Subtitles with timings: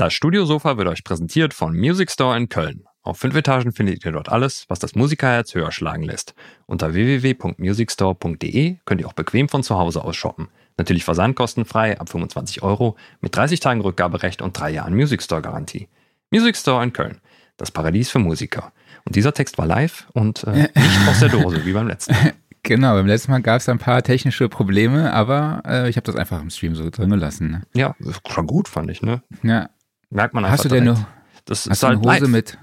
[0.00, 2.84] Das Studiosofa wird euch präsentiert von Music Store in Köln.
[3.02, 6.34] Auf fünf Etagen findet ihr dort alles, was das Musikerherz höher schlagen lässt.
[6.64, 10.48] Unter www.musicstore.de könnt ihr auch bequem von zu Hause aus shoppen.
[10.78, 15.86] Natürlich versandkostenfrei ab 25 Euro mit 30 Tagen Rückgaberecht und drei Jahren Music Store Garantie.
[16.30, 17.20] Music Store in Köln.
[17.58, 18.72] Das Paradies für Musiker.
[19.04, 22.32] Und dieser Text war live und äh, nicht aus der Dose, wie beim letzten Mal.
[22.62, 26.14] Genau, beim letzten Mal gab es ein paar technische Probleme, aber äh, ich habe das
[26.14, 27.50] einfach im Stream so drin gelassen.
[27.50, 27.62] Ne?
[27.72, 29.22] Ja, war gut, fand ich, ne?
[29.42, 29.70] Ja.
[30.10, 30.58] Merkt man einfach.
[30.58, 31.00] Hast du denn direkt.
[31.02, 31.08] noch
[31.46, 32.30] Das hast ist du eine halt Hose live.
[32.30, 32.58] mit?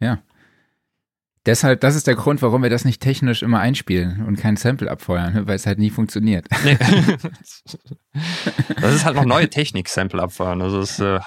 [0.00, 0.18] Ja.
[1.46, 4.90] Deshalb, das ist der Grund, warum wir das nicht technisch immer einspielen und kein Sample
[4.90, 6.46] abfeuern, weil es halt nie funktioniert.
[6.64, 6.78] Nee.
[8.80, 10.62] das ist halt noch neue Technik, Sample abfahren.
[10.62, 11.20] Also es, äh,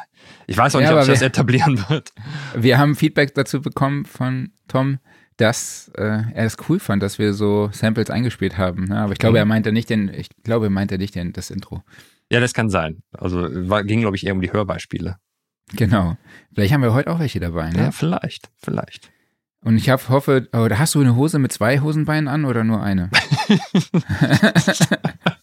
[0.47, 2.11] ich weiß auch nicht, Ja, ob sich das etablieren wird.
[2.55, 4.99] Wir haben Feedback dazu bekommen von Tom,
[5.37, 6.03] dass äh,
[6.33, 8.85] er es cool fand, dass wir so Samples eingespielt haben.
[8.85, 8.97] Ne?
[8.97, 9.37] Aber ich glaube, Mhm.
[9.41, 11.83] er meinte nicht den, ich glaube, er meinte nicht den, das Intro.
[12.31, 13.03] Ja, das kann sein.
[13.11, 15.17] Also war, ging, glaube ich, eher um die Hörbeispiele.
[15.75, 16.17] Genau.
[16.53, 17.69] Vielleicht haben wir heute auch welche dabei.
[17.69, 17.77] Ne?
[17.77, 19.11] Ja, vielleicht, vielleicht.
[19.61, 22.81] Und ich hab, hoffe, oder hast du eine Hose mit zwei Hosenbeinen an oder nur
[22.81, 23.09] eine?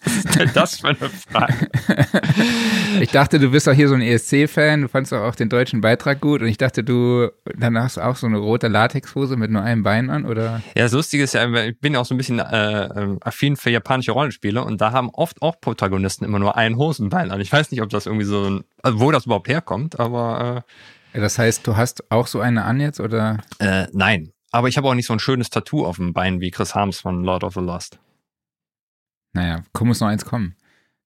[0.05, 1.69] Was ist denn das für eine Frage?
[3.00, 5.80] Ich dachte, du bist doch hier so ein ESC-Fan, du fandst doch auch den deutschen
[5.80, 9.62] Beitrag gut und ich dachte, du dann hast auch so eine rote Latexhose mit nur
[9.62, 10.62] einem Bein an oder?
[10.77, 13.56] Ja, das Lustige ist ja, ich bin ja auch so ein bisschen äh, ähm, affin
[13.56, 17.41] für japanische Rollenspiele und da haben oft auch Protagonisten immer nur ein Hosenbein an.
[17.41, 20.64] Ich weiß nicht, ob das irgendwie so ein, also wo das überhaupt herkommt, aber
[21.12, 23.38] Das heißt, du hast auch so eine an jetzt oder?
[23.60, 24.33] äh, äh, nein.
[24.55, 27.00] Aber ich habe auch nicht so ein schönes Tattoo auf dem Bein wie Chris Harms
[27.00, 27.98] von Lord of the Lost.
[29.33, 30.55] Naja, komm, muss noch eins kommen.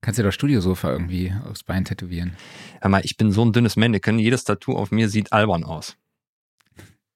[0.03, 2.37] Kannst dir doch Studiosofa irgendwie aufs Bein tätowieren.
[2.83, 5.97] Hör mal, ich bin so ein dünnes Mannequin, jedes Tattoo auf mir sieht albern aus.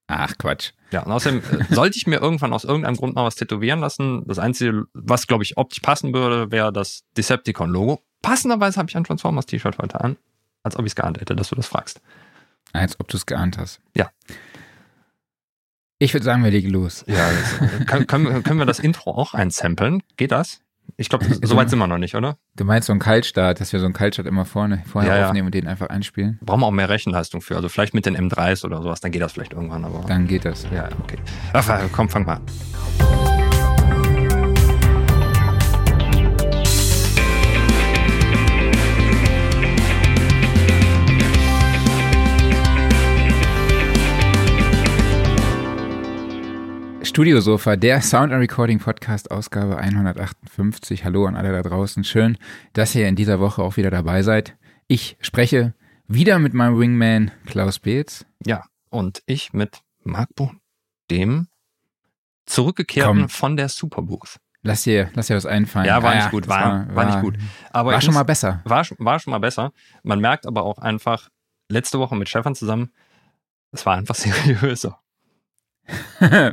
[0.07, 0.73] Ach, Quatsch.
[0.91, 4.25] Ja, und außerdem äh, sollte ich mir irgendwann aus irgendeinem Grund mal was tätowieren lassen.
[4.27, 8.03] Das Einzige, was, glaube ich, optisch passen würde, wäre das Decepticon-Logo.
[8.23, 10.17] Passenderweise habe ich ein Transformers-T-Shirt heute an,
[10.63, 12.01] als ob ich es geahnt hätte, dass du das fragst.
[12.73, 13.83] Als ob du es geahnt hast.
[13.95, 14.11] Ja.
[16.03, 17.05] Ich würde sagen, wir legen los.
[17.07, 20.03] Ja, das, äh, können, können, wir, können wir das Intro auch einsamplen?
[20.17, 20.61] Geht das?
[20.97, 22.39] Ich glaube, so weit sind wir noch nicht, oder?
[22.57, 25.27] Du meinst so einen Kaltstart, dass wir so einen Kaltstart immer vorne, vorher Ja, ja.
[25.29, 26.41] aufnehmen und den einfach einspielen?
[26.43, 27.55] Brauchen wir auch mehr Rechenleistung für.
[27.55, 30.05] Also vielleicht mit den M3s oder sowas, dann geht das vielleicht irgendwann, aber.
[30.09, 30.67] Dann geht das.
[30.75, 31.19] Ja, okay.
[31.53, 32.43] Ach, komm, fang mal an.
[47.03, 51.05] Studiosofa, der Sound and Recording Podcast, Ausgabe 158.
[51.05, 52.05] Hallo an alle da draußen.
[52.05, 52.39] Schön,
[52.75, 54.57] dass ihr in dieser Woche auch wieder dabei seid.
[54.87, 55.75] Ich spreche
[56.07, 58.25] wieder mit meinem Wingman Klaus Beetz.
[58.47, 60.61] Ja, und ich mit Marc Bohn,
[61.11, 61.49] dem
[62.47, 63.29] Zurückgekehrten Komm.
[63.29, 64.39] von der Superbooth.
[64.63, 65.87] Lass dir, lass dir was einfallen.
[65.87, 67.37] Ja, war Ah nicht gut, das war, war, nicht gut.
[67.73, 68.63] Aber War schon muss- mal besser.
[68.65, 69.73] War, schon- war schon mal besser.
[70.05, 71.29] Man merkt aber auch einfach,
[71.69, 72.93] letzte Woche mit Stefan zusammen,
[73.73, 74.99] es war einfach seriöser.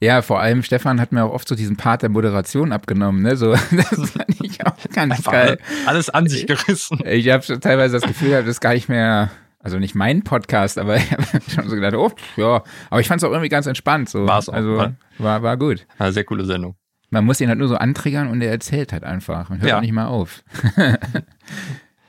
[0.00, 3.22] ja, vor allem Stefan hat mir auch oft so diesen Part der Moderation abgenommen.
[3.22, 3.36] Ne?
[3.36, 5.58] So, das fand ich auch ganz Einfach geil.
[5.86, 7.00] alles an sich gerissen.
[7.04, 10.78] Ich habe schon teilweise das Gefühl, das ist gar nicht mehr, also nicht mein Podcast,
[10.78, 11.24] aber ich habe
[11.54, 14.08] schon so gedacht, oh, ja, aber ich fand es auch irgendwie ganz entspannt.
[14.08, 14.26] So.
[14.26, 15.86] War's auch, Also war- war, war gut.
[15.98, 16.76] Eine sehr coole Sendung.
[17.10, 19.76] Man muss ihn halt nur so antriggern und er erzählt halt einfach und hört Ja.
[19.76, 20.42] auch nicht mal auf.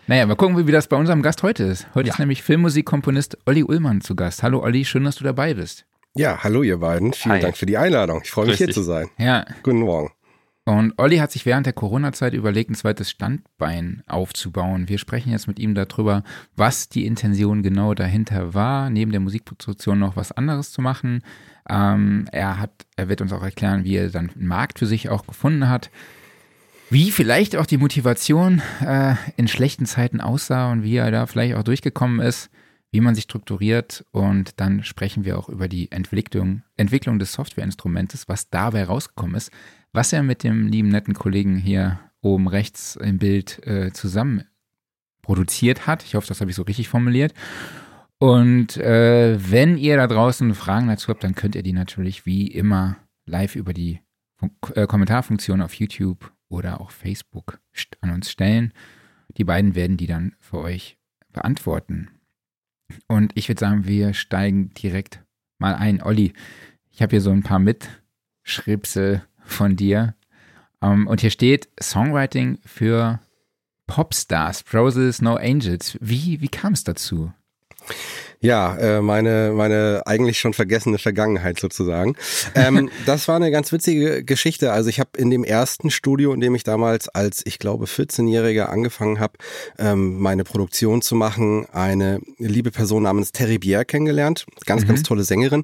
[0.08, 1.88] naja, mal gucken, wie das bei unserem Gast heute ist.
[1.94, 2.14] Heute Ja.
[2.14, 4.44] ist nämlich Filmmusikkomponist Olli Ullmann zu Gast.
[4.44, 5.86] Hallo Olli, schön, dass du dabei bist.
[6.16, 7.12] Ja, hallo ihr beiden.
[7.14, 7.42] Vielen Hi.
[7.42, 8.22] Dank für die Einladung.
[8.24, 9.10] Ich freue mich hier zu sein.
[9.18, 10.12] Ja, Guten Morgen.
[10.64, 14.88] Und Olli hat sich während der Corona-Zeit überlegt, ein zweites Standbein aufzubauen.
[14.88, 16.24] Wir sprechen jetzt mit ihm darüber,
[16.56, 21.24] was die Intention genau dahinter war, neben der Musikproduktion noch was anderes zu machen.
[21.68, 25.10] Ähm, er hat, er wird uns auch erklären, wie er dann einen Markt für sich
[25.10, 25.90] auch gefunden hat,
[26.92, 31.56] wie vielleicht auch die Motivation äh, in schlechten Zeiten aussah und wie er da vielleicht
[31.56, 32.52] auch durchgekommen ist,
[32.94, 38.30] wie man sich strukturiert und dann sprechen wir auch über die Entwicklung, Entwicklung des Softwareinstrumentes,
[38.30, 39.52] was dabei rausgekommen ist,
[39.94, 44.44] was er mit dem lieben netten Kollegen hier oben rechts im Bild äh, zusammen
[45.24, 46.04] produziert hat.
[46.04, 47.34] Ich hoffe, das habe ich so richtig formuliert.
[48.20, 52.46] Und äh, wenn ihr da draußen Fragen dazu habt, dann könnt ihr die natürlich wie
[52.46, 54.02] immer live über die
[54.36, 57.60] Fun äh, Kommentarfunktion auf YouTube oder auch Facebook
[58.02, 58.72] an uns stellen.
[59.36, 61.00] Die beiden werden die dann für euch
[61.32, 62.13] beantworten.
[63.08, 65.22] Und ich würde sagen, wir steigen direkt
[65.58, 66.02] mal ein.
[66.02, 66.34] Olli,
[66.92, 70.16] ich habe hier so ein paar Mitschripsel von dir.
[70.82, 73.20] Ähm, und hier steht Songwriting für
[73.88, 75.98] Popstars, Roses, No Angels.
[76.00, 77.32] Wie, wie kam es dazu?
[78.44, 82.18] Ja, äh, meine, meine eigentlich schon vergessene Vergangenheit sozusagen.
[82.56, 84.74] Ähm, das war eine ganz witzige Geschichte.
[84.74, 88.66] Also ich habe in dem ersten Studio, in dem ich damals als, ich glaube, 14-Jähriger
[88.66, 89.36] angefangen habe,
[89.80, 94.46] ähm, meine Produktion zu machen, eine liebe Person namens Terry Bier kennengelernt.
[94.66, 94.88] Ganz, mhm.
[94.88, 95.64] ganz tolle Sängerin.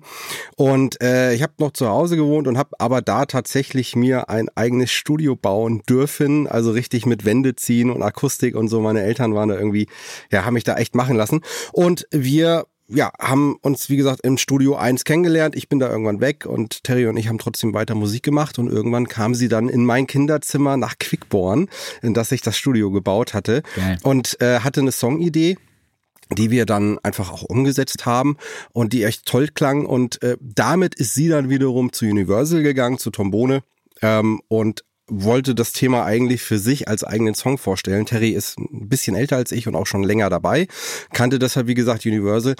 [0.56, 4.48] Und äh, ich habe noch zu Hause gewohnt und habe aber da tatsächlich mir ein
[4.56, 6.48] eigenes Studio bauen dürfen.
[6.48, 8.80] Also richtig mit Wände ziehen und Akustik und so.
[8.80, 9.88] Meine Eltern waren da irgendwie,
[10.32, 11.42] ja, haben mich da echt machen lassen.
[11.74, 15.56] Und wir ja, haben uns, wie gesagt, im Studio 1 kennengelernt.
[15.56, 18.69] Ich bin da irgendwann weg und Terry und ich haben trotzdem weiter Musik gemacht und
[18.69, 21.69] irgendwann kam sie dann in mein Kinderzimmer nach Quickborn,
[22.01, 23.97] in das ich das Studio gebaut hatte okay.
[24.03, 25.57] und äh, hatte eine Songidee
[26.38, 28.38] die wir dann einfach auch umgesetzt haben
[28.71, 33.00] und die echt toll klang und äh, damit ist sie dann wiederum zu Universal gegangen,
[33.00, 33.63] zu Tombone
[34.03, 38.06] ähm, und wollte das Thema eigentlich für sich als eigenen Song vorstellen.
[38.06, 40.68] Terry ist ein bisschen älter als ich und auch schon länger dabei,
[41.14, 42.56] kannte deshalb, wie gesagt, Universal.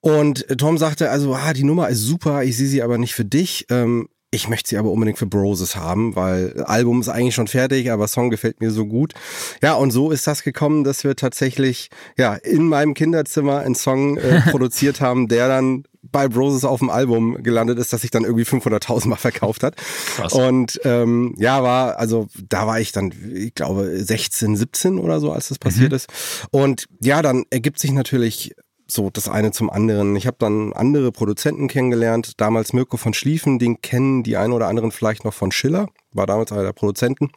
[0.00, 3.24] Und Tom sagte, also, ah, die Nummer ist super, ich sehe sie aber nicht für
[3.24, 3.66] dich.
[3.70, 7.90] Ähm, ich möchte sie aber unbedingt für Broses haben, weil Album ist eigentlich schon fertig,
[7.90, 9.14] aber Song gefällt mir so gut.
[9.62, 14.16] Ja, und so ist das gekommen, dass wir tatsächlich ja in meinem Kinderzimmer einen Song
[14.16, 18.24] äh, produziert haben, der dann bei Broses auf dem Album gelandet ist, das sich dann
[18.24, 19.76] irgendwie 500.000 Mal verkauft hat.
[19.76, 20.32] Krass.
[20.32, 25.32] Und ähm, ja, war, also da war ich dann, ich glaube, 16, 17 oder so,
[25.32, 25.96] als das passiert mhm.
[25.96, 26.08] ist.
[26.50, 28.54] Und ja, dann ergibt sich natürlich
[28.86, 30.14] so das eine zum anderen.
[30.16, 34.68] Ich habe dann andere Produzenten kennengelernt, damals Mirko von Schlieffen, den kennen die einen oder
[34.68, 37.30] anderen vielleicht noch von Schiller, war damals einer der Produzenten.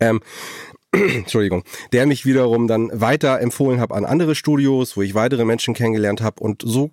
[0.00, 0.20] Ähm,
[0.92, 5.74] Entschuldigung, der mich wiederum dann weiter empfohlen hat an andere Studios, wo ich weitere Menschen
[5.74, 6.90] kennengelernt habe und so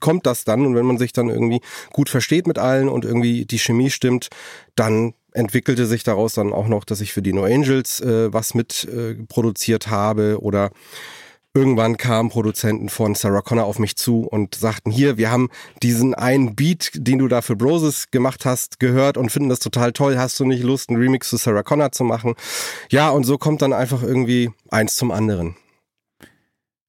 [0.00, 1.60] kommt das dann und wenn man sich dann irgendwie
[1.92, 4.28] gut versteht mit allen und irgendwie die Chemie stimmt,
[4.74, 8.54] dann entwickelte sich daraus dann auch noch, dass ich für die No Angels äh, was
[8.54, 10.70] mit äh, produziert habe oder
[11.54, 15.48] Irgendwann kamen Produzenten von Sarah Connor auf mich zu und sagten, hier, wir haben
[15.82, 19.92] diesen einen Beat, den du da für Broses gemacht hast, gehört und finden das total
[19.92, 20.18] toll.
[20.18, 22.34] Hast du nicht Lust, einen Remix zu Sarah Connor zu machen?
[22.90, 25.56] Ja, und so kommt dann einfach irgendwie eins zum anderen.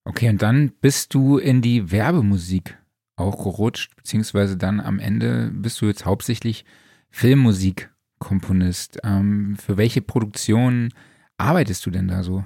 [0.03, 2.77] Okay, und dann bist du in die Werbemusik
[3.15, 6.65] auch gerutscht, beziehungsweise dann am Ende bist du jetzt hauptsächlich
[7.11, 8.99] Filmmusikkomponist.
[9.03, 10.93] Ähm, für welche Produktionen
[11.37, 12.43] arbeitest du denn da so?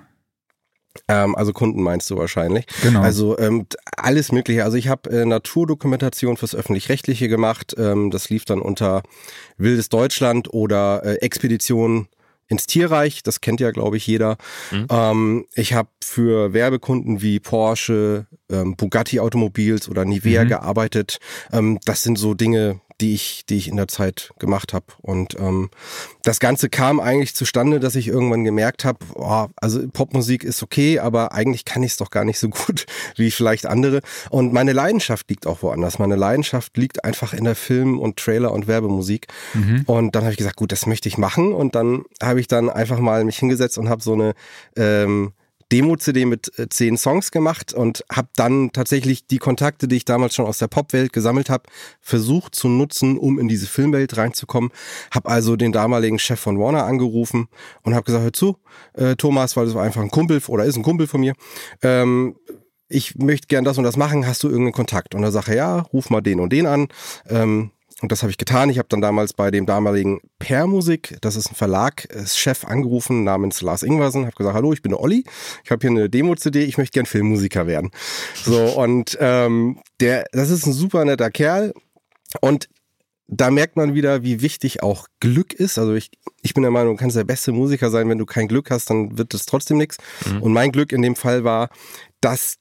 [1.07, 2.65] Ähm, also Kunden meinst du wahrscheinlich.
[2.81, 3.01] Genau.
[3.01, 3.65] Also ähm,
[3.97, 4.63] alles Mögliche.
[4.63, 7.75] Also ich habe äh, Naturdokumentation fürs Öffentlich-Rechtliche gemacht.
[7.77, 9.03] Ähm, das lief dann unter
[9.57, 12.07] Wildes Deutschland oder äh, Expedition
[12.47, 13.23] ins Tierreich.
[13.23, 14.37] Das kennt ja, glaube ich, jeder.
[14.71, 14.87] Mhm.
[14.89, 20.49] Ähm, ich habe für Werbekunden wie Porsche, ähm, Bugatti Automobils oder Nivea mhm.
[20.49, 21.19] gearbeitet.
[21.51, 24.85] Ähm, das sind so Dinge, die ich, die ich in der Zeit gemacht habe.
[25.01, 25.69] Und ähm,
[26.23, 30.99] das Ganze kam eigentlich zustande, dass ich irgendwann gemerkt habe, oh, also Popmusik ist okay,
[30.99, 32.85] aber eigentlich kann ich es doch gar nicht so gut
[33.15, 34.01] wie vielleicht andere.
[34.29, 35.99] Und meine Leidenschaft liegt auch woanders.
[35.99, 39.27] Meine Leidenschaft liegt einfach in der Film- und Trailer- und Werbemusik.
[39.53, 39.83] Mhm.
[39.85, 41.53] Und dann habe ich gesagt, gut, das möchte ich machen.
[41.53, 44.33] Und dann habe ich dann einfach mal mich hingesetzt und habe so eine
[44.77, 45.33] ähm,
[45.73, 50.35] Demo-CD mit äh, zehn Songs gemacht und habe dann tatsächlich die Kontakte, die ich damals
[50.35, 51.63] schon aus der Popwelt gesammelt habe,
[51.99, 54.69] versucht zu nutzen, um in diese Filmwelt reinzukommen.
[55.09, 57.47] Habe also den damaligen Chef von Warner angerufen
[57.81, 58.57] und habe gesagt, hör zu,
[58.93, 61.33] äh, Thomas, weil das war einfach ein Kumpel oder ist ein Kumpel von mir.
[61.81, 62.35] Ähm,
[62.87, 65.15] ich möchte gern das und das machen, hast du irgendeinen Kontakt?
[65.15, 66.87] Und er sagt, ja, ruf mal den und den an.
[67.27, 67.71] Ähm,
[68.03, 68.69] und das habe ich getan.
[68.69, 73.61] Ich habe dann damals bei dem damaligen Permusik, das ist ein Verlag, Chef angerufen namens
[73.61, 75.23] Lars Ingwersen, habe gesagt, hallo, ich bin der Olli,
[75.63, 77.91] ich habe hier eine Demo-CD, ich möchte gern Filmmusiker werden.
[78.43, 81.73] So, und ähm, der, das ist ein super netter Kerl.
[82.41, 82.67] Und
[83.27, 85.77] da merkt man wieder, wie wichtig auch Glück ist.
[85.77, 88.49] Also ich, ich bin der Meinung, du kannst der beste Musiker sein, wenn du kein
[88.49, 89.95] Glück hast, dann wird es trotzdem nichts.
[90.29, 90.41] Mhm.
[90.41, 91.69] Und mein Glück in dem Fall war,
[92.19, 92.57] dass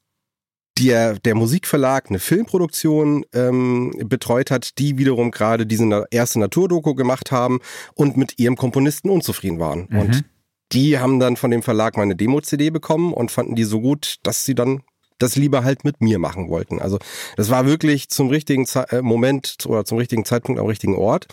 [0.78, 7.30] der, der Musikverlag eine Filmproduktion ähm, betreut hat, die wiederum gerade diese erste Naturdoku gemacht
[7.30, 7.60] haben
[7.94, 9.86] und mit ihrem Komponisten unzufrieden waren.
[9.90, 9.98] Mhm.
[9.98, 10.24] Und
[10.72, 14.44] die haben dann von dem Verlag meine Demo-CD bekommen und fanden die so gut, dass
[14.44, 14.82] sie dann
[15.22, 16.80] das lieber halt mit mir machen wollten.
[16.80, 16.98] Also
[17.36, 21.28] das war wirklich zum richtigen Ze äh, Moment oder zum richtigen Zeitpunkt am richtigen Ort.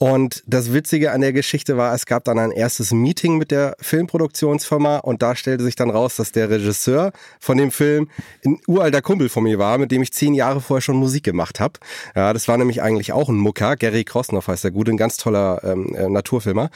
[0.00, 3.74] Und das Witzige an der Geschichte war, es gab dann ein erstes Meeting mit der
[3.80, 7.10] Filmproduktionsfirma und da stellte sich dann raus, dass der Regisseur
[7.40, 8.08] von dem Film
[8.44, 11.58] ein uralter Kumpel von mir war, mit dem ich zehn Jahre vorher schon Musik gemacht
[11.58, 11.80] habe.
[12.14, 13.74] Ja, das war nämlich eigentlich auch ein Mucker.
[13.74, 16.70] Gary Krosnoff heißt der gute, ein ganz toller ähm, äh, Naturfilmer.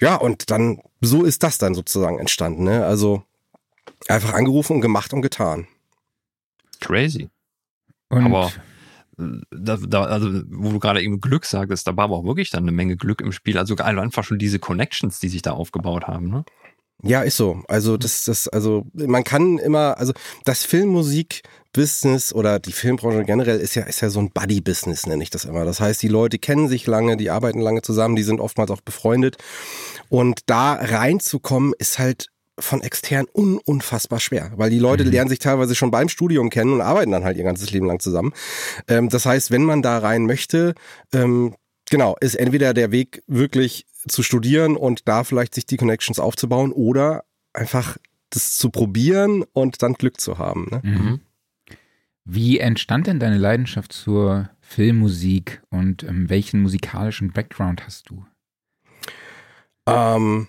[0.00, 2.64] Ja, und dann, so ist das dann sozusagen entstanden.
[2.64, 2.86] Ne?
[2.86, 3.22] Also
[4.08, 5.66] einfach angerufen und gemacht und getan.
[6.82, 7.30] Crazy.
[8.08, 8.52] Und Aber
[9.50, 12.64] da, da, also wo du gerade eben Glück sagtest, da war aber auch wirklich dann
[12.64, 13.58] eine Menge Glück im Spiel.
[13.58, 16.44] Also einfach schon diese Connections, die sich da aufgebaut haben, ne?
[17.04, 17.62] Ja, ist so.
[17.66, 20.12] Also das, das, also man kann immer, also
[20.44, 25.30] das Filmmusik-Business oder die Filmbranche generell ist ja, ist ja so ein Buddy-Business, nenne ich
[25.30, 25.64] das immer.
[25.64, 28.82] Das heißt, die Leute kennen sich lange, die arbeiten lange zusammen, die sind oftmals auch
[28.82, 29.36] befreundet.
[30.10, 32.28] Und da reinzukommen, ist halt
[32.62, 35.10] von extern un unfassbar schwer, weil die Leute mhm.
[35.10, 38.00] lernen sich teilweise schon beim Studium kennen und arbeiten dann halt ihr ganzes Leben lang
[38.00, 38.32] zusammen.
[38.88, 40.74] Ähm, das heißt, wenn man da rein möchte,
[41.12, 41.54] ähm,
[41.90, 46.72] genau, ist entweder der Weg wirklich zu studieren und da vielleicht sich die Connections aufzubauen
[46.72, 47.96] oder einfach
[48.30, 50.68] das zu probieren und dann Glück zu haben.
[50.70, 50.80] Ne?
[50.82, 51.20] Mhm.
[52.24, 58.24] Wie entstand denn deine Leidenschaft zur Filmmusik und ähm, welchen musikalischen Background hast du?
[59.86, 60.46] Ähm,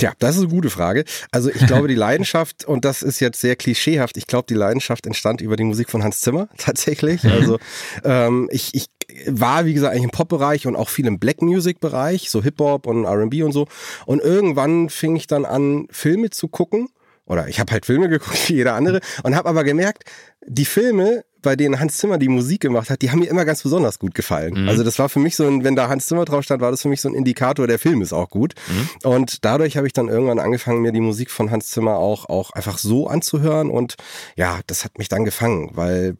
[0.00, 1.04] ja, das ist eine gute Frage.
[1.30, 5.06] Also ich glaube, die Leidenschaft, und das ist jetzt sehr klischeehaft, ich glaube, die Leidenschaft
[5.06, 7.24] entstand über die Musik von Hans Zimmer tatsächlich.
[7.24, 7.58] Also
[8.04, 8.86] ähm, ich, ich
[9.26, 13.42] war, wie gesagt, eigentlich im Pop-Bereich und auch viel im Black-Music-Bereich, so Hip-Hop und R&B
[13.42, 13.66] und so.
[14.06, 16.88] Und irgendwann fing ich dann an, Filme zu gucken.
[17.24, 20.04] Oder ich habe halt Filme geguckt wie jeder andere und habe aber gemerkt,
[20.46, 23.62] die Filme bei denen Hans Zimmer die Musik gemacht hat, die haben mir immer ganz
[23.62, 24.62] besonders gut gefallen.
[24.62, 24.68] Mhm.
[24.68, 26.82] Also das war für mich so ein, wenn da Hans Zimmer drauf stand, war das
[26.82, 28.54] für mich so ein Indikator, der Film ist auch gut.
[28.68, 29.08] Mhm.
[29.08, 32.52] Und dadurch habe ich dann irgendwann angefangen, mir die Musik von Hans Zimmer auch, auch
[32.52, 33.70] einfach so anzuhören.
[33.70, 33.96] Und
[34.36, 36.16] ja, das hat mich dann gefangen, weil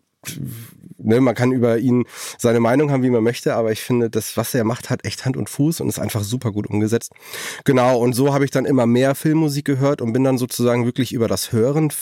[0.98, 2.04] ne, man kann über ihn
[2.38, 5.24] seine Meinung haben, wie man möchte, aber ich finde, das, was er macht, hat echt
[5.24, 7.12] Hand und Fuß und ist einfach super gut umgesetzt.
[7.64, 11.12] Genau, und so habe ich dann immer mehr Filmmusik gehört und bin dann sozusagen wirklich
[11.12, 11.92] über das Hören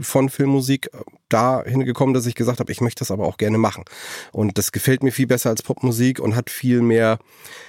[0.00, 3.58] von Filmmusik äh, dahin gekommen, dass ich gesagt habe, ich möchte das aber auch gerne
[3.58, 3.84] machen.
[4.32, 7.18] Und das gefällt mir viel besser als Popmusik und hat viel mehr,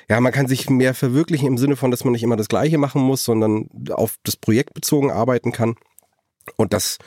[0.10, 2.78] ja, man kann sich mehr verwirklichen im Sinne von, dass man nicht immer das Gleiche
[2.78, 5.76] machen muss, sondern auf das Projekt bezogen arbeiten kann.
[6.58, 7.00] Und das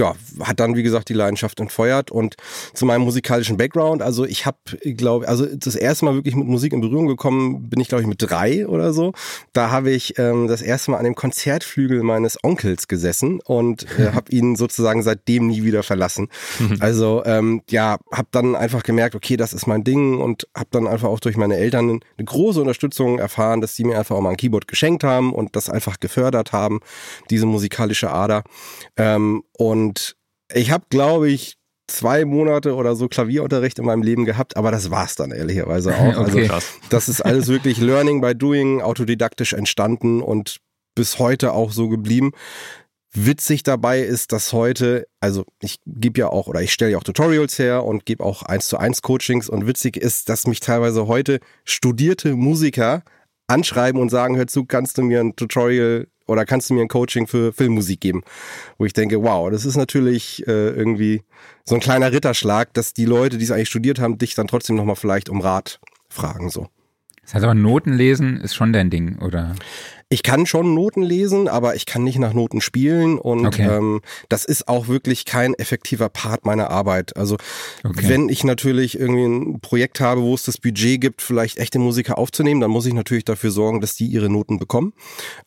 [0.00, 2.10] ja, hat dann, wie gesagt, die Leidenschaft entfeuert.
[2.10, 2.36] Und
[2.72, 4.56] zu meinem musikalischen Background, also ich habe,
[4.96, 8.08] glaube also das erste Mal wirklich mit Musik in Berührung gekommen, bin ich, glaube ich,
[8.08, 9.12] mit drei oder so.
[9.52, 14.12] Da habe ich ähm, das erste Mal an dem Konzertflügel meines Onkels gesessen und äh,
[14.14, 16.28] habe ihn sozusagen seitdem nie wieder verlassen.
[16.80, 20.86] Also ähm, ja, habe dann einfach gemerkt, okay, das ist mein Ding und habe dann
[20.86, 24.30] einfach auch durch meine Eltern eine große Unterstützung erfahren, dass sie mir einfach auch mal
[24.30, 26.80] ein Keyboard geschenkt haben und das einfach gefördert haben,
[27.28, 28.44] diese musikalische Ader.
[28.96, 29.89] Ähm, und
[30.52, 31.56] ich habe, glaube ich,
[31.90, 36.16] zwei Monate oder so Klavierunterricht in meinem Leben gehabt, aber das war's dann ehrlicherweise auch.
[36.28, 36.48] okay.
[36.48, 40.58] Also das ist alles wirklich Learning by Doing, autodidaktisch entstanden und
[40.94, 42.32] bis heute auch so geblieben.
[43.12, 47.02] Witzig dabei ist, dass heute, also ich gebe ja auch oder ich stelle ja auch
[47.02, 51.08] Tutorials her und gebe auch eins zu eins Coachings und witzig ist, dass mich teilweise
[51.08, 53.02] heute studierte Musiker
[53.48, 56.88] anschreiben und sagen, hör zu, kannst du mir ein Tutorial oder kannst du mir ein
[56.88, 58.22] Coaching für Filmmusik geben?
[58.78, 61.22] Wo ich denke, wow, das ist natürlich äh, irgendwie
[61.64, 64.76] so ein kleiner Ritterschlag, dass die Leute, die es eigentlich studiert haben, dich dann trotzdem
[64.76, 66.68] nochmal vielleicht um Rat fragen, so.
[67.22, 69.54] Das heißt aber, Noten lesen ist schon dein Ding, oder?
[70.12, 73.62] Ich kann schon Noten lesen, aber ich kann nicht nach Noten spielen und okay.
[73.62, 77.16] ähm, das ist auch wirklich kein effektiver Part meiner Arbeit.
[77.16, 77.36] Also
[77.84, 78.08] okay.
[78.08, 82.18] wenn ich natürlich irgendwie ein Projekt habe, wo es das Budget gibt, vielleicht echte Musiker
[82.18, 84.94] aufzunehmen, dann muss ich natürlich dafür sorgen, dass die ihre Noten bekommen.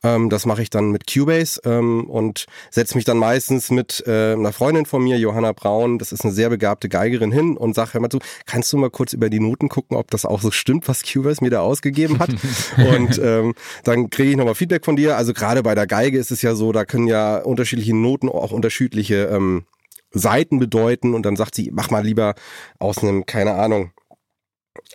[0.01, 4.31] Ähm, das mache ich dann mit Cubase ähm, und setze mich dann meistens mit äh,
[4.31, 7.95] einer Freundin von mir, Johanna Braun, das ist eine sehr begabte Geigerin hin und sage,
[7.95, 10.51] hör mal zu, kannst du mal kurz über die Noten gucken, ob das auch so
[10.51, 12.29] stimmt, was Cubase mir da ausgegeben hat?
[12.77, 15.17] und ähm, dann kriege ich nochmal mal Feedback von dir.
[15.17, 18.51] Also gerade bei der Geige ist es ja so, da können ja unterschiedliche Noten auch
[18.51, 19.65] unterschiedliche ähm,
[20.11, 22.35] Seiten bedeuten und dann sagt sie, mach mal lieber
[22.79, 23.91] aus einem, keine Ahnung,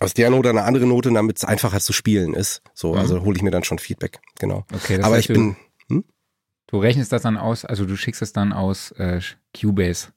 [0.00, 2.62] aus der Note eine andere Note, damit es einfacher zu spielen ist.
[2.75, 2.99] So, mhm.
[2.99, 4.65] also hole ich mir dann schon Feedback, genau.
[4.73, 5.57] Okay, Aber ich bin.
[5.88, 6.05] Hm?
[6.69, 9.21] Du rechnest das dann aus, also du schickst es dann aus äh,
[9.59, 10.09] Cubase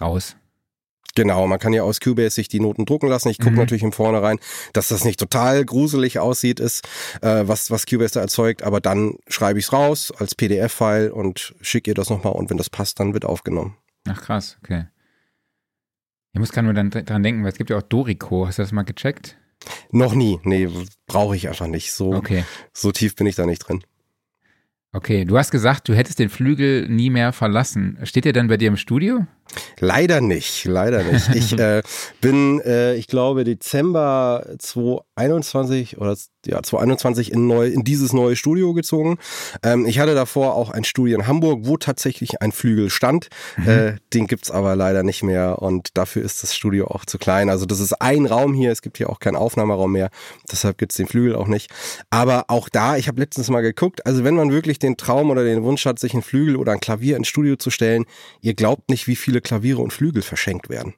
[0.00, 0.36] raus.
[1.14, 3.28] Genau, man kann ja aus Cubase sich die Noten drucken lassen.
[3.28, 3.58] Ich gucke mhm.
[3.58, 4.38] natürlich im Vornherein,
[4.72, 6.88] dass das nicht total gruselig aussieht, ist,
[7.20, 11.54] äh, was, was Cubase da erzeugt, aber dann schreibe ich es raus als PDF-File und
[11.60, 13.76] schicke ihr das nochmal und wenn das passt, dann wird aufgenommen.
[14.08, 14.86] Ach krass, okay.
[16.32, 18.46] Ich muss gerade nur dann dran denken, weil es gibt ja auch Dorico.
[18.46, 19.36] Hast du das mal gecheckt?
[19.90, 20.40] Noch nie.
[20.44, 20.68] Nee,
[21.06, 21.92] brauche ich einfach nicht.
[21.92, 22.44] So, okay.
[22.72, 23.84] so tief bin ich da nicht drin.
[24.94, 27.98] Okay, du hast gesagt, du hättest den Flügel nie mehr verlassen.
[28.02, 29.26] Steht der dann bei dir im Studio?
[29.80, 31.34] Leider nicht, leider nicht.
[31.34, 31.82] Ich äh,
[32.20, 38.72] bin, äh, ich glaube, Dezember 2021 oder ja 2021 in neu in dieses neue Studio
[38.72, 39.18] gezogen.
[39.62, 43.28] Ähm, ich hatte davor auch ein Studio in Hamburg, wo tatsächlich ein Flügel stand.
[43.56, 43.68] Mhm.
[43.68, 47.48] Äh, den gibt's aber leider nicht mehr und dafür ist das Studio auch zu klein.
[47.48, 48.72] Also das ist ein Raum hier.
[48.72, 50.10] Es gibt hier auch keinen Aufnahmeraum mehr.
[50.50, 51.70] Deshalb gibt's den Flügel auch nicht.
[52.10, 54.06] Aber auch da, ich habe letztens mal geguckt.
[54.06, 56.80] Also wenn man wirklich den Traum oder den Wunsch hat, sich ein Flügel oder ein
[56.80, 58.04] Klavier ins Studio zu stellen,
[58.40, 60.94] ihr glaubt nicht, wie viele Klaviere und Flügel verschenkt werden.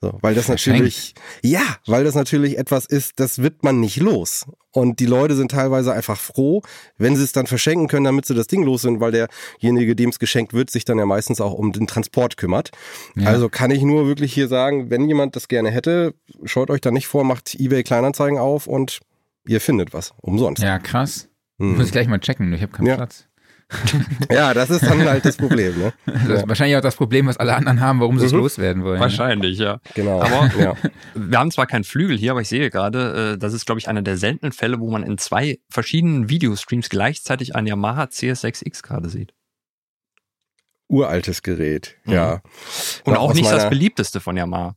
[0.00, 4.44] So, weil das natürlich, ja, weil das natürlich etwas ist, das wird man nicht los.
[4.70, 6.60] Und die Leute sind teilweise einfach froh,
[6.98, 10.10] wenn sie es dann verschenken können, damit sie das Ding los sind, weil derjenige, dem
[10.10, 12.72] es geschenkt wird, sich dann ja meistens auch um den Transport kümmert.
[13.14, 13.28] Ja.
[13.28, 16.14] Also kann ich nur wirklich hier sagen, wenn jemand das gerne hätte,
[16.44, 19.00] schaut euch da nicht vor, macht eBay Kleinanzeigen auf und
[19.48, 20.12] ihr findet was.
[20.20, 20.62] Umsonst.
[20.62, 21.28] Ja, krass.
[21.58, 21.76] Hm.
[21.78, 22.96] Muss ich gleich mal checken, ich habe keinen ja.
[22.96, 23.26] Platz.
[24.30, 25.76] Ja, das ist dann halt das Problem.
[25.78, 25.92] Ne?
[26.06, 26.48] Das ja.
[26.48, 28.38] wahrscheinlich auch das Problem, was alle anderen haben, warum sie es mhm.
[28.38, 29.00] loswerden wollen.
[29.00, 29.80] Wahrscheinlich, ja.
[29.94, 30.20] Genau.
[30.20, 30.74] Aber ja.
[31.14, 33.88] wir haben zwar keinen Flügel hier, aber ich sehe gerade, äh, das ist, glaube ich,
[33.88, 39.08] einer der seltenen Fälle, wo man in zwei verschiedenen Videostreams gleichzeitig ein Yamaha CS6X gerade
[39.08, 39.34] sieht.
[40.88, 42.12] Uraltes Gerät, mhm.
[42.12, 42.42] ja.
[43.04, 44.76] Und auch nicht das beliebteste von Yamaha.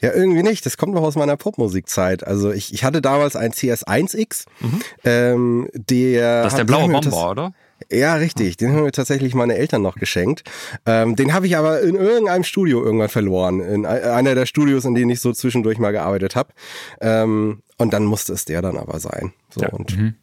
[0.00, 0.64] Ja, irgendwie nicht.
[0.64, 2.24] Das kommt noch aus meiner Popmusikzeit.
[2.24, 4.44] Also ich, ich hatte damals ein CS1X.
[4.60, 4.82] Mhm.
[5.04, 7.52] Ähm, der das ist der blaue Bomber, oder?
[7.90, 8.56] Ja, richtig.
[8.56, 10.42] Den haben mir tatsächlich meine Eltern noch geschenkt.
[10.86, 13.60] Ähm, den habe ich aber in irgendeinem Studio irgendwann verloren.
[13.60, 16.52] In einer der Studios, in denen ich so zwischendurch mal gearbeitet habe.
[17.00, 19.32] Ähm, und dann musste es der dann aber sein.
[19.48, 19.68] So ja.
[19.70, 20.14] und mhm.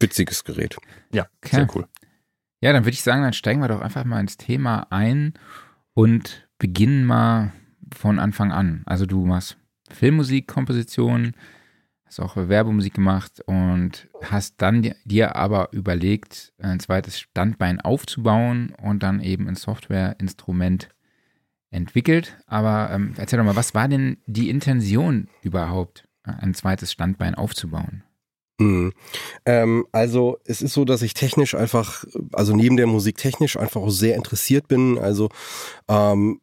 [0.00, 0.76] witziges Gerät.
[1.12, 1.56] Ja, okay.
[1.56, 1.86] sehr cool.
[2.60, 5.34] Ja, dann würde ich sagen, dann steigen wir doch einfach mal ins Thema ein
[5.94, 7.52] und beginnen mal
[7.92, 8.82] von Anfang an.
[8.86, 9.56] Also du machst
[9.90, 11.34] Filmmusik, Komposition,
[12.12, 19.02] hast auch Werbemusik gemacht und hast dann dir aber überlegt, ein zweites Standbein aufzubauen und
[19.02, 20.90] dann eben ein Softwareinstrument
[21.70, 22.36] entwickelt.
[22.46, 28.04] Aber ähm, erzähl doch mal, was war denn die Intention überhaupt, ein zweites Standbein aufzubauen?
[28.58, 28.92] Mhm.
[29.46, 33.80] Ähm, also es ist so, dass ich technisch einfach, also neben der Musik technisch einfach
[33.80, 34.98] auch sehr interessiert bin.
[34.98, 35.30] Also
[35.88, 36.41] ähm,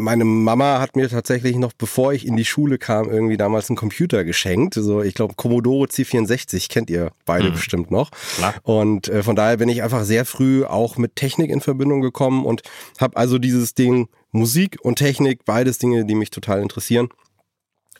[0.00, 3.76] meine Mama hat mir tatsächlich noch, bevor ich in die Schule kam, irgendwie damals einen
[3.76, 4.74] Computer geschenkt.
[4.74, 7.54] So, ich glaube, Commodore C64 kennt ihr beide mhm.
[7.54, 8.10] bestimmt noch.
[8.36, 8.54] Klar.
[8.62, 12.44] Und äh, von daher bin ich einfach sehr früh auch mit Technik in Verbindung gekommen
[12.44, 12.62] und
[12.98, 17.08] habe also dieses Ding Musik und Technik, beides Dinge, die mich total interessieren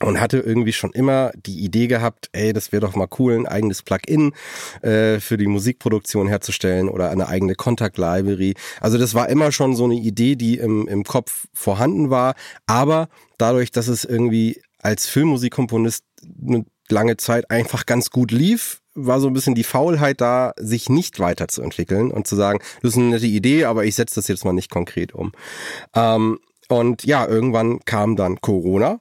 [0.02, 3.47] und hatte irgendwie schon immer die Idee gehabt, ey, das wäre doch mal cool, ein
[3.47, 4.33] eigenes Plugin
[4.83, 8.54] äh, für die Musikproduktion herzustellen oder eine eigene Contact Library.
[8.80, 12.35] Also das war immer schon so eine Idee, die im, im Kopf vorhanden war,
[12.66, 16.04] aber dadurch, dass es irgendwie als Filmmusikkomponist
[16.47, 20.88] eine lange Zeit einfach ganz gut lief, war so ein bisschen die Faulheit da, sich
[20.88, 24.45] nicht weiterzuentwickeln und zu sagen, das ist eine nette Idee, aber ich setze das jetzt
[24.45, 25.33] mal nicht konkret um.
[25.95, 26.38] Ähm,
[26.69, 29.00] und ja, irgendwann kam dann Corona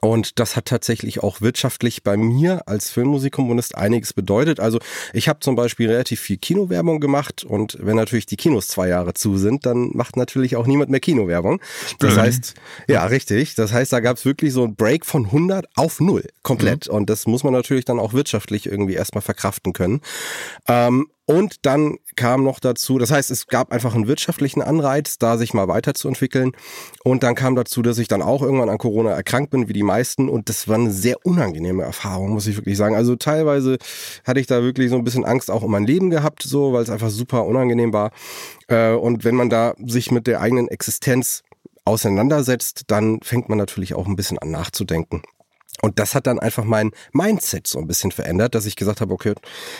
[0.00, 4.58] und das hat tatsächlich auch wirtschaftlich bei mir als Filmmusikkomponist einiges bedeutet.
[4.58, 4.78] Also
[5.12, 9.12] ich habe zum Beispiel relativ viel Kinowerbung gemacht und wenn natürlich die Kinos zwei Jahre
[9.14, 11.60] zu sind, dann macht natürlich auch niemand mehr Kinowerbung.
[11.98, 12.54] Das heißt,
[12.88, 16.24] ja richtig, das heißt, da gab es wirklich so ein Break von 100 auf 0
[16.42, 16.88] komplett.
[16.88, 16.94] Mhm.
[16.94, 20.00] Und das muss man natürlich dann auch wirtschaftlich irgendwie erstmal verkraften können.
[20.68, 25.38] Ähm, und dann kam noch dazu, das heißt, es gab einfach einen wirtschaftlichen Anreiz, da
[25.38, 26.52] sich mal weiterzuentwickeln.
[27.04, 29.82] Und dann kam dazu, dass ich dann auch irgendwann an Corona erkrankt bin, wie die
[29.82, 30.28] meisten.
[30.28, 32.94] Und das war eine sehr unangenehme Erfahrung, muss ich wirklich sagen.
[32.94, 33.78] Also teilweise
[34.24, 36.82] hatte ich da wirklich so ein bisschen Angst auch um mein Leben gehabt, so, weil
[36.82, 38.10] es einfach super unangenehm war.
[38.68, 41.42] Äh, und wenn man da sich mit der eigenen Existenz
[41.84, 45.22] auseinandersetzt, dann fängt man natürlich auch ein bisschen an nachzudenken.
[45.80, 49.12] Und das hat dann einfach mein Mindset so ein bisschen verändert, dass ich gesagt habe,
[49.12, 49.34] okay,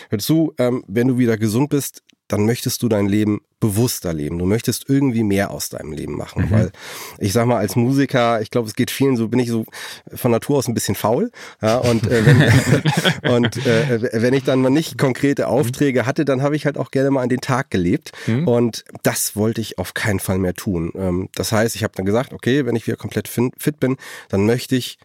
[0.09, 4.39] hör zu, ähm, wenn du wieder gesund bist, dann möchtest du dein Leben bewusster leben.
[4.39, 6.45] Du möchtest irgendwie mehr aus deinem Leben machen.
[6.45, 6.51] Mhm.
[6.51, 6.71] Weil
[7.19, 9.65] ich sag mal, als Musiker, ich glaube, es geht vielen so, bin ich so
[10.11, 11.29] von Natur aus ein bisschen faul.
[11.61, 16.41] Ja, und äh, wenn, und äh, wenn ich dann mal nicht konkrete Aufträge hatte, dann
[16.41, 18.13] habe ich halt auch gerne mal an den Tag gelebt.
[18.25, 18.47] Mhm.
[18.47, 20.91] Und das wollte ich auf keinen Fall mehr tun.
[20.95, 23.97] Ähm, das heißt, ich habe dann gesagt, okay, wenn ich wieder komplett fit bin,
[24.29, 24.97] dann möchte ich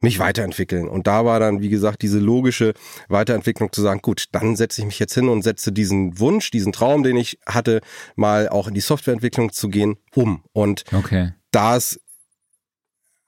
[0.00, 0.88] mich weiterentwickeln.
[0.88, 2.74] Und da war dann, wie gesagt, diese logische
[3.08, 6.72] Weiterentwicklung zu sagen, gut, dann setze ich mich jetzt hin und setze diesen Wunsch, diesen
[6.72, 7.80] Traum, den ich hatte,
[8.16, 10.42] mal auch in die Softwareentwicklung zu gehen, um.
[10.52, 11.32] Und okay.
[11.50, 12.00] da es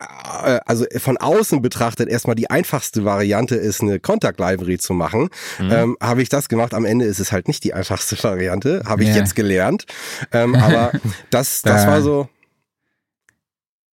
[0.01, 5.29] äh, also von außen betrachtet erstmal die einfachste Variante ist, eine Contact Library zu machen,
[5.59, 5.71] mhm.
[5.71, 6.75] ähm, habe ich das gemacht.
[6.75, 9.19] Am Ende ist es halt nicht die einfachste Variante, habe ich yeah.
[9.19, 9.85] jetzt gelernt.
[10.33, 10.93] Ähm, aber
[11.31, 12.29] das, das war so,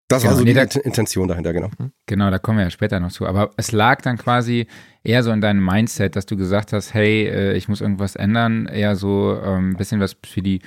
[0.09, 1.69] das genau, war so nee, die da, Intention dahinter, genau.
[1.79, 1.93] Mhm.
[2.07, 3.27] Genau, da kommen wir ja später noch zu.
[3.27, 4.67] Aber es lag dann quasi
[5.03, 8.67] eher so in deinem Mindset, dass du gesagt hast, hey, äh, ich muss irgendwas ändern,
[8.67, 10.61] eher so ein ähm, bisschen was für die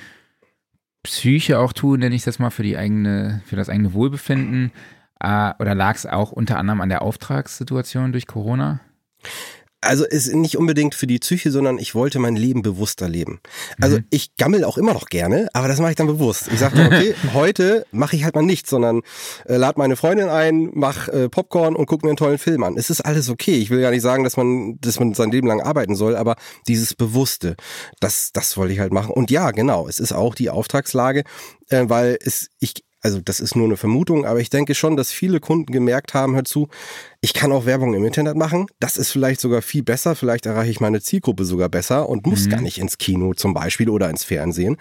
[1.02, 4.72] Psyche auch tun, nenne ich das mal, für die eigene, für das eigene Wohlbefinden.
[5.20, 8.80] Äh, oder lag es auch unter anderem an der Auftragssituation durch Corona?
[9.80, 13.40] Also ist nicht unbedingt für die Psyche, sondern ich wollte mein Leben bewusster leben.
[13.80, 14.04] Also mhm.
[14.10, 16.48] ich gammel auch immer noch gerne, aber das mache ich dann bewusst.
[16.52, 19.02] Ich sage okay, heute mache ich halt mal nichts, sondern
[19.46, 22.76] äh, lad meine Freundin ein, mach äh, Popcorn und guck mir einen tollen Film an.
[22.76, 23.56] Es ist alles okay.
[23.56, 26.36] Ich will ja nicht sagen, dass man, dass man sein Leben lang arbeiten soll, aber
[26.68, 27.56] dieses Bewusste,
[28.00, 29.12] das, das wollte ich halt machen.
[29.12, 31.24] Und ja, genau, es ist auch die Auftragslage,
[31.68, 35.10] äh, weil es, ich also das ist nur eine Vermutung, aber ich denke schon, dass
[35.10, 36.68] viele Kunden gemerkt haben, hör zu,
[37.22, 38.66] ich kann auch Werbung im Internet machen.
[38.78, 40.14] Das ist vielleicht sogar viel besser.
[40.14, 42.50] Vielleicht erreiche ich meine Zielgruppe sogar besser und muss mhm.
[42.50, 44.76] gar nicht ins Kino zum Beispiel oder ins Fernsehen.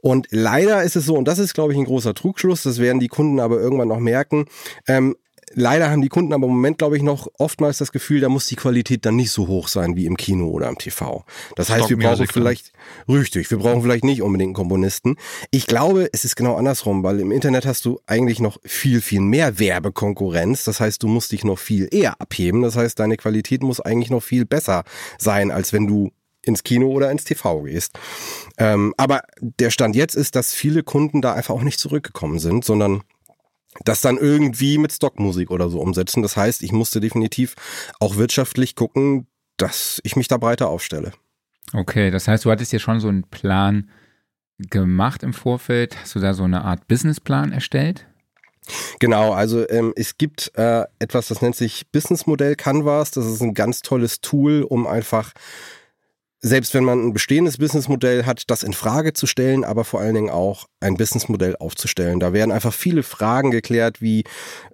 [0.00, 3.00] Und leider ist es so, und das ist, glaube ich, ein großer Trugschluss, das werden
[3.00, 4.46] die Kunden aber irgendwann noch merken,
[4.86, 5.16] ähm,
[5.52, 8.46] Leider haben die Kunden aber im Moment, glaube ich, noch oftmals das Gefühl, da muss
[8.46, 11.24] die Qualität dann nicht so hoch sein wie im Kino oder im TV.
[11.56, 12.72] Das heißt, wir brauchen vielleicht,
[13.08, 15.16] richtig, wir brauchen vielleicht nicht unbedingt einen Komponisten.
[15.50, 19.20] Ich glaube, es ist genau andersrum, weil im Internet hast du eigentlich noch viel, viel
[19.20, 20.64] mehr Werbekonkurrenz.
[20.64, 22.62] Das heißt, du musst dich noch viel eher abheben.
[22.62, 24.84] Das heißt, deine Qualität muss eigentlich noch viel besser
[25.18, 26.10] sein, als wenn du
[26.46, 27.98] ins Kino oder ins TV gehst.
[28.58, 32.64] Ähm, aber der Stand jetzt ist, dass viele Kunden da einfach auch nicht zurückgekommen sind,
[32.64, 33.02] sondern
[33.84, 36.22] das dann irgendwie mit Stockmusik oder so umsetzen.
[36.22, 37.54] Das heißt, ich musste definitiv
[38.00, 41.12] auch wirtschaftlich gucken, dass ich mich da breiter aufstelle.
[41.72, 43.90] Okay, das heißt, du hattest ja schon so einen Plan
[44.58, 45.96] gemacht im Vorfeld.
[46.00, 48.06] Hast du da so eine Art Businessplan erstellt?
[48.98, 53.10] Genau, also ähm, es gibt äh, etwas, das nennt sich Businessmodell Canvas.
[53.10, 55.32] Das ist ein ganz tolles Tool, um einfach
[56.46, 60.14] selbst wenn man ein bestehendes Businessmodell hat, das in Frage zu stellen, aber vor allen
[60.14, 62.20] Dingen auch ein Businessmodell aufzustellen.
[62.20, 64.24] Da werden einfach viele Fragen geklärt, wie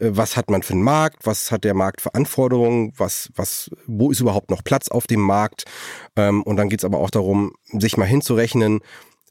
[0.00, 3.70] äh, was hat man für einen Markt, was hat der Markt für Anforderungen, was, was,
[3.86, 5.62] wo ist überhaupt noch Platz auf dem Markt?
[6.16, 8.80] Ähm, und dann geht's aber auch darum, sich mal hinzurechnen,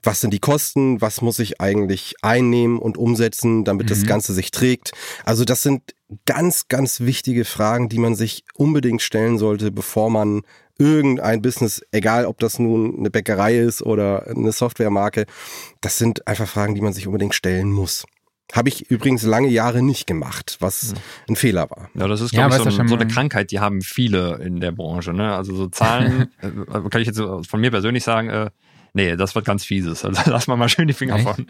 [0.02, 3.90] was sind die Kosten, was muss ich eigentlich einnehmen und umsetzen, damit mhm.
[3.90, 4.92] das Ganze sich trägt.
[5.26, 5.94] Also das sind
[6.26, 10.44] ganz, ganz wichtige Fragen, die man sich unbedingt stellen sollte, bevor man
[10.80, 15.26] irgendein Business, egal ob das nun eine Bäckerei ist oder eine Softwaremarke,
[15.82, 18.06] das sind einfach Fragen, die man sich unbedingt stellen muss.
[18.54, 20.98] Habe ich übrigens lange Jahre nicht gemacht, was hm.
[21.30, 21.90] ein Fehler war.
[21.94, 24.60] Ja, das ist, glaube ja, ich, so, ein, so, eine Krankheit, die haben viele in
[24.60, 25.14] der Branche.
[25.14, 25.36] Ne?
[25.36, 28.50] Also so Zahlen, äh, kann ich jetzt von mir persönlich sagen, äh,
[28.94, 30.04] nee, das wird ganz fieses.
[30.04, 31.28] Also lass mal mal schön die Finger Echt?
[31.28, 31.46] von.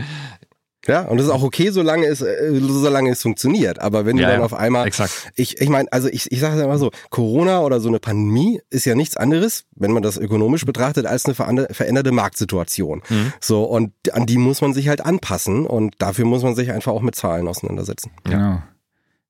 [0.88, 3.80] Ja, und das ist auch okay, solange es, äh, solange es funktioniert.
[3.80, 5.32] Aber wenn du ja, dann auf einmal, exakt.
[5.36, 8.62] ich, ich meine, also ich, ich sage es immer so, Corona oder so eine Pandemie
[8.70, 13.02] ist ja nichts anderes, wenn man das ökonomisch betrachtet, als eine veränderte Marktsituation.
[13.10, 13.34] Mhm.
[13.42, 16.94] So, und an die muss man sich halt anpassen und dafür muss man sich einfach
[16.94, 18.12] auch mit Zahlen auseinandersetzen.
[18.24, 18.62] Genau.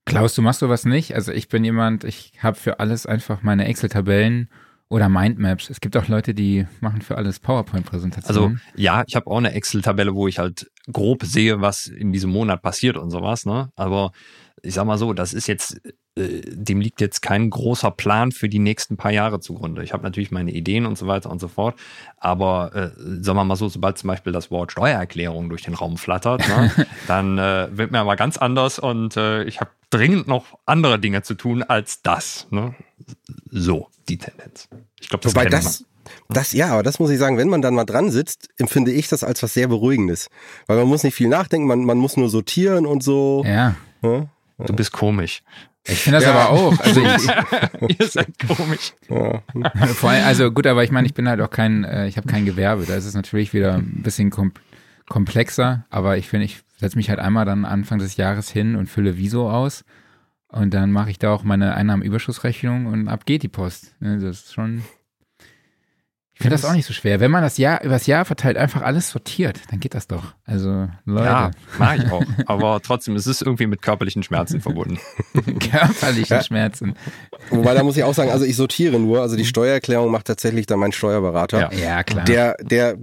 [0.05, 1.15] Klaus, du machst sowas nicht?
[1.15, 4.49] Also ich bin jemand, ich habe für alles einfach meine Excel-Tabellen
[4.89, 5.69] oder Mindmaps.
[5.69, 8.59] Es gibt auch Leute, die machen für alles PowerPoint-Präsentationen.
[8.59, 12.31] Also ja, ich habe auch eine Excel-Tabelle, wo ich halt grob sehe, was in diesem
[12.31, 13.45] Monat passiert und sowas.
[13.45, 13.71] Ne?
[13.75, 14.11] Aber
[14.63, 15.79] ich sag mal so, das ist jetzt,
[16.15, 19.83] äh, dem liegt jetzt kein großer Plan für die nächsten paar Jahre zugrunde.
[19.83, 21.79] Ich habe natürlich meine Ideen und so weiter und so fort.
[22.17, 22.89] Aber äh,
[23.23, 26.71] sagen wir mal so, sobald zum Beispiel das Wort Steuererklärung durch den Raum flattert, ne,
[27.07, 31.21] dann äh, wird mir aber ganz anders und äh, ich habe dringend noch andere Dinge
[31.21, 32.47] zu tun als das.
[32.49, 32.73] Ne?
[33.51, 34.67] So die Tendenz.
[34.99, 35.85] Ich glaube, das Wobei das,
[36.29, 39.07] das, ja, aber das muss ich sagen, wenn man dann mal dran sitzt, empfinde ich
[39.07, 40.29] das als was sehr Beruhigendes.
[40.67, 43.43] Weil man muss nicht viel nachdenken, man, man muss nur sortieren und so.
[43.45, 43.75] Ja.
[44.01, 44.27] ja?
[44.57, 45.41] Du bist komisch.
[45.85, 46.33] Ich finde das ja.
[46.33, 46.79] aber auch.
[46.79, 48.93] Also ich, Ihr seid komisch.
[49.09, 49.41] Ja.
[49.93, 52.27] Vor allem, also gut, aber ich meine, ich bin halt auch kein, äh, ich habe
[52.27, 52.85] kein Gewerbe.
[52.85, 54.51] Da ist es natürlich wieder ein bisschen kom
[55.07, 55.85] komplexer.
[55.89, 59.17] Aber ich finde, ich setze mich halt einmal dann Anfang des Jahres hin und fülle
[59.17, 59.83] Viso aus.
[60.51, 63.95] Und dann mache ich da auch meine Einnahmenüberschussrechnung und ab geht die Post.
[63.99, 64.83] Das ist schon
[66.39, 67.19] ich finde das auch nicht so schwer.
[67.19, 70.23] Wenn man das Jahr übers Jahr verteilt einfach alles sortiert, dann geht das doch.
[70.45, 71.25] Also Leute.
[71.25, 72.23] Ja, mache ich auch.
[72.45, 74.99] Aber trotzdem, es ist irgendwie mit körperlichen Schmerzen verbunden.
[75.59, 76.41] körperlichen ja.
[76.41, 76.95] Schmerzen.
[77.49, 79.19] Wobei da muss ich auch sagen, also ich sortiere nur.
[79.19, 81.73] Also die Steuererklärung macht tatsächlich dann mein Steuerberater.
[81.73, 82.23] Ja, ja klar.
[82.23, 82.95] Der, der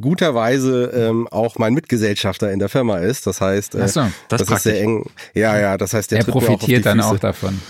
[0.00, 3.24] guterweise ähm, auch mein Mitgesellschafter in der Firma ist.
[3.24, 5.08] Das heißt, äh, so, das, das ist sehr eng.
[5.32, 5.78] Ja, ja.
[5.78, 7.62] Das heißt, der er profitiert auch dann auch davon.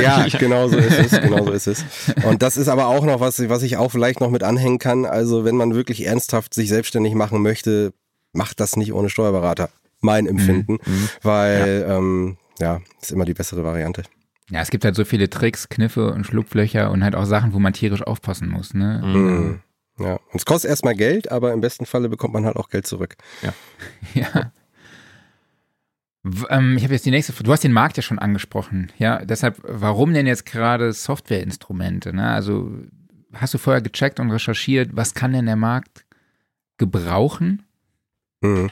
[0.00, 1.20] Ja, genau so ist es.
[1.20, 1.84] Genau so ist es.
[2.22, 4.78] Und das ist aber auch noch was, was ich auch vielleicht noch mit anhänge dranhängen
[4.78, 5.04] kann.
[5.04, 7.92] Also wenn man wirklich ernsthaft sich selbstständig machen möchte,
[8.32, 9.70] macht das nicht ohne Steuerberater.
[10.00, 10.30] Mein mhm.
[10.30, 11.08] Empfinden, mhm.
[11.22, 11.98] weil ja.
[11.98, 14.02] Ähm, ja, ist immer die bessere Variante.
[14.50, 17.58] Ja, es gibt halt so viele Tricks, Kniffe und Schlupflöcher und halt auch Sachen, wo
[17.58, 18.74] man tierisch aufpassen muss.
[18.74, 19.02] Ne?
[19.04, 19.60] Mhm.
[19.98, 22.86] Ja, und es kostet erstmal Geld, aber im besten Falle bekommt man halt auch Geld
[22.86, 23.16] zurück.
[23.42, 23.52] Ja.
[24.14, 24.52] ja.
[26.50, 27.32] Ähm, ich habe jetzt die nächste.
[27.42, 28.92] Du hast den Markt ja schon angesprochen.
[28.98, 32.12] Ja, deshalb, warum denn jetzt gerade Softwareinstrumente?
[32.12, 32.28] Ne?
[32.28, 32.70] Also
[33.34, 36.04] hast du vorher gecheckt und recherchiert, was kann denn der Markt
[36.78, 37.62] gebrauchen?
[38.40, 38.70] Mhm.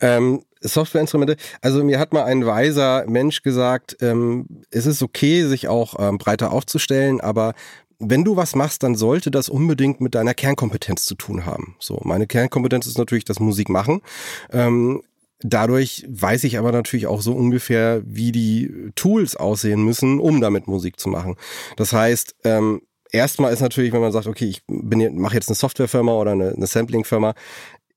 [0.00, 1.36] Ähm, Softwareinstrumente.
[1.60, 6.18] Also mir hat mal ein weiser Mensch gesagt, ähm, es ist okay, sich auch ähm,
[6.18, 7.54] breiter aufzustellen, aber
[8.00, 11.76] wenn du was machst, dann sollte das unbedingt mit deiner Kernkompetenz zu tun haben.
[11.80, 14.02] So, meine Kernkompetenz ist natürlich das Musik machen.
[14.50, 15.02] Ähm,
[15.40, 20.66] Dadurch weiß ich aber natürlich auch so ungefähr, wie die Tools aussehen müssen, um damit
[20.66, 21.36] Musik zu machen.
[21.76, 26.12] Das heißt, ähm, erstmal ist natürlich, wenn man sagt, okay, ich mache jetzt eine Softwarefirma
[26.12, 27.34] oder eine, eine Sampling-Firma,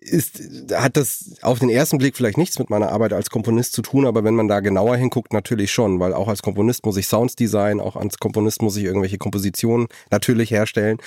[0.02, 0.42] ist,
[0.74, 4.08] hat das auf den ersten Blick vielleicht nichts mit meiner Arbeit als Komponist zu tun,
[4.08, 7.36] aber wenn man da genauer hinguckt, natürlich schon, weil auch als Komponist muss ich Sounds
[7.36, 10.98] designen, auch als Komponist muss ich irgendwelche Kompositionen natürlich herstellen.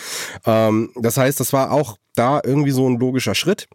[0.47, 3.67] Ähm, das heißt, das war auch da irgendwie so ein logischer Schritt.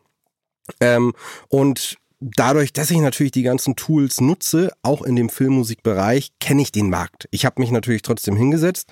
[0.80, 1.12] Ähm,
[1.50, 6.72] und dadurch, dass ich natürlich die ganzen Tools nutze, auch in dem Filmmusikbereich, kenne ich
[6.72, 7.28] den Markt.
[7.32, 8.88] Ich habe mich natürlich trotzdem hingesetzt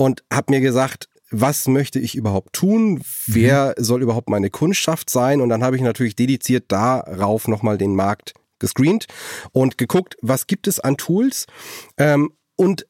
[0.00, 3.02] und habe mir gesagt, was möchte ich überhaupt tun?
[3.26, 3.84] Wer mhm.
[3.84, 5.40] soll überhaupt meine Kundschaft sein?
[5.40, 9.06] Und dann habe ich natürlich dediziert darauf nochmal den Markt gescreent
[9.52, 11.46] und geguckt, was gibt es an Tools?
[11.98, 12.86] Ähm, und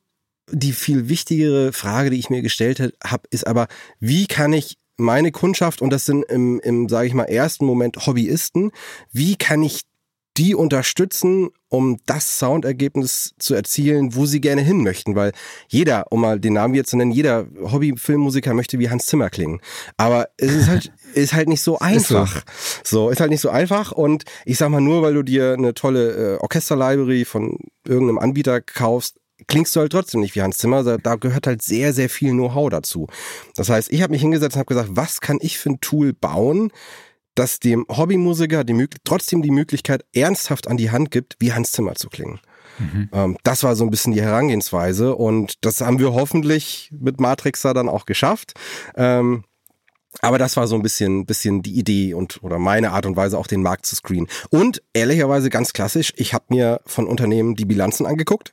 [0.53, 3.67] die viel wichtigere Frage, die ich mir gestellt habe, ist aber,
[3.99, 8.07] wie kann ich meine Kundschaft, und das sind im, im sage ich mal, ersten Moment
[8.07, 8.71] Hobbyisten,
[9.11, 9.83] wie kann ich
[10.37, 15.15] die unterstützen, um das Soundergebnis zu erzielen, wo sie gerne hin möchten.
[15.15, 15.33] Weil
[15.69, 19.61] jeder, um mal den Namen jetzt zu nennen, jeder Hobby-Filmmusiker möchte wie Hans Zimmer klingen.
[19.97, 22.45] Aber es ist halt, ist halt nicht so einfach.
[22.83, 23.07] So.
[23.07, 23.11] so.
[23.11, 23.93] ist halt nicht so einfach.
[23.93, 28.61] Und ich sag mal, nur weil du dir eine tolle äh, Orchester-Library von irgendeinem Anbieter
[28.61, 29.17] kaufst,
[29.47, 30.99] klingst du halt trotzdem nicht wie Hans Zimmer.
[30.99, 33.09] Da gehört halt sehr, sehr viel Know-how dazu.
[33.57, 36.13] Das heißt, ich habe mich hingesetzt und habe gesagt, was kann ich für ein Tool
[36.13, 36.73] bauen,
[37.35, 41.95] das dem Hobbymusiker die, trotzdem die Möglichkeit ernsthaft an die Hand gibt, wie Hans Zimmer
[41.95, 42.41] zu klingen.
[42.79, 43.09] Mhm.
[43.13, 47.75] Ähm, das war so ein bisschen die Herangehensweise und das haben wir hoffentlich mit Matrixer
[47.75, 48.55] dann auch geschafft.
[48.97, 49.45] Ähm,
[50.23, 53.39] aber das war so ein bisschen, bisschen die Idee und oder meine Art und Weise,
[53.39, 54.27] auch den Markt zu screenen.
[54.51, 58.53] Und ehrlicherweise ganz klassisch, ich habe mir von Unternehmen die Bilanzen angeguckt.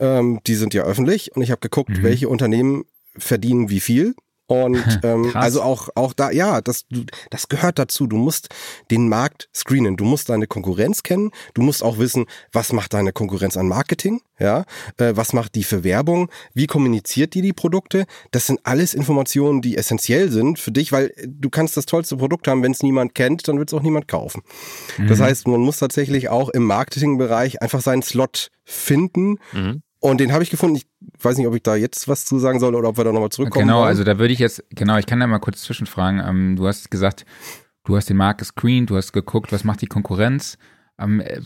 [0.00, 2.02] Ähm, die sind ja öffentlich und ich habe geguckt, mhm.
[2.02, 2.84] welche Unternehmen
[3.16, 4.14] verdienen wie viel
[4.46, 6.84] und ähm, also auch, auch da, ja, das,
[7.30, 8.06] das gehört dazu.
[8.06, 8.48] Du musst
[8.90, 13.12] den Markt screenen, du musst deine Konkurrenz kennen, du musst auch wissen, was macht deine
[13.12, 14.64] Konkurrenz an Marketing, ja,
[14.98, 18.04] äh, was macht die für Werbung, wie kommuniziert die die Produkte.
[18.32, 22.48] Das sind alles Informationen, die essentiell sind für dich, weil du kannst das tollste Produkt
[22.48, 24.42] haben, wenn es niemand kennt, dann wird es auch niemand kaufen.
[24.98, 25.06] Mhm.
[25.06, 29.38] Das heißt, man muss tatsächlich auch im Marketingbereich einfach seinen Slot finden.
[29.52, 29.82] Mhm.
[30.04, 30.76] Und den habe ich gefunden.
[30.76, 30.86] Ich
[31.18, 33.30] weiß nicht, ob ich da jetzt was zu sagen soll oder ob wir da nochmal
[33.30, 33.66] zurückkommen.
[33.66, 33.88] Genau, wollen.
[33.88, 36.20] also da würde ich jetzt, genau, ich kann da mal kurz zwischenfragen.
[36.20, 37.24] Ähm, du hast gesagt,
[37.84, 40.58] du hast den Markt gescreent, du hast geguckt, was macht die Konkurrenz.
[40.98, 41.40] Ähm, äh,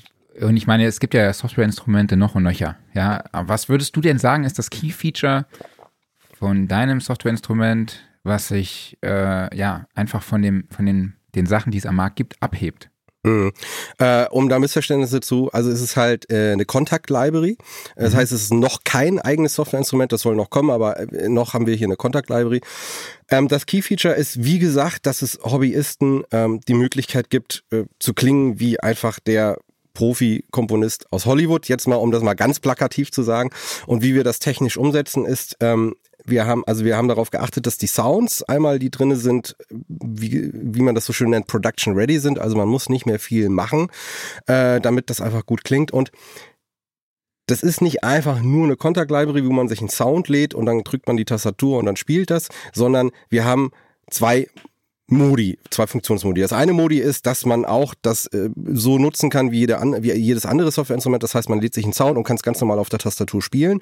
[0.44, 2.74] und ich meine, es gibt ja Softwareinstrumente noch und nöcher.
[2.94, 5.46] Ja, was würdest du denn sagen, ist das Key Feature
[6.36, 11.78] von deinem Softwareinstrument, was sich äh, ja einfach von dem, von den, den Sachen, die
[11.78, 12.90] es am Markt gibt, abhebt?
[13.24, 13.52] Mhm.
[13.98, 17.56] Äh, um da Missverständnisse zu, also es ist halt äh, eine Contact Library.
[17.96, 18.18] Das mhm.
[18.18, 21.66] heißt, es ist noch kein eigenes Softwareinstrument, das soll noch kommen, aber äh, noch haben
[21.66, 22.60] wir hier eine Contact Library.
[23.28, 27.84] Ähm, das Key Feature ist, wie gesagt, dass es Hobbyisten ähm, die Möglichkeit gibt, äh,
[27.98, 29.58] zu klingen wie einfach der
[29.94, 33.50] Profi-Komponist aus Hollywood, jetzt mal, um das mal ganz plakativ zu sagen.
[33.86, 35.96] Und wie wir das technisch umsetzen, ist, ähm,
[36.28, 40.50] wir haben, also wir haben darauf geachtet, dass die Sounds einmal, die drinne sind, wie,
[40.52, 42.38] wie man das so schön nennt, production ready sind.
[42.38, 43.88] Also man muss nicht mehr viel machen,
[44.46, 45.90] äh, damit das einfach gut klingt.
[45.90, 46.10] Und
[47.46, 50.66] das ist nicht einfach nur eine Contact Library, wo man sich einen Sound lädt und
[50.66, 53.70] dann drückt man die Tastatur und dann spielt das, sondern wir haben
[54.10, 54.48] zwei
[55.10, 56.42] Modi, zwei Funktionsmodi.
[56.42, 60.02] Das eine Modi ist, dass man auch das äh, so nutzen kann wie, jede an,
[60.02, 61.22] wie jedes andere Softwareinstrument.
[61.22, 63.40] Das heißt, man lädt sich einen Sound und kann es ganz normal auf der Tastatur
[63.40, 63.80] spielen.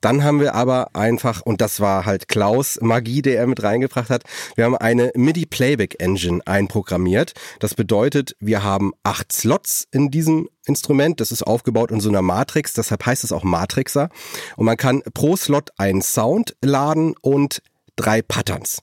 [0.00, 4.08] Dann haben wir aber einfach, und das war halt Klaus Magie, der er mit reingebracht
[4.08, 4.22] hat,
[4.54, 7.32] wir haben eine MIDI Playback Engine einprogrammiert.
[7.58, 11.20] Das bedeutet, wir haben acht Slots in diesem Instrument.
[11.20, 14.10] Das ist aufgebaut in so einer Matrix, deshalb heißt es auch Matrixer.
[14.56, 17.62] Und man kann pro Slot einen Sound laden und
[17.96, 18.78] drei Patterns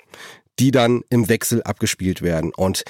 [0.59, 2.53] die dann im Wechsel abgespielt werden.
[2.55, 2.83] Und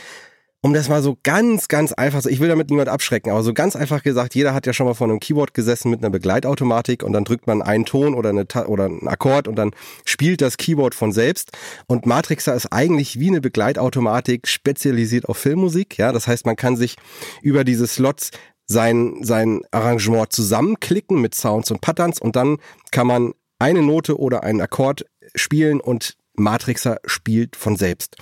[0.66, 3.76] um das mal so ganz, ganz einfach, ich will damit niemand abschrecken, aber so ganz
[3.76, 7.14] einfach gesagt, jeder hat ja schon mal vor einem Keyboard gesessen mit einer Begleitautomatik und
[7.14, 9.72] dann drückt man einen Ton oder, eine, oder einen Akkord und dann
[10.06, 11.52] spielt das Keyboard von selbst.
[11.86, 16.00] Und Matrixer ist eigentlich wie eine Begleitautomatik spezialisiert auf Filmmusik.
[16.00, 16.96] Ja, das heißt, man kann sich
[17.44, 18.32] über diese Slots
[18.66, 22.58] sein, sein Arrangement zusammenklicken mit Sounds und Patterns und dann
[22.90, 28.16] kann man eine Note oder einen Akkord spielen und Matrixer spielt von selbst.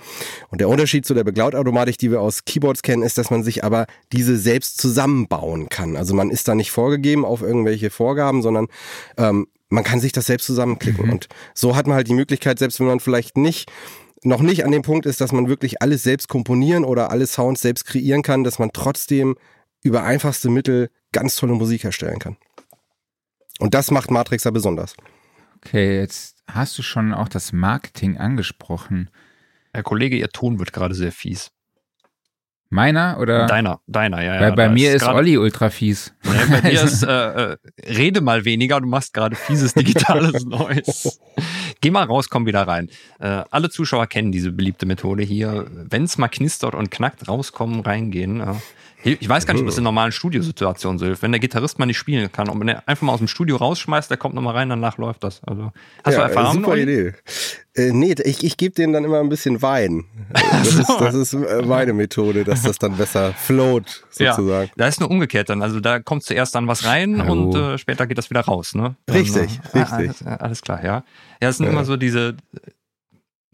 [0.49, 3.63] Und der Unterschied zu der Beglautautomatik, die wir aus Keyboards kennen, ist, dass man sich
[3.63, 5.95] aber diese selbst zusammenbauen kann.
[5.95, 8.67] Also man ist da nicht vorgegeben auf irgendwelche Vorgaben, sondern
[9.17, 11.06] ähm, man kann sich das selbst zusammenklicken.
[11.06, 11.12] Mhm.
[11.13, 13.71] Und so hat man halt die Möglichkeit, selbst wenn man vielleicht nicht
[14.26, 17.62] noch nicht an dem Punkt ist, dass man wirklich alles selbst komponieren oder alle Sounds
[17.62, 19.36] selbst kreieren kann, dass man trotzdem
[19.84, 22.38] über einfachste Mittel ganz tolle Musik herstellen kann.
[23.60, 24.95] Und das macht Matrixer besonders.
[25.58, 29.10] Okay, jetzt hast du schon auch das Marketing angesprochen.
[29.73, 31.51] Herr Kollege, Ihr Ton wird gerade sehr fies.
[32.69, 33.45] Meiner oder?
[33.45, 34.34] Deiner, deiner, ja.
[34.34, 36.12] Weil ja, bei mir ist, ist Olli ultra fies.
[36.23, 41.19] Nee, bei dir ist, äh, äh, rede mal weniger, du machst gerade fieses digitales Neues.
[41.82, 42.90] Geh mal raus, komm wieder rein.
[43.20, 45.68] Äh, alle Zuschauer kennen diese beliebte Methode hier.
[45.72, 48.38] Wenn es mal knistert und knackt, rauskommen, reingehen.
[48.38, 48.56] Ja.
[49.04, 51.22] Ich weiß gar nicht, ob das in normalen Studiosituationen so hilft.
[51.22, 53.58] Wenn der Gitarrist mal nicht spielen kann und wenn er einfach mal aus dem Studio
[53.58, 55.42] rausschmeißt, der kommt nochmal rein, danach läuft das.
[55.44, 55.72] Also,
[56.04, 56.64] hast ja, du Erfahrung?
[56.64, 57.14] Super Idee.
[57.76, 60.06] Äh, nee, ich, ich gebe denen dann immer ein bisschen Wein.
[60.34, 60.80] Das, so.
[60.82, 64.68] ist, das ist äh, meine Methode, dass das dann besser float, sozusagen.
[64.68, 65.62] Ja, da ist nur umgekehrt dann.
[65.62, 67.50] Also da kommt zuerst dann was rein Hallo.
[67.50, 68.74] und äh, später geht das wieder raus.
[68.74, 68.96] Ne?
[69.12, 70.28] Richtig, also, richtig.
[70.28, 71.04] Ah, alles klar, ja.
[71.42, 71.71] Ja, es sind ja.
[71.71, 72.36] immer so diese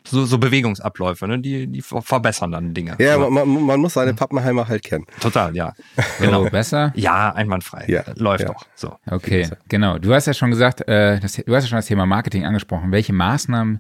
[0.08, 1.40] so, so Bewegungsabläufe, ne?
[1.40, 2.96] die, die verbessern dann Dinge.
[3.00, 5.06] Ja, man, man muss seine Pappenheimer halt kennen.
[5.20, 5.74] Total, ja.
[6.20, 6.46] Genau.
[6.46, 6.92] So, besser?
[6.96, 7.86] Ja, einwandfrei.
[7.88, 8.50] Ja, Läuft ja.
[8.50, 8.66] doch.
[8.76, 8.96] So.
[9.10, 10.00] Okay, genau.
[10.00, 12.92] Du hast ja schon gesagt, äh, das, du hast ja schon das Thema Marketing angesprochen.
[12.92, 13.80] Welche Maßnahmen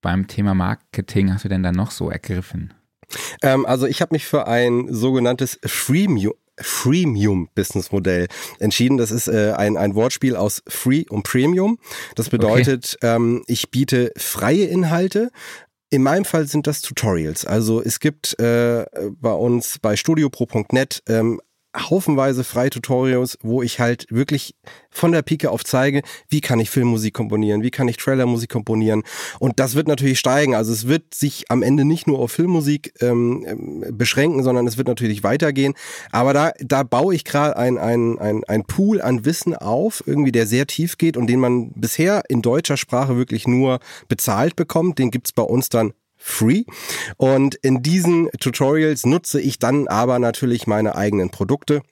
[0.00, 2.72] beim Thema Marketing hast du denn dann noch so ergriffen?
[3.42, 8.26] Ähm, also ich habe mich für ein sogenanntes Freemium, Freemium-Business-Modell
[8.58, 8.96] entschieden.
[8.96, 11.78] Das ist äh, ein, ein Wortspiel aus Free und Premium.
[12.14, 13.16] Das bedeutet, okay.
[13.16, 15.30] ähm, ich biete freie Inhalte.
[15.90, 17.44] In meinem Fall sind das Tutorials.
[17.44, 18.86] Also es gibt äh,
[19.20, 21.40] bei uns bei studiopro.net ähm,
[21.76, 24.54] haufenweise freie Tutorials, wo ich halt wirklich
[24.90, 29.02] von der Pike auf zeige, wie kann ich Filmmusik komponieren, wie kann ich Trailermusik komponieren.
[29.38, 30.54] Und das wird natürlich steigen.
[30.54, 34.76] Also es wird sich am Ende nicht nur auf Filmmusik ähm, ähm beschränken, sondern es
[34.78, 35.74] wird natürlich weitergehen.
[36.10, 40.32] Aber da, da baue ich gerade ein, ein, ein, ein Pool an Wissen auf, irgendwie
[40.32, 44.98] der sehr tief geht und den man bisher in deutscher Sprache wirklich nur bezahlt bekommt.
[44.98, 46.64] Den gibt's bei uns dann free.
[47.16, 51.82] Und in diesen Tutorials nutze ich dann aber natürlich meine eigenen Produkte.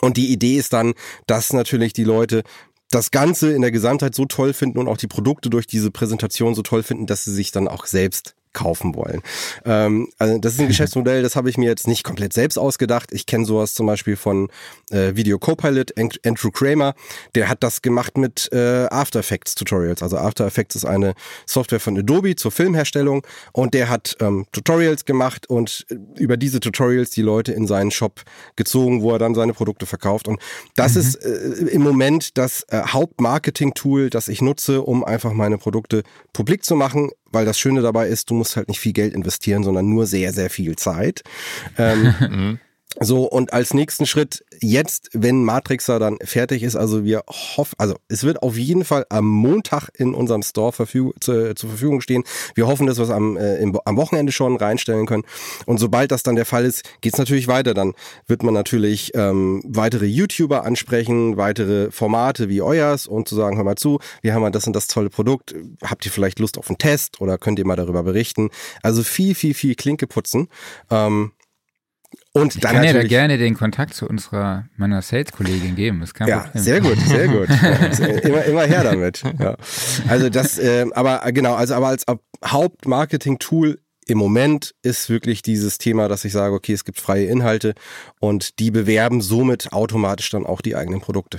[0.00, 0.94] Und die Idee ist dann,
[1.26, 2.42] dass natürlich die Leute
[2.90, 6.54] das Ganze in der Gesamtheit so toll finden und auch die Produkte durch diese Präsentation
[6.54, 9.22] so toll finden, dass sie sich dann auch selbst kaufen wollen.
[9.64, 13.12] Ähm, also das ist ein Geschäftsmodell, das habe ich mir jetzt nicht komplett selbst ausgedacht.
[13.12, 14.48] Ich kenne sowas zum Beispiel von
[14.90, 15.92] äh, Video Copilot,
[16.24, 16.94] Andrew Kramer,
[17.34, 20.02] der hat das gemacht mit äh, After Effects Tutorials.
[20.02, 21.14] Also After Effects ist eine
[21.46, 25.86] Software von Adobe zur Filmherstellung und der hat ähm, Tutorials gemacht und
[26.18, 28.22] über diese Tutorials die Leute in seinen Shop
[28.56, 30.28] gezogen, wo er dann seine Produkte verkauft.
[30.28, 30.40] Und
[30.76, 31.00] das mhm.
[31.00, 36.64] ist äh, im Moment das äh, Hauptmarketing-Tool, das ich nutze, um einfach meine Produkte publik
[36.64, 39.88] zu machen weil das Schöne dabei ist, du musst halt nicht viel Geld investieren, sondern
[39.88, 41.22] nur sehr, sehr viel Zeit.
[41.76, 42.58] Ähm, mhm.
[43.00, 47.96] So, und als nächsten Schritt, jetzt, wenn Matrixer dann fertig ist, also wir hoffen, also
[48.08, 52.22] es wird auf jeden Fall am Montag in unserem Store verfüg zu, zur Verfügung stehen.
[52.54, 55.24] Wir hoffen, dass wir es am, äh, im, am Wochenende schon reinstellen können.
[55.66, 57.74] Und sobald das dann der Fall ist, geht es natürlich weiter.
[57.74, 57.94] Dann
[58.28, 63.64] wird man natürlich ähm, weitere YouTuber ansprechen, weitere Formate wie euers und zu sagen, hör
[63.64, 65.54] mal zu, wir haben das und das tolle Produkt.
[65.82, 68.50] Habt ihr vielleicht Lust auf einen Test oder könnt ihr mal darüber berichten?
[68.82, 70.48] Also viel, viel, viel Klinke putzen.
[70.90, 71.32] Ähm,
[72.36, 76.00] und ich dann kann ja da gerne den Kontakt zu unserer meiner Sales-Kollegin geben.
[76.00, 76.62] Das kann ja, Problem.
[76.62, 77.48] sehr gut, sehr gut.
[78.24, 79.22] immer, immer her damit.
[79.38, 79.56] Ja.
[80.08, 82.04] Also das, äh, aber genau, also aber als
[82.44, 87.74] Hauptmarketing-Tool im Moment ist wirklich dieses Thema, dass ich sage, okay, es gibt freie Inhalte
[88.18, 91.38] und die bewerben somit automatisch dann auch die eigenen Produkte.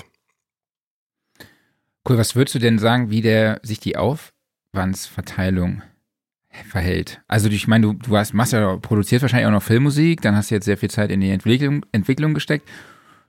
[2.07, 5.81] Cool, was würdest du denn sagen, wie der sich die Aufwandsverteilung
[6.69, 7.21] verhält.
[7.27, 10.51] Also ich meine, du, du hast, machst ja, produzierst wahrscheinlich auch noch Filmmusik, dann hast
[10.51, 12.67] du jetzt sehr viel Zeit in die Entwicklung, Entwicklung gesteckt.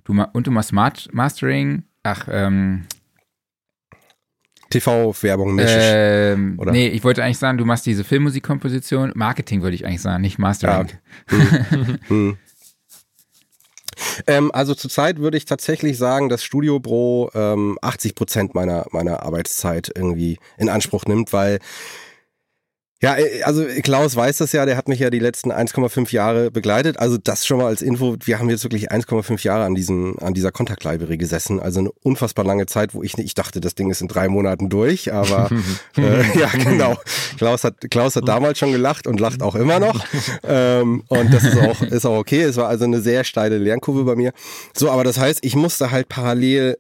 [0.05, 2.85] Du, und du machst Mastering, ach, ähm,
[4.71, 6.73] TV-Werbung, ähm, oder?
[6.73, 10.39] Nee, ich wollte eigentlich sagen, du machst diese Filmmusikkomposition, Marketing würde ich eigentlich sagen, nicht
[10.39, 10.89] Mastering.
[11.31, 11.59] Ja, okay.
[11.69, 11.99] hm.
[12.09, 12.39] hm.
[14.27, 19.23] Ähm, also zurzeit würde ich tatsächlich sagen, dass Studio Bro ähm, 80 Prozent meiner, meiner
[19.23, 21.59] Arbeitszeit irgendwie in Anspruch nimmt, weil
[23.03, 26.51] ja, äh, also Klaus weiß das ja, der hat mich ja die letzten 1,5 Jahre
[26.51, 26.99] begleitet.
[26.99, 30.33] Also das schon mal als Info, wir haben jetzt wirklich 1,5 Jahre an diesem, an
[30.33, 31.61] dieser Contact Library gesessen.
[31.61, 34.71] Also eine unfassbar lange Zeit, wo ich ich dachte, das Ding ist in drei Monaten
[34.71, 35.51] durch, aber
[35.99, 36.97] äh, ja, genau.
[37.37, 40.05] Klaus hat, Klaus hat damals schon gelacht und lacht auch immer noch.
[40.49, 42.43] Ähm, und das ist auch, ist auch okay.
[42.43, 44.33] Es war also eine sehr steile Lernkurve bei mir.
[44.75, 46.79] So, aber das heißt, ich musste halt parallel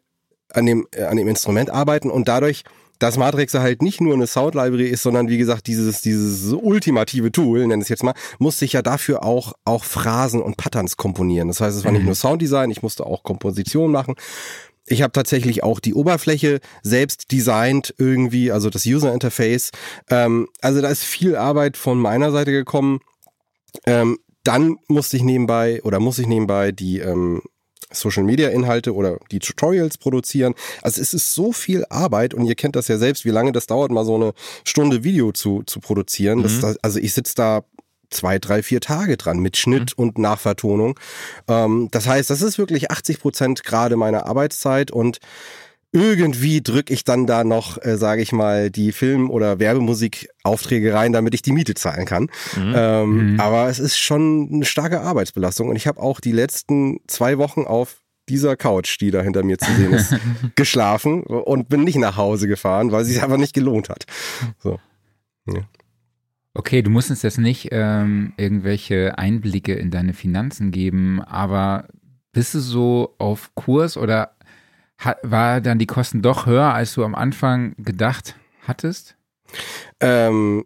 [0.52, 2.62] an dem, äh, an dem Instrument arbeiten und dadurch
[2.98, 7.32] dass Matrix halt nicht nur eine Sound Library ist, sondern wie gesagt dieses dieses ultimative
[7.32, 10.96] Tool, nenne ich es jetzt mal, musste ich ja dafür auch auch Phrasen und Patterns
[10.96, 11.48] komponieren.
[11.48, 12.06] Das heißt, es war nicht mhm.
[12.06, 14.14] nur Sounddesign, ich musste auch Komposition machen.
[14.88, 19.72] Ich habe tatsächlich auch die Oberfläche selbst designt irgendwie, also das User Interface.
[20.08, 23.00] Ähm, also da ist viel Arbeit von meiner Seite gekommen.
[23.84, 27.42] Ähm, dann musste ich nebenbei oder muss ich nebenbei die ähm,
[27.92, 30.54] Social Media Inhalte oder die Tutorials produzieren.
[30.82, 33.66] Also es ist so viel Arbeit und ihr kennt das ja selbst, wie lange das
[33.66, 34.32] dauert, mal so eine
[34.64, 36.40] Stunde Video zu, zu produzieren.
[36.40, 36.42] Mhm.
[36.42, 37.64] Das, also ich sitze da
[38.10, 40.04] zwei, drei, vier Tage dran mit Schnitt mhm.
[40.04, 40.98] und Nachvertonung.
[41.48, 45.18] Ähm, das heißt, das ist wirklich 80 Prozent gerade meiner Arbeitszeit und
[45.92, 51.12] irgendwie drücke ich dann da noch, äh, sage ich mal, die Film- oder Werbemusikaufträge rein,
[51.12, 52.24] damit ich die Miete zahlen kann.
[52.56, 52.74] Mhm.
[52.76, 53.40] Ähm, mhm.
[53.40, 57.62] Aber es ist schon eine starke Arbeitsbelastung und ich habe auch die letzten zwei Wochen
[57.62, 60.16] auf dieser Couch, die da hinter mir zu sehen ist,
[60.56, 64.04] geschlafen und bin nicht nach Hause gefahren, weil es sich einfach nicht gelohnt hat.
[64.58, 64.80] So.
[65.46, 65.60] Ja.
[66.54, 71.86] Okay, du musst uns jetzt nicht ähm, irgendwelche Einblicke in deine Finanzen geben, aber
[72.32, 74.35] bist du so auf Kurs oder
[74.98, 78.36] hat, war dann die Kosten doch höher, als du am Anfang gedacht
[78.66, 79.16] hattest?
[80.00, 80.64] Ähm,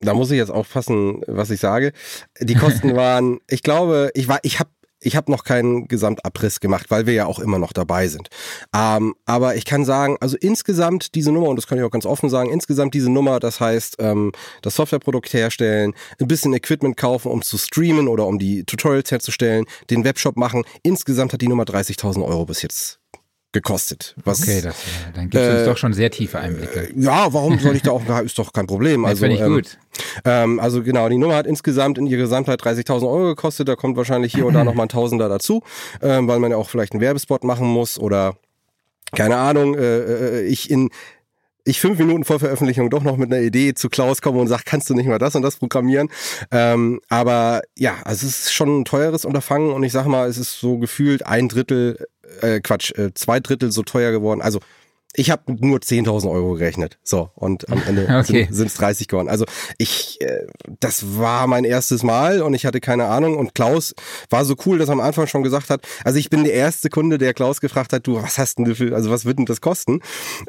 [0.00, 1.92] da muss ich jetzt aufpassen, was ich sage.
[2.40, 6.86] Die Kosten waren, ich glaube, ich war, ich habe ich habe noch keinen Gesamtabriss gemacht,
[6.88, 8.28] weil wir ja auch immer noch dabei sind.
[8.74, 12.06] Ähm, aber ich kann sagen, also insgesamt diese Nummer, und das kann ich auch ganz
[12.06, 17.30] offen sagen, insgesamt diese Nummer, das heißt, ähm, das Softwareprodukt herstellen, ein bisschen Equipment kaufen,
[17.30, 20.64] um zu streamen oder um die Tutorials herzustellen, den Webshop machen.
[20.82, 22.98] Insgesamt hat die Nummer 30.000 Euro bis jetzt
[23.56, 24.14] gekostet.
[24.24, 24.76] Was, okay, das,
[25.14, 26.90] dann gibt es äh, uns doch schon sehr tiefe Einblicke.
[26.94, 29.04] Ja, warum soll ich da auch, ist doch kein Problem.
[29.04, 29.78] Also, finde ich ähm, gut.
[30.24, 33.96] Ähm, also genau, die Nummer hat insgesamt in ihrer Gesamtheit 30.000 Euro gekostet, da kommt
[33.96, 35.62] wahrscheinlich hier und da nochmal ein Tausender dazu,
[36.02, 38.36] ähm, weil man ja auch vielleicht einen Werbespot machen muss oder
[39.14, 40.90] keine Ahnung, äh, äh ich in
[41.66, 44.62] ich fünf Minuten vor Veröffentlichung doch noch mit einer Idee zu Klaus komme und sage,
[44.64, 46.08] kannst du nicht mal das und das programmieren?
[46.52, 50.38] Ähm, aber ja, also es ist schon ein teures Unterfangen und ich sag mal, es
[50.38, 52.06] ist so gefühlt ein Drittel
[52.40, 54.42] äh, Quatsch, äh, zwei Drittel so teuer geworden.
[54.42, 54.60] Also
[55.16, 56.98] ich habe nur 10.000 Euro gerechnet.
[57.02, 58.48] So, und am Ende okay.
[58.50, 59.28] sind es 30 geworden.
[59.28, 59.46] Also
[59.78, 60.46] ich, äh,
[60.80, 63.36] das war mein erstes Mal und ich hatte keine Ahnung.
[63.36, 63.94] Und Klaus
[64.30, 66.90] war so cool, dass er am Anfang schon gesagt hat, also ich bin der erste
[66.90, 69.46] Kunde, der Klaus gefragt hat, du, was hast denn du für, also was wird denn
[69.46, 70.00] das kosten?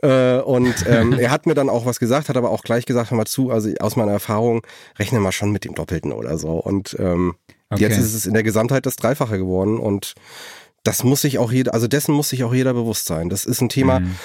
[0.01, 3.11] Äh, und ähm, er hat mir dann auch was gesagt, hat aber auch gleich gesagt,
[3.11, 4.65] hör mal zu, also aus meiner Erfahrung
[4.99, 6.51] rechne mal schon mit dem Doppelten oder so.
[6.51, 7.35] Und ähm,
[7.69, 7.83] okay.
[7.83, 10.13] jetzt ist es in der Gesamtheit das Dreifache geworden und
[10.87, 13.29] das muss sich auch jeder, also dessen muss sich auch jeder bewusst sein.
[13.29, 14.15] Das ist ein Thema, mhm.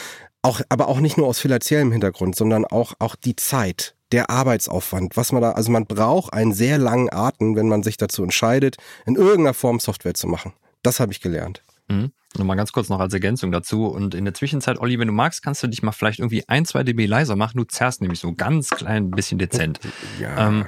[0.43, 5.17] Auch, aber auch nicht nur aus finanziellem Hintergrund, sondern auch, auch die Zeit, der Arbeitsaufwand,
[5.17, 8.77] was man da, also man braucht einen sehr langen Atem, wenn man sich dazu entscheidet,
[9.07, 10.53] in irgendeiner Form Software zu machen.
[10.83, 11.63] Das habe ich gelernt.
[11.89, 12.13] Mhm.
[12.37, 13.87] Nochmal ganz kurz noch als Ergänzung dazu.
[13.87, 16.65] Und in der Zwischenzeit, Olli, wenn du magst, kannst du dich mal vielleicht irgendwie ein,
[16.65, 17.59] zwei dB leiser machen.
[17.59, 19.81] Du zerrst nämlich so ganz klein bisschen dezent.
[20.19, 20.49] Ja.
[20.49, 20.67] Ähm,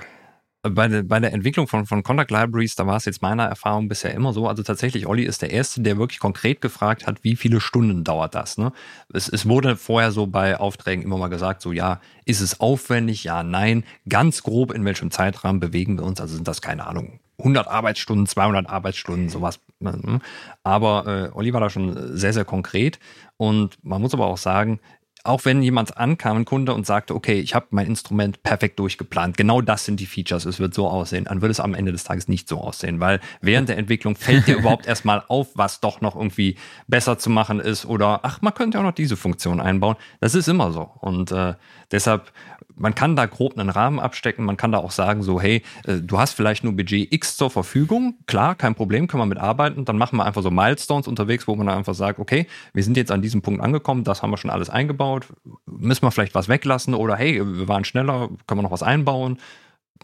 [0.70, 3.88] bei der, bei der Entwicklung von, von Contact Libraries, da war es jetzt meiner Erfahrung
[3.88, 4.48] bisher immer so.
[4.48, 8.34] Also tatsächlich, Olli ist der Erste, der wirklich konkret gefragt hat, wie viele Stunden dauert
[8.34, 8.56] das.
[8.56, 8.72] Ne?
[9.12, 13.24] Es, es wurde vorher so bei Aufträgen immer mal gesagt, so ja, ist es aufwendig?
[13.24, 13.84] Ja, nein.
[14.08, 16.20] Ganz grob, in welchem Zeitrahmen bewegen wir uns?
[16.20, 19.60] Also sind das, keine Ahnung, 100 Arbeitsstunden, 200 Arbeitsstunden, sowas.
[19.80, 20.20] Ne?
[20.62, 22.98] Aber äh, Olli war da schon sehr, sehr konkret.
[23.36, 24.80] Und man muss aber auch sagen,
[25.24, 29.36] auch wenn jemand ankam, ein Kunde, und sagte, okay, ich habe mein Instrument perfekt durchgeplant,
[29.36, 32.04] genau das sind die Features, es wird so aussehen, dann wird es am Ende des
[32.04, 36.00] Tages nicht so aussehen, weil während der Entwicklung fällt dir überhaupt erstmal auf, was doch
[36.02, 36.56] noch irgendwie
[36.88, 39.96] besser zu machen ist oder ach, man könnte ja auch noch diese Funktion einbauen.
[40.20, 40.90] Das ist immer so.
[41.00, 41.54] Und äh,
[41.90, 42.32] deshalb
[42.76, 46.00] man kann da grob einen Rahmen abstecken, man kann da auch sagen, so, hey, äh,
[46.00, 49.98] du hast vielleicht nur Budget X zur Verfügung, klar, kein Problem, können wir mitarbeiten, dann
[49.98, 53.10] machen wir einfach so Milestones unterwegs, wo man dann einfach sagt, okay, wir sind jetzt
[53.10, 55.26] an diesem Punkt angekommen, das haben wir schon alles eingebaut,
[55.66, 59.38] müssen wir vielleicht was weglassen oder hey, wir waren schneller, können wir noch was einbauen.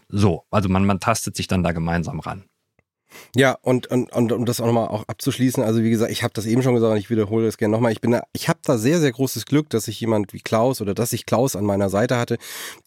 [0.07, 2.43] So, also man, man tastet sich dann da gemeinsam ran.
[3.35, 6.33] Ja, und, und, und um das auch nochmal auch abzuschließen, also wie gesagt, ich habe
[6.33, 7.91] das eben schon gesagt und ich wiederhole das gerne nochmal.
[7.91, 7.99] Ich
[8.33, 11.25] ich habe da sehr, sehr großes Glück, dass ich jemand wie Klaus oder dass ich
[11.25, 12.37] Klaus an meiner Seite hatte,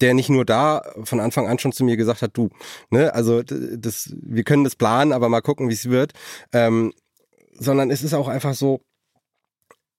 [0.00, 2.50] der nicht nur da von Anfang an schon zu mir gesagt hat, du,
[2.90, 6.12] ne, also das, wir können das planen, aber mal gucken, wie es wird.
[6.52, 6.92] Ähm,
[7.56, 8.80] sondern es ist auch einfach so,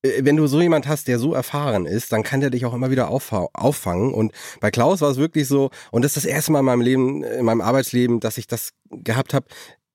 [0.05, 2.73] äh, wenn du so jemand hast, der so erfahren ist, dann kann der dich auch
[2.73, 4.13] immer wieder auffangen.
[4.13, 6.82] Und bei Klaus war es wirklich so, und das ist das erste Mal in meinem
[6.82, 9.47] Leben, in meinem Arbeitsleben, dass ich das gehabt habe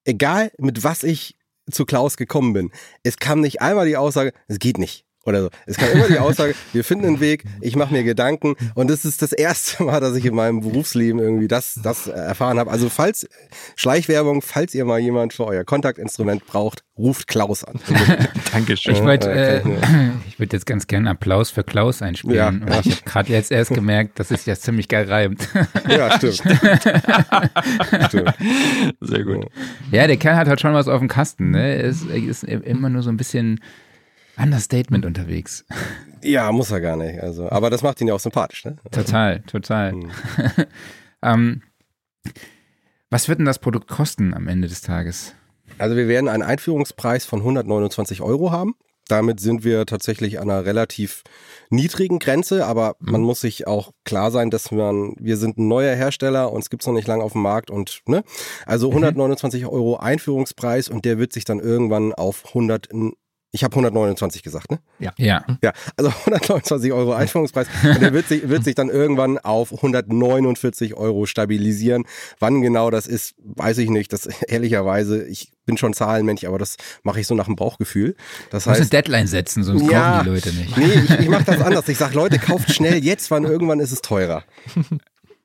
[0.05, 1.37] egal mit was ich
[1.71, 2.73] zu Klaus gekommen bin,
[3.03, 5.51] es kam nicht einmal die Aussage, es geht nicht oder so.
[5.67, 9.05] Es kam immer die Aussage, wir finden einen Weg, ich mache mir Gedanken und das
[9.05, 12.71] ist das erste Mal, dass ich in meinem Berufsleben irgendwie das, das erfahren habe.
[12.71, 13.29] Also falls,
[13.77, 17.81] Schleichwerbung, falls ihr mal jemand für euer Kontaktinstrument braucht, ruft Klaus an.
[18.53, 18.95] Dankeschön.
[18.95, 19.63] Ich wollte äh,
[20.29, 22.37] ich würd jetzt ganz gerne Applaus für Klaus einspielen.
[22.37, 22.81] Ja, ja.
[22.81, 25.49] ich habe gerade jetzt erst gemerkt, dass es ja ziemlich geil reimt.
[25.89, 26.37] Ja, stimmt.
[28.09, 28.35] stimmt.
[29.01, 29.47] Sehr gut.
[29.91, 31.51] Ja, der Kerl hat halt schon was auf dem Kasten.
[31.51, 31.77] Ne?
[31.77, 33.61] Er ist, er ist immer nur so ein bisschen
[34.37, 35.65] Understatement unterwegs.
[36.23, 37.21] Ja, muss er gar nicht.
[37.21, 38.77] Also, aber das macht ihn ja auch sympathisch, ne?
[38.91, 39.93] Total, total.
[39.93, 40.11] Mhm.
[41.23, 41.63] ähm,
[43.11, 45.35] was wird denn das Produkt kosten am Ende des Tages?
[45.79, 48.75] Also wir werden einen Einführungspreis von 129 Euro haben.
[49.09, 51.25] Damit sind wir tatsächlich an einer relativ
[51.69, 53.13] niedrigen Grenze, aber mhm.
[53.13, 56.71] man muss sich auch klar sein, dass man, wir sind ein neuer Hersteller und es
[56.71, 58.23] gibt es noch nicht lange auf dem Markt und, ne?
[58.67, 59.69] Also 129 mhm.
[59.69, 62.89] Euro Einführungspreis und der wird sich dann irgendwann auf 100
[63.53, 64.79] Ich habe 129 gesagt, ne?
[65.01, 65.13] Ja.
[65.19, 67.67] Ja, also 129 Euro Einführungspreis.
[67.85, 72.05] Und der wird sich, wird sich dann irgendwann auf 149 Euro stabilisieren.
[72.39, 74.13] Wann genau das ist, weiß ich nicht.
[74.13, 78.15] Das ehrlicherweise, ich bin schon Zahlenmensch, aber das mache ich so nach dem Bauchgefühl.
[78.51, 80.19] Das Du musst eine heißt, Deadline setzen, sonst Ja.
[80.19, 80.77] kaufen die Leute nicht.
[80.77, 81.89] nee, ich, ich mache das anders.
[81.89, 84.45] Ich sage, Leute, kauft schnell jetzt, wann irgendwann ist es teurer.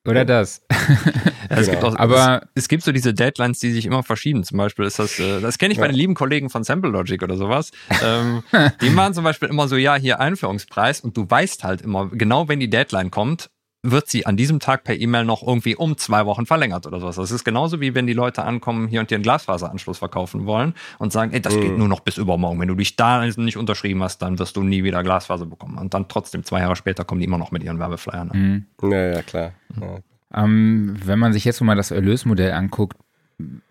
[0.06, 0.62] Oder das.
[0.70, 0.78] Ja,
[1.58, 1.94] es, gibt Genau.
[1.94, 4.44] auch, Aber- es, es gibt so diese Deadlines, die sich immer verschieben.
[4.44, 7.22] Zum Beispiel ist das, äh, das kenne ich bei den lieben Kollegen von Sample Logic
[7.24, 7.72] oder sowas.
[8.04, 8.44] Ähm,
[8.82, 12.48] die machen zum Beispiel immer so, ja, hier Einführungspreis und du weißt halt immer, genau
[12.48, 13.50] wenn die Deadline kommt,
[13.92, 17.16] wird sie an diesem Tag per E-Mail noch irgendwie um zwei Wochen verlängert oder sowas.
[17.16, 20.74] Das ist genauso wie wenn die Leute ankommen hier und dir einen Glasfaseranschluss verkaufen wollen
[21.00, 21.78] und sagen, ey, das geht Mhm.
[21.78, 22.60] nur noch bis übermorgen.
[22.60, 25.78] Wenn du dich da nicht unterschrieben hast, dann wirst du nie wieder Glasfaser bekommen.
[25.78, 28.32] Und dann trotzdem zwei Jahre später kommen die immer noch mit ihren Werbeflyern.
[28.32, 28.66] an.
[28.82, 28.92] Mhm.
[28.92, 29.52] Ja, ja, klar.
[29.80, 30.00] Ja.
[30.44, 32.98] Ähm, wenn man sich jetzt mal das Erlösmodell anguckt,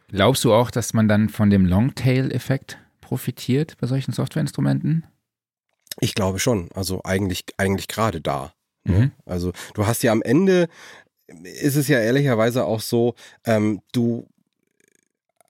[0.08, 5.04] glaubst du auch, dass man dann von dem Longtail-Effekt profitiert bei solchen Softwareinstrumenten?
[6.00, 6.70] Ich glaube schon.
[6.74, 8.53] Also eigentlich, eigentlich gerade da.
[8.84, 8.94] Mhm.
[8.94, 9.12] Ne?
[9.26, 10.68] Also du hast ja am Ende,
[11.26, 13.14] ist es ja ehrlicherweise auch so,
[13.44, 14.26] ähm, du,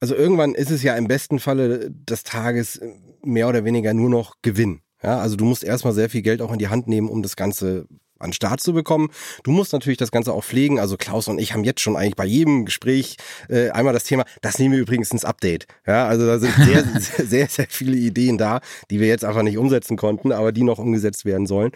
[0.00, 2.80] also irgendwann ist es ja im besten Falle des Tages
[3.22, 4.80] mehr oder weniger nur noch Gewinn.
[5.02, 7.36] Ja, also du musst erstmal sehr viel Geld auch in die Hand nehmen, um das
[7.36, 7.86] Ganze
[8.24, 9.10] an Start zu bekommen.
[9.44, 10.80] Du musst natürlich das Ganze auch pflegen.
[10.80, 13.16] Also Klaus und ich haben jetzt schon eigentlich bei jedem Gespräch
[13.48, 15.66] äh, einmal das Thema, das nehmen wir übrigens ins Update.
[15.86, 18.60] Ja, also da sind sehr, sehr, sehr, sehr viele Ideen da,
[18.90, 21.72] die wir jetzt einfach nicht umsetzen konnten, aber die noch umgesetzt werden sollen.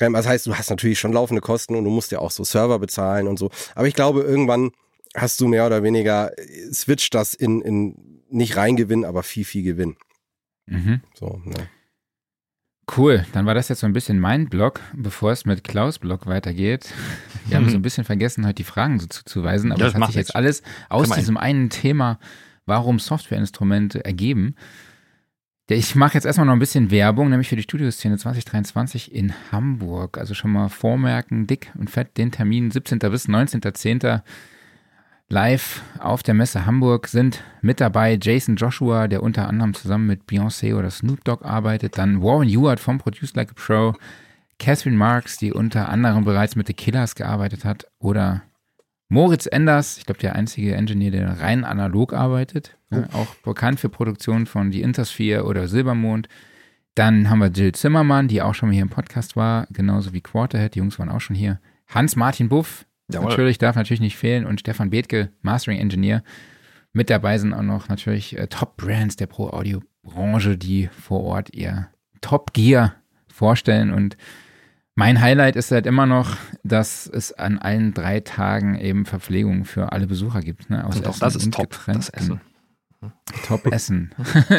[0.00, 2.44] Ähm, das heißt, du hast natürlich schon laufende Kosten und du musst ja auch so
[2.44, 3.50] Server bezahlen und so.
[3.74, 4.70] Aber ich glaube, irgendwann
[5.14, 9.62] hast du mehr oder weniger, äh, switcht das in, in nicht Reingewinn, aber viel, viel
[9.62, 9.96] Gewinn.
[10.66, 11.00] Mhm.
[11.14, 11.68] So, ne?
[12.96, 16.26] Cool, dann war das jetzt so ein bisschen mein Blog, bevor es mit Klaus Blog
[16.26, 16.92] weitergeht.
[17.46, 17.70] Wir haben Mhm.
[17.70, 20.36] so ein bisschen vergessen, heute die Fragen so zuzuweisen, aber das, das hat sich jetzt
[20.36, 22.18] alles aus diesem einen Thema,
[22.64, 24.54] warum Softwareinstrumente ergeben.
[25.68, 30.16] Ich mache jetzt erstmal noch ein bisschen Werbung, nämlich für die Studioszene 2023 in Hamburg.
[30.16, 33.00] Also schon mal vormerken, dick und fett, den Termin 17.
[33.00, 34.22] bis 19.10.
[35.28, 40.22] Live auf der Messe Hamburg sind mit dabei Jason Joshua, der unter anderem zusammen mit
[40.26, 43.94] Beyoncé oder Snoop Dogg arbeitet, dann Warren Ewart vom Produce Like a Pro,
[44.60, 48.42] Catherine Marks, die unter anderem bereits mit The Killers gearbeitet hat, oder
[49.08, 53.88] Moritz Enders, ich glaube der einzige Engineer, der rein analog arbeitet, ja, auch bekannt für
[53.88, 56.28] Produktionen von The Intersphere oder Silbermond.
[56.94, 60.20] Dann haben wir Jill Zimmermann, die auch schon mal hier im Podcast war, genauso wie
[60.20, 61.60] Quarterhead, die Jungs waren auch schon hier.
[61.88, 63.30] Hans-Martin Buff, Jawohl.
[63.30, 64.46] natürlich, darf natürlich nicht fehlen.
[64.46, 66.22] Und Stefan Bethke, Mastering Engineer.
[66.92, 71.88] Mit dabei sind auch noch natürlich äh, Top-Brands der Pro-Audio-Branche, die vor Ort ihr
[72.20, 72.94] Top-Gear
[73.28, 73.92] vorstellen.
[73.92, 74.16] Und
[74.94, 79.92] mein Highlight ist halt immer noch, dass es an allen drei Tagen eben Verpflegung für
[79.92, 80.70] alle Besucher gibt.
[80.70, 80.84] Ne?
[80.86, 82.00] Aus Und auch Essen das ist top, Getränken.
[82.00, 82.40] das Essen.
[83.46, 84.14] Top Essen.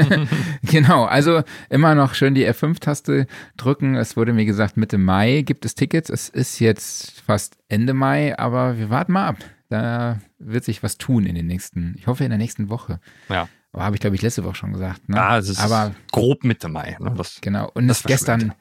[0.63, 3.95] genau, also immer noch schön die F5-Taste drücken.
[3.95, 6.09] Es wurde mir gesagt, Mitte Mai gibt es Tickets.
[6.09, 9.38] Es ist jetzt fast Ende Mai, aber wir warten mal ab.
[9.69, 12.99] Da wird sich was tun in den nächsten, ich hoffe in der nächsten Woche.
[13.29, 13.49] Ja.
[13.73, 15.09] Aber habe ich, glaube ich, letzte Woche schon gesagt.
[15.09, 15.21] Ne?
[15.21, 16.97] Ah, es ist aber grob Mitte Mai.
[16.99, 17.13] Ne?
[17.17, 17.69] Das, genau.
[17.73, 18.53] Und das es gestern,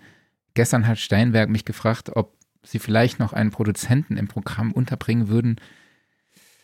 [0.54, 5.60] gestern hat Steinberg mich gefragt, ob sie vielleicht noch einen Produzenten im Programm unterbringen würden,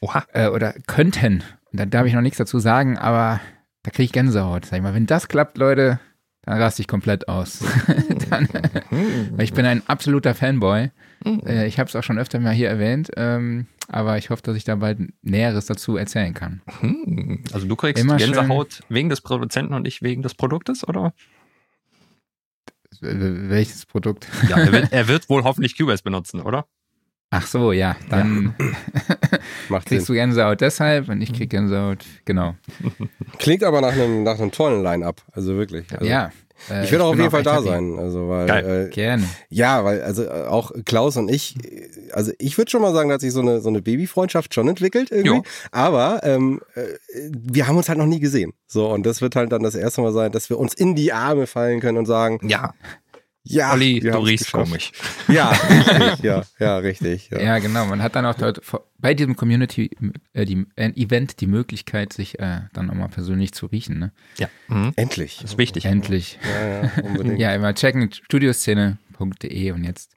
[0.01, 0.27] oha.
[0.33, 1.45] äh, oder könnten.
[1.73, 3.41] Und da darf ich noch nichts dazu sagen, aber
[3.83, 4.67] da kriege ich Gänsehaut.
[4.67, 5.99] Sag ich mal, wenn das klappt, Leute,
[6.43, 7.65] dann raste ich komplett aus.
[8.31, 8.49] dann,
[9.39, 10.91] ich bin ein absoluter Fanboy.
[11.25, 14.57] Äh, ich habe es auch schon öfter mal hier erwähnt, ähm, aber ich hoffe, dass
[14.57, 16.63] ich da bald Näheres dazu erzählen kann.
[16.81, 21.15] Hm, Also du kriegst Immer Gänsehaut wegen des Produzenten und nicht wegen des Produktes, oder?
[23.01, 24.29] Welches Produkt?
[24.49, 26.67] Ja, er wird, er wird wohl hoffentlich Cubase benutzen, oder?
[27.35, 28.55] Ach so, ja, dann
[29.71, 30.15] Macht kriegst Sinn.
[30.15, 32.55] du Gänsehaut deshalb und ich krieg Gänsehaut, genau.
[33.39, 35.23] Klingt aber nach einem, nach einem tollen Line-Up.
[35.33, 35.91] Also wirklich.
[35.93, 36.31] Also, ja.
[36.71, 37.69] äh, Ich werde auch auf jeden Fall da happy.
[37.69, 37.99] sein.
[37.99, 38.87] Also, weil, Geil.
[38.87, 39.25] äh, Gerne.
[39.49, 43.09] Ja, weil also äh, auch Klaus und ich, äh, also ich würde schon mal sagen,
[43.09, 45.37] dass sich so eine so eine Babyfreundschaft schon entwickelt irgendwie.
[45.37, 45.43] Jo.
[45.71, 46.83] Aber ähm, äh,
[47.33, 48.53] wir haben uns halt noch nie gesehen.
[48.67, 51.15] So und das wird halt dann das erste Mal sein, dass wir uns in die
[51.15, 52.75] Arme fallen können und sagen, Ja,
[53.45, 54.93] ja, Olli, du riechst komisch.
[55.29, 57.31] Ja, richtig, ja, ja, richtig.
[57.31, 57.41] Ja.
[57.41, 57.87] Ja, genau.
[57.87, 58.61] Man hat dann auch dort
[58.99, 59.91] bei diesem Community
[60.33, 63.99] äh, die, äh, Event die Möglichkeit, sich äh, dann auch mal persönlich zu riechen.
[63.99, 64.13] Ne?
[64.39, 64.93] Ja, mhm.
[64.97, 65.39] Endlich.
[65.41, 65.87] das ist wichtig.
[65.87, 66.39] Endlich.
[66.43, 67.39] Ja, ja, unbedingt.
[67.43, 70.17] Ja, immer checken, studioszene.de und jetzt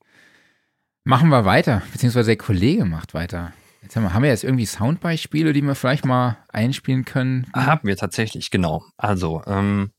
[1.04, 3.54] machen wir weiter, beziehungsweise der Kollege macht weiter.
[3.82, 7.48] Jetzt haben wir, haben wir jetzt irgendwie Soundbeispiele, die wir vielleicht mal einspielen können.
[7.54, 8.84] Haben wir tatsächlich, genau.
[8.98, 9.92] Also, ähm,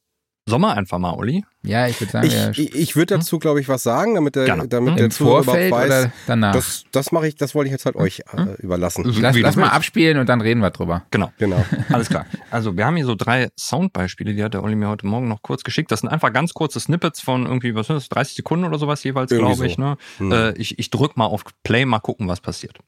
[0.49, 1.45] Sommer einfach mal, Olli.
[1.65, 4.37] Ja, ich würde sagen, Ich, wir ich, ich würde dazu, glaube ich, was sagen, damit
[4.37, 4.69] der, Gerne.
[4.69, 4.97] damit Hm?
[4.97, 6.05] der im Zuhörer Vorfeld überhaupt weiß.
[6.05, 6.53] oder danach?
[6.53, 9.03] Das, das mache ich, das wollte ich jetzt halt euch äh, überlassen.
[9.21, 11.03] lass Wie lass mal abspielen und dann reden wir drüber.
[11.11, 11.33] Genau.
[11.39, 11.65] Genau.
[11.93, 12.27] Alles klar.
[12.53, 15.43] Also wir haben hier so drei Soundbeispiele, die hat der Olli mir heute Morgen noch
[15.43, 15.91] kurz geschickt.
[15.91, 19.03] Das sind einfach ganz kurze Snippets von irgendwie, was sind das, 30 Sekunden oder sowas
[19.03, 19.75] jeweils, glaube ich.
[19.75, 19.83] so.
[19.83, 19.97] Ne?
[20.19, 20.31] Hm.
[20.33, 20.79] Äh, ich.
[20.79, 22.79] Ich drück mal auf Play, mal gucken, was passiert.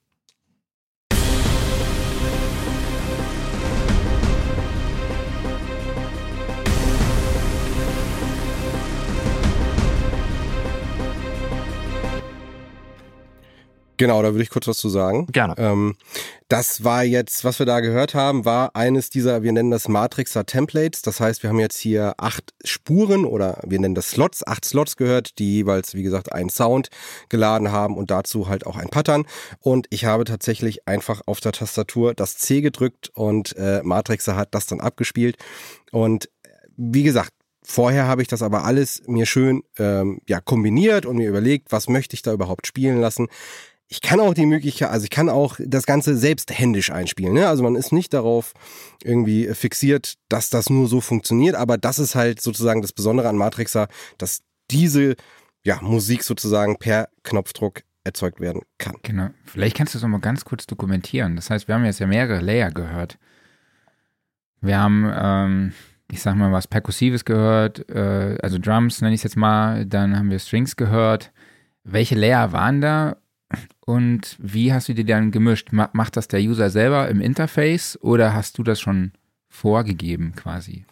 [13.98, 15.26] Genau, da würde ich kurz was zu sagen.
[15.26, 15.54] Gerne.
[15.58, 15.96] Ähm,
[16.48, 20.46] das war jetzt, was wir da gehört haben, war eines dieser, wir nennen das Matrixer
[20.46, 21.02] Templates.
[21.02, 24.96] Das heißt, wir haben jetzt hier acht Spuren oder wir nennen das Slots, acht Slots
[24.96, 26.88] gehört, die jeweils, wie gesagt, einen Sound
[27.28, 29.26] geladen haben und dazu halt auch ein Pattern.
[29.60, 34.54] Und ich habe tatsächlich einfach auf der Tastatur das C gedrückt und äh, Matrixer hat
[34.54, 35.36] das dann abgespielt.
[35.90, 37.32] Und äh, wie gesagt,
[37.70, 41.86] Vorher habe ich das aber alles mir schön ähm, ja, kombiniert und mir überlegt, was
[41.86, 43.28] möchte ich da überhaupt spielen lassen.
[43.90, 47.32] Ich kann auch die Möglichkeit, also ich kann auch das Ganze selbst händisch einspielen.
[47.32, 47.48] Ne?
[47.48, 48.52] Also man ist nicht darauf
[49.02, 53.36] irgendwie fixiert, dass das nur so funktioniert, aber das ist halt sozusagen das Besondere an
[53.36, 55.16] Matrixer, dass diese
[55.64, 58.96] ja, Musik sozusagen per Knopfdruck erzeugt werden kann.
[59.02, 59.30] Genau.
[59.44, 61.36] Vielleicht kannst du es noch mal ganz kurz dokumentieren.
[61.36, 63.18] Das heißt, wir haben jetzt ja mehrere Layer gehört.
[64.60, 65.72] Wir haben, ähm,
[66.10, 70.16] ich sag mal, was Perkussives gehört, äh, also Drums nenne ich es jetzt mal, dann
[70.16, 71.32] haben wir Strings gehört.
[71.84, 73.16] Welche Layer waren da
[73.86, 75.72] und wie hast du die dann gemischt?
[75.72, 79.12] Ma macht das der User selber im Interface oder hast du das schon
[79.48, 80.84] vorgegeben quasi?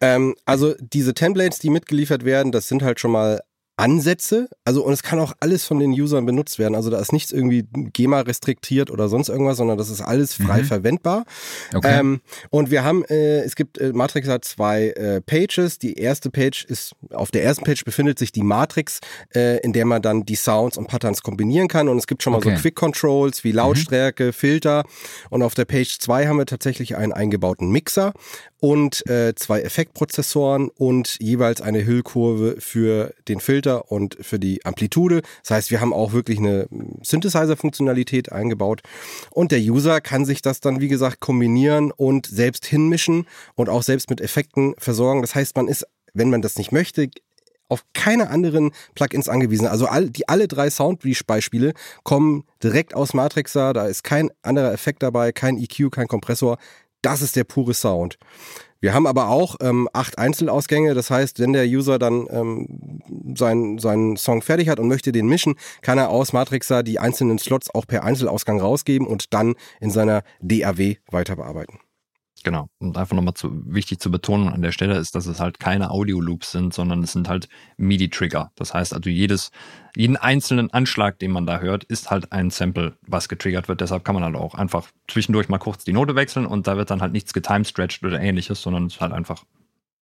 [0.00, 3.42] Ähm, also diese Templates, die mitgeliefert werden, das sind halt schon mal
[3.76, 4.48] Ansätze.
[4.64, 6.74] Also und es kann auch alles von den Usern benutzt werden.
[6.74, 10.62] Also da ist nichts irgendwie GEMA restriktiert oder sonst irgendwas, sondern das ist alles frei
[10.62, 10.64] Mhm.
[10.66, 11.24] verwendbar.
[11.74, 11.98] Okay.
[12.00, 12.20] Ähm,
[12.50, 15.78] und wir haben, äh, es gibt, äh, Matrix hat zwei äh, Pages.
[15.78, 19.00] Die erste Page ist, auf der ersten Page befindet sich die Matrix,
[19.34, 21.88] äh, in der man dann die Sounds und Patterns kombinieren kann.
[21.88, 22.54] Und es gibt schon mal Okay.
[22.56, 24.84] so Quick Controls wie Lautstärke, Filter.
[25.30, 28.12] Und auf der Page 2 haben wir tatsächlich einen eingebauten Mixer
[28.60, 35.22] und äh, zwei Effektprozessoren und jeweils eine Hüllkurve für den Filter und für die Amplitude.
[35.42, 36.68] Das heißt, wir haben auch wirklich eine
[37.02, 38.82] Synthesizer-Funktionalität eingebaut
[39.30, 43.82] und der User kann sich das dann, wie gesagt, kombinieren und selbst hinmischen und auch
[43.82, 45.22] selbst mit Effekten versorgen.
[45.22, 47.08] Das heißt, man ist, wenn man das nicht möchte,
[47.68, 49.66] auf keine anderen Plugins angewiesen.
[49.66, 53.72] Also all, die alle drei Soundbreach-Beispiele kommen direkt aus Matrixer.
[53.72, 56.58] Da ist kein anderer Effekt dabei, kein EQ, kein Kompressor.
[57.02, 58.18] Das ist der pure Sound.
[58.84, 60.92] Wir haben aber auch ähm, acht Einzelausgänge.
[60.92, 63.00] Das heißt, wenn der User dann ähm,
[63.34, 67.38] seinen, seinen Song fertig hat und möchte den mischen, kann er aus Matrixer die einzelnen
[67.38, 71.78] Slots auch per Einzelausgang rausgeben und dann in seiner DAW weiter bearbeiten.
[72.44, 72.68] Genau.
[72.78, 75.90] Und einfach nochmal zu, wichtig zu betonen an der Stelle ist, dass es halt keine
[75.90, 78.52] Audio-Loops sind, sondern es sind halt MIDI-Trigger.
[78.54, 79.50] Das heißt also, jedes,
[79.96, 83.80] jeden einzelnen Anschlag, den man da hört, ist halt ein Sample, was getriggert wird.
[83.80, 86.90] Deshalb kann man halt auch einfach zwischendurch mal kurz die Note wechseln und da wird
[86.90, 89.44] dann halt nichts getimestretched oder ähnliches, sondern es ist halt einfach,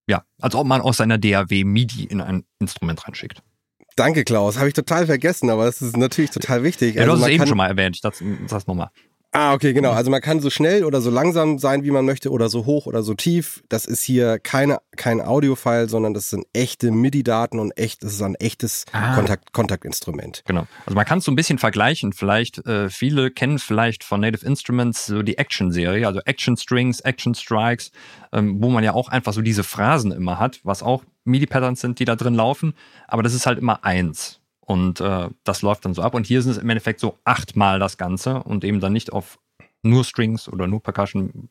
[0.08, 3.44] ja, als ob man aus seiner DAW MIDI in ein Instrument reinschickt.
[3.96, 4.58] Danke, Klaus.
[4.58, 6.96] Habe ich total vergessen, aber das ist natürlich total wichtig.
[6.96, 7.98] Ja, du hast Also es man eben schon mal erwähnt.
[7.98, 8.90] Ich dachte, sag's nochmal.
[9.34, 9.92] Ah, okay, genau.
[9.92, 12.86] Also man kann so schnell oder so langsam sein, wie man möchte, oder so hoch
[12.86, 13.64] oder so tief.
[13.70, 18.22] Das ist hier keine, kein Audio-File, sondern das sind echte MIDI-Daten und echt, das ist
[18.22, 19.16] ein echtes Ah.
[19.16, 20.44] Kontakt, Kontaktinstrument.
[20.46, 20.68] Genau.
[20.86, 22.12] Also man kann es so ein bisschen vergleichen.
[22.12, 27.34] Vielleicht, äh, viele kennen vielleicht von Native Instruments so die Action-Serie, also Action Strings, Action
[27.34, 27.92] Strikes,
[28.34, 32.00] ähm, wo man ja auch einfach so diese Phrasen immer hat, was auch MIDI-Patterns sind,
[32.00, 32.74] die da drin laufen.
[33.08, 34.41] Aber das ist halt immer eins.
[34.62, 36.14] Und äh, das läuft dann so ab.
[36.14, 39.40] Und hier sind es im Endeffekt so achtmal das Ganze und eben dann nicht auf
[39.84, 41.50] nur Strings oder nur Percussion,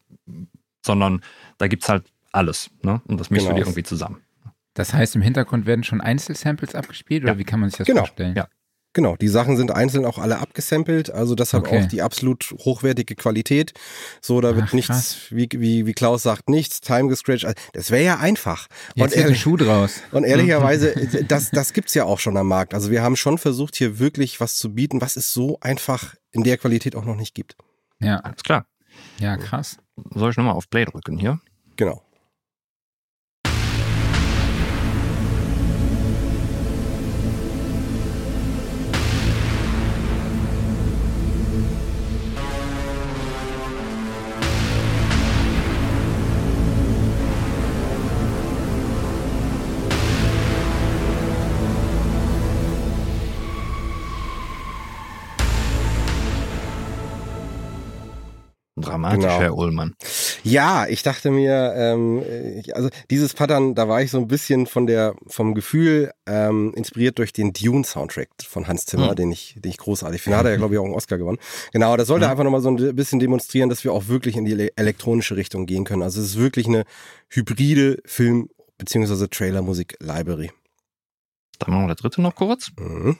[0.84, 1.20] sondern
[1.58, 2.70] da gibt's halt alles.
[2.82, 3.02] Ne?
[3.06, 3.56] Und das mischst Genau.
[3.56, 4.22] du dir irgendwie zusammen.
[4.74, 7.38] Das heißt, im Hintergrund werden schon Einzelsamples abgespielt oder Ja.
[7.38, 8.00] wie kann man sich das Genau.
[8.02, 8.36] vorstellen?
[8.36, 8.46] Ja.
[8.92, 11.84] Genau, die Sachen sind einzeln auch alle abgesampelt, also deshalb Okay.
[11.84, 13.72] auch die absolut hochwertige Qualität.
[14.20, 15.16] So, da wird Ach, nichts, krass.
[15.30, 17.44] wie, wie, wie Klaus sagt, nichts, time gescratcht.
[17.44, 18.66] Also, Das wäre ja einfach.
[18.96, 20.00] Jetzt ein ehrlich, Schuh draus.
[20.10, 20.94] und ehrlicherweise,
[21.28, 22.74] das, das gibt's ja auch schon am Markt.
[22.74, 26.42] Also wir haben schon versucht, hier wirklich was zu bieten, was es so einfach in
[26.42, 27.56] der Qualität auch noch nicht gibt.
[28.00, 28.66] Ja, Alles klar.
[29.20, 29.76] ja, krass.
[30.14, 31.38] Soll ich nochmal auf Play drücken hier?
[31.76, 32.02] Genau.
[58.82, 59.40] Dramatisch, Genau.
[59.40, 59.94] Herr Ullmann.
[60.42, 62.22] Ja, ich dachte mir, ähm,
[62.58, 66.72] ich, also dieses Pattern, da war ich so ein bisschen von der vom Gefühl ähm,
[66.74, 69.16] inspiriert durch den Dune Soundtrack von Hans Zimmer, mhm.
[69.16, 70.38] den ich den ich großartig finde.
[70.38, 71.38] Hat er ja glaube ich auch einen Oscar gewonnen.
[71.72, 72.32] Genau, das sollte mhm.
[72.32, 75.84] einfach nochmal so ein bisschen demonstrieren, dass wir auch wirklich in die elektronische Richtung gehen
[75.84, 76.02] können.
[76.02, 76.84] Also es ist wirklich eine
[77.28, 80.50] hybride Film beziehungsweise Trailer Musik Library.
[81.58, 82.70] Dann machen wir der dritte noch kurz.
[82.78, 83.18] Mhm.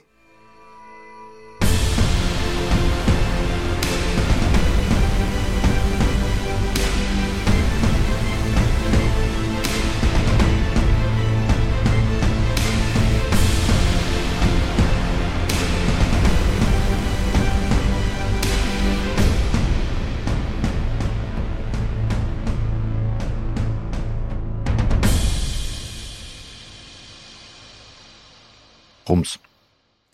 [29.11, 29.41] Rums.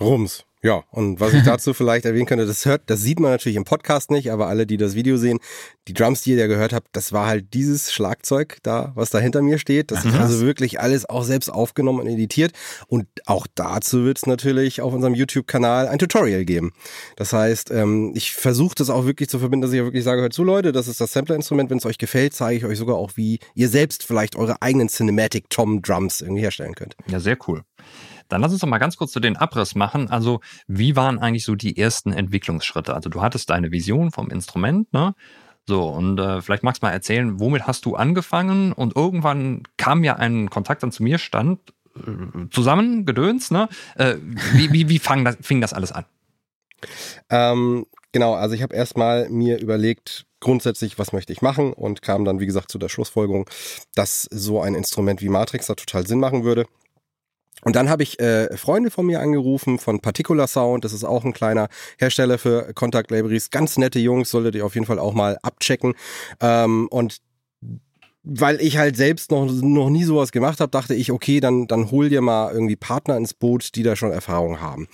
[0.00, 0.44] Rums.
[0.62, 3.64] Ja, und was ich dazu vielleicht erwähnen könnte, das hört, das sieht man natürlich im
[3.64, 5.38] Podcast nicht, aber alle, die das Video sehen,
[5.86, 9.18] die Drums, die ihr ja gehört habt, das war halt dieses Schlagzeug da, was da
[9.20, 9.90] hinter mir steht.
[9.92, 12.52] Das ist also wirklich alles auch selbst aufgenommen und editiert.
[12.88, 16.72] Und auch dazu wird es natürlich auf unserem YouTube-Kanal ein Tutorial geben.
[17.16, 20.22] Das heißt, ähm, ich versuche das auch wirklich zu verbinden, dass ich ja wirklich sage,
[20.22, 21.70] hört zu Leute, das ist das Sampler-Instrument.
[21.70, 24.88] Wenn es euch gefällt, zeige ich euch sogar auch, wie ihr selbst vielleicht eure eigenen
[24.88, 26.96] Cinematic Tom Drums irgendwie herstellen könnt.
[27.08, 27.62] Ja, sehr cool.
[28.28, 30.10] Dann lass uns doch mal ganz kurz zu den Abriss machen.
[30.10, 32.94] Also, wie waren eigentlich so die ersten Entwicklungsschritte?
[32.94, 35.14] Also, du hattest deine Vision vom Instrument, ne?
[35.68, 38.72] So, und äh, vielleicht magst du mal erzählen, womit hast du angefangen?
[38.72, 41.58] Und irgendwann kam ja ein Kontakt dann zu mir, stand
[41.96, 43.68] äh, zusammen, Gedöns, ne?
[43.96, 44.16] Äh,
[44.52, 46.04] wie wie, wie fang das, fing das alles an?
[47.30, 52.24] Ähm, genau, also ich habe erstmal mir überlegt, grundsätzlich, was möchte ich machen und kam
[52.24, 53.48] dann, wie gesagt, zu der Schlussfolgerung,
[53.94, 56.66] dass so ein Instrument wie Matrix da total Sinn machen würde.
[57.62, 60.84] Und dann habe ich äh, Freunde von mir angerufen von Particular Sound.
[60.84, 63.50] Das ist auch ein kleiner Hersteller für Contact Libraries.
[63.50, 65.94] Ganz nette Jungs, solltet ihr auf jeden Fall auch mal abchecken.
[66.40, 67.18] Ähm, und
[68.28, 71.92] weil ich halt selbst noch, noch nie sowas gemacht habe, dachte ich, okay, dann, dann
[71.92, 74.88] hol dir mal irgendwie Partner ins Boot, die da schon Erfahrung haben.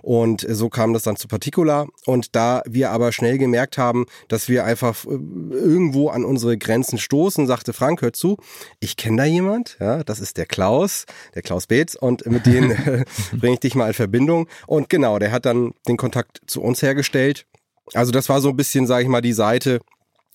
[0.00, 1.88] Und so kam das dann zu Particular.
[2.06, 6.98] Und da wir aber schnell gemerkt haben, dass wir einfach äh, irgendwo an unsere Grenzen
[6.98, 8.38] stoßen, sagte Frank, hör zu,
[8.80, 12.74] ich kenne da jemand, ja, das ist der Klaus, der Klaus Beetz, und mit dem
[13.32, 14.48] bringe ich dich mal in Verbindung.
[14.66, 17.44] Und genau, der hat dann den Kontakt zu uns hergestellt.
[17.92, 19.80] Also das war so ein bisschen, sage ich mal, die Seite,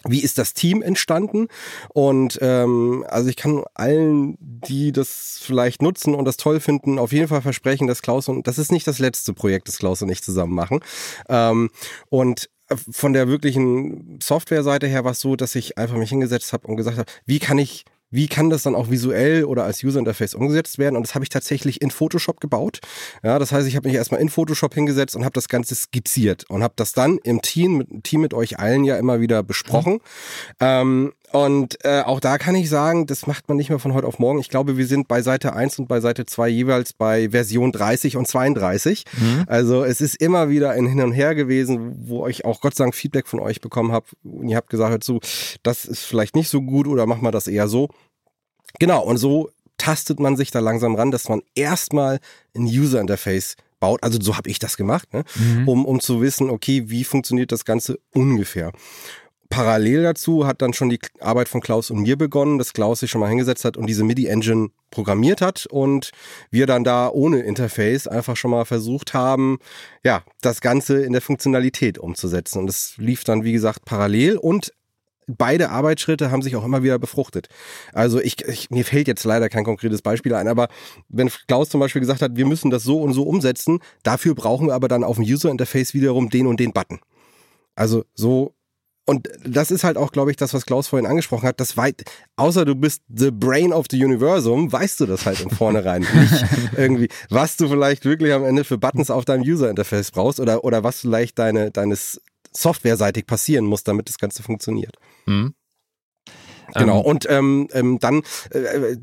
[0.07, 1.47] wie ist das Team entstanden?
[1.93, 7.11] Und ähm, also ich kann allen, die das vielleicht nutzen und das toll finden, auf
[7.11, 10.09] jeden Fall versprechen, dass Klaus und das ist nicht das letzte Projekt, das Klaus und
[10.09, 10.79] ich zusammen machen.
[11.29, 11.69] Ähm,
[12.09, 12.49] und
[12.91, 16.77] von der wirklichen Software-Seite her war es so, dass ich einfach mich hingesetzt habe und
[16.77, 20.35] gesagt habe, wie kann ich wie kann das dann auch visuell oder als User Interface
[20.35, 20.95] umgesetzt werden?
[20.95, 22.79] Und das habe ich tatsächlich in Photoshop gebaut.
[23.23, 26.47] Ja, das heißt, ich habe mich erstmal in Photoshop hingesetzt und habe das Ganze skizziert
[26.47, 29.93] und habe das dann im Team mit, Team mit euch allen ja immer wieder besprochen.
[29.93, 29.99] Mhm.
[30.59, 34.05] Ähm, und äh, auch da kann ich sagen, das macht man nicht mehr von heute
[34.05, 34.37] auf morgen.
[34.37, 38.17] Ich glaube, wir sind bei Seite 1 und bei Seite 2 jeweils bei Version 30
[38.17, 39.03] und 32.
[39.19, 39.43] Mhm.
[39.47, 42.83] Also es ist immer wieder ein Hin und Her gewesen, wo ich auch Gott sei
[42.83, 44.05] Dank Feedback von euch bekommen habe.
[44.23, 45.21] Und ihr habt gesagt, hört zu,
[45.63, 47.89] das ist vielleicht nicht so gut oder mach mal das eher so.
[48.79, 52.19] Genau, und so tastet man sich da langsam ran, dass man erstmal
[52.55, 54.03] ein User Interface baut.
[54.03, 55.23] Also so habe ich das gemacht, ne?
[55.35, 55.67] Mhm.
[55.67, 58.71] um, um zu wissen, okay, wie funktioniert das Ganze ungefähr.
[59.53, 63.11] Parallel dazu hat dann schon die Arbeit von Klaus und mir begonnen, dass Klaus sich
[63.11, 66.09] schon mal hingesetzt hat und diese MIDI-Engine programmiert hat und
[66.49, 69.59] wir dann da ohne Interface einfach schon mal versucht haben,
[70.03, 72.57] ja, das Ganze in der Funktionalität umzusetzen.
[72.57, 74.73] Und das lief dann, wie gesagt, parallel und
[75.27, 77.47] beide Arbeitsschritte haben sich auch immer wieder befruchtet.
[77.93, 80.67] Also ich, ich, mir fällt jetzt leider kein konkretes Beispiel ein, aber
[81.09, 84.65] wenn Klaus zum Beispiel gesagt hat, wir müssen das so und so umsetzen, dafür brauchen
[84.65, 86.99] wir aber dann auf dem User Interface wiederum den und den Button.
[87.75, 88.55] Also so
[89.05, 91.59] und das ist halt auch, glaube ich, das, was Klaus vorhin angesprochen hat.
[91.59, 92.03] Das weit,
[92.37, 96.45] außer du bist the brain of the universum, weißt du das halt im Vornherein nicht
[96.77, 100.63] irgendwie, was du vielleicht wirklich am Ende für Buttons auf deinem User Interface brauchst oder,
[100.63, 102.21] oder was vielleicht deine, deines
[102.55, 104.95] softwareseitig passieren muss, damit das Ganze funktioniert.
[105.25, 105.53] Mhm.
[106.75, 106.99] Genau.
[106.99, 108.95] Ähm, und ähm, ähm, dann äh,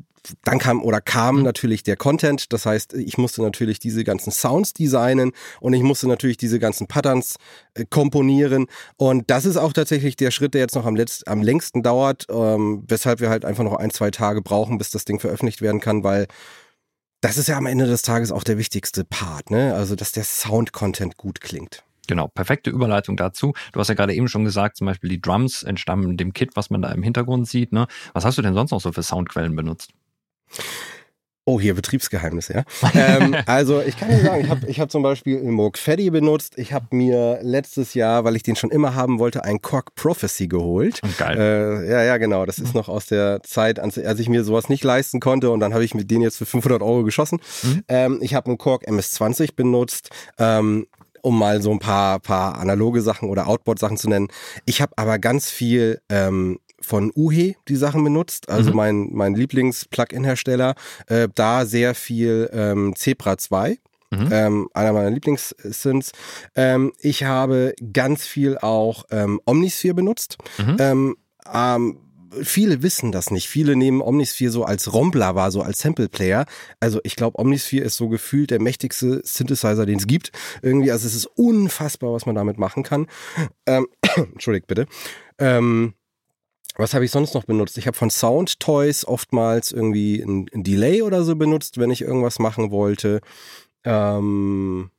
[0.44, 1.42] dann kam oder kam mhm.
[1.42, 2.52] natürlich der Content.
[2.52, 6.86] Das heißt, ich musste natürlich diese ganzen Sounds designen und ich musste natürlich diese ganzen
[6.86, 7.36] Patterns
[7.74, 8.66] äh, komponieren.
[8.96, 12.26] Und das ist auch tatsächlich der Schritt, der jetzt noch am, letzt, am längsten dauert,
[12.30, 15.80] ähm, weshalb wir halt einfach noch ein, zwei Tage brauchen, bis das Ding veröffentlicht werden
[15.80, 16.26] kann, weil
[17.20, 19.74] das ist ja am Ende des Tages auch der wichtigste Part, ne?
[19.74, 21.84] Also, dass der Sound-Content gut klingt.
[22.10, 23.52] Genau, perfekte Überleitung dazu.
[23.72, 26.68] Du hast ja gerade eben schon gesagt, zum Beispiel die Drums entstammen dem Kit, was
[26.68, 27.72] man da im Hintergrund sieht.
[27.72, 27.86] Ne?
[28.14, 29.92] Was hast du denn sonst noch so für Soundquellen benutzt?
[31.46, 32.64] Oh, hier Betriebsgeheimnisse, ja.
[32.94, 36.10] ähm, also ich kann dir sagen, ich habe ich hab zum Beispiel einen Moog Feddy
[36.10, 36.58] benutzt.
[36.58, 40.46] Ich habe mir letztes Jahr, weil ich den schon immer haben wollte, einen Korg Prophecy
[40.46, 41.02] geholt.
[41.02, 41.38] Und geil.
[41.38, 42.46] Äh, ja, ja, genau.
[42.46, 45.72] Das ist noch aus der Zeit, als ich mir sowas nicht leisten konnte und dann
[45.72, 47.40] habe ich mit denen jetzt für 500 Euro geschossen.
[47.62, 47.84] Mhm.
[47.88, 50.10] Ähm, ich habe einen Korg MS20 benutzt.
[50.38, 50.86] Ähm,
[51.22, 54.28] um mal so ein paar, paar analoge Sachen oder Outboard-Sachen zu nennen.
[54.64, 58.76] Ich habe aber ganz viel ähm, von Uhe die Sachen benutzt, also mhm.
[58.76, 60.74] mein, mein Lieblings-Plugin-Hersteller.
[61.06, 63.78] Äh, da sehr viel ähm, Zebra 2.
[64.12, 64.28] Mhm.
[64.32, 66.12] Ähm, einer meiner Lieblings-Synths.
[66.56, 70.36] Ähm, ich habe ganz viel auch ähm, Omnisphere benutzt.
[70.58, 70.76] Mhm.
[70.80, 71.16] Ähm,
[71.52, 72.00] ähm,
[72.42, 73.48] viele wissen das nicht.
[73.48, 76.46] Viele nehmen Omnisphere so als Rombler wahr, so als Sample-Player.
[76.80, 80.32] Also ich glaube, Omnisphere ist so gefühlt der mächtigste Synthesizer, den es gibt.
[80.62, 83.06] Irgendwie, also es ist unfassbar, was man damit machen kann.
[83.66, 84.86] Ähm, Entschuldigt bitte.
[85.38, 85.94] Ähm,
[86.80, 87.78] was habe ich sonst noch benutzt?
[87.78, 92.02] Ich habe von Sound Toys oftmals irgendwie ein, ein, Delay oder so benutzt, wenn ich
[92.02, 93.20] irgendwas machen wollte.
[93.84, 94.90] Ähm,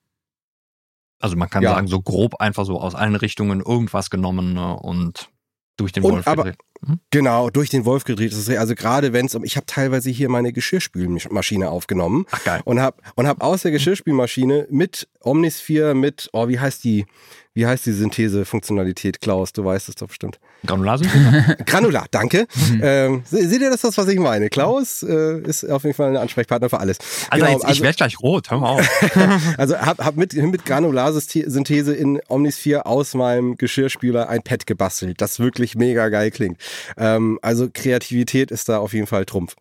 [1.20, 1.74] also man kann ja.
[1.76, 5.30] sagen, so grob einfach so aus allen Richtungen irgendwas genommen ne, und
[5.78, 6.54] durch den und, Wolf aber,
[6.86, 7.00] hm?
[7.12, 8.34] Genau, durch den Wolf gedreht.
[8.34, 12.62] Also gerade wenn es um, ich habe teilweise hier meine Geschirrspülmaschine aufgenommen Ach, geil.
[12.66, 17.06] und habe und hab aus der Geschirrspülmaschine mit Omnisphere, mit, oh, wie heißt die,
[17.54, 19.52] wie heißt die Synthese-Funktionalität, Klaus?
[19.52, 20.39] Du weißt es doch bestimmt.
[20.66, 21.58] Granularsynthese?
[21.66, 22.47] Granular, danke.
[22.56, 22.82] Mhm.
[22.82, 24.49] Ähm, seht ihr das, das, was ich meine?
[24.49, 26.97] Klaus äh, ist auf jeden Fall ein Ansprechpartner für alles.
[27.30, 28.89] Also, genau, jetzt, also ich werde gleich rot, hör mal auf.
[29.58, 35.39] also hab, hab mit, mit Granularsynthese in Omnisphere aus meinem Geschirrspüler ein Pad gebastelt, das
[35.39, 36.58] wirklich mega geil klingt.
[36.97, 39.56] Ähm, also Kreativität ist da auf jeden Fall Trumpf.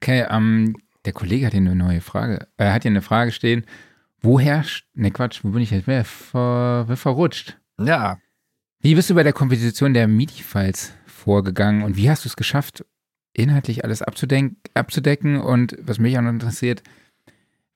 [0.00, 0.74] Okay, ähm,
[1.04, 2.48] der Kollege hat hier eine neue Frage.
[2.56, 3.64] Er hat hier eine Frage stehen.
[4.26, 4.64] Woher,
[4.94, 5.86] ne Quatsch, wo bin ich jetzt?
[5.86, 7.60] Wer ver, verrutscht?
[7.80, 8.18] Ja.
[8.80, 12.84] Wie bist du bei der Komposition der MIDI-Files vorgegangen und wie hast du es geschafft,
[13.34, 15.40] inhaltlich alles abzudecken?
[15.40, 16.82] Und was mich auch noch interessiert,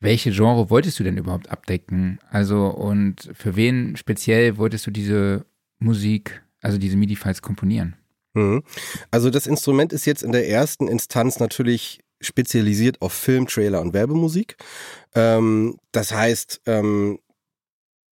[0.00, 2.18] welche Genre wolltest du denn überhaupt abdecken?
[2.30, 5.46] Also, und für wen speziell wolltest du diese
[5.78, 7.94] Musik, also diese MIDI-Files komponieren?
[8.34, 8.64] Mhm.
[9.12, 13.94] Also, das Instrument ist jetzt in der ersten Instanz natürlich spezialisiert auf Film, Trailer und
[13.94, 14.56] Werbemusik.
[15.14, 17.18] Ähm, das heißt, ähm,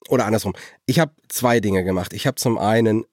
[0.09, 0.55] oder andersrum,
[0.87, 2.13] ich habe zwei Dinge gemacht.
[2.13, 3.05] Ich habe zum einen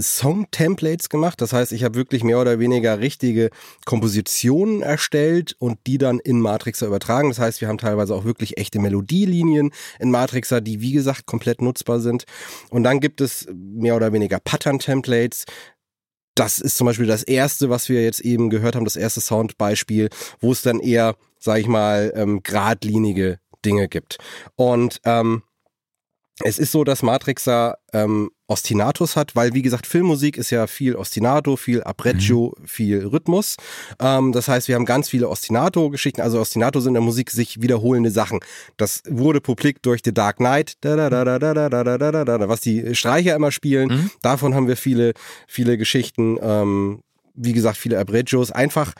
[0.00, 1.40] Song-Templates gemacht.
[1.40, 3.50] Das heißt, ich habe wirklich mehr oder weniger richtige
[3.84, 7.28] Kompositionen erstellt und die dann in Matrixer übertragen.
[7.28, 11.60] Das heißt, wir haben teilweise auch wirklich echte Melodielinien in Matrixer, die wie gesagt komplett
[11.60, 12.24] nutzbar sind.
[12.70, 15.44] Und dann gibt es mehr oder weniger Pattern-Templates
[16.38, 20.08] das ist zum Beispiel das erste, was wir jetzt eben gehört haben, das erste Soundbeispiel,
[20.40, 24.18] wo es dann eher, sag ich mal, ähm, geradlinige Dinge gibt.
[24.54, 25.42] Und ähm,
[26.44, 30.96] es ist so, dass Matrixer ähm, Ostinatos hat, weil wie gesagt, Filmmusik ist ja viel
[30.96, 32.66] Ostinato, viel Arpeggio, mhm.
[32.66, 33.56] viel Rhythmus.
[34.00, 36.22] Ähm, das heißt, wir haben ganz viele Ostinato-Geschichten.
[36.22, 38.40] Also Ostinato sind in der Musik sich wiederholende Sachen.
[38.78, 42.24] Das wurde publik durch The Dark Knight, da, da, da, da, da, da, da, da,
[42.24, 43.88] da, was die Streicher immer spielen.
[43.88, 44.10] Mhm.
[44.22, 45.12] Davon haben wir viele,
[45.46, 46.38] viele Geschichten.
[46.40, 47.02] Ähm,
[47.34, 48.50] wie gesagt, viele Arpeggios.
[48.50, 48.94] Einfach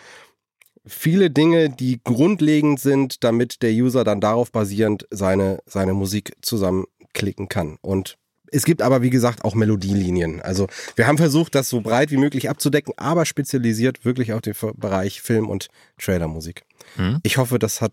[0.86, 7.49] viele Dinge, die grundlegend sind, damit der User dann darauf basierend seine, seine Musik zusammenklicken
[7.49, 7.78] kann.
[7.80, 8.18] Und
[8.53, 10.40] es gibt aber, wie gesagt, auch Melodielinien.
[10.40, 14.55] Also wir haben versucht, das so breit wie möglich abzudecken, aber spezialisiert wirklich auf den
[14.76, 15.68] Bereich Film- und
[15.99, 16.64] Trailermusik.
[16.96, 17.20] Hm.
[17.22, 17.92] Ich hoffe, das hat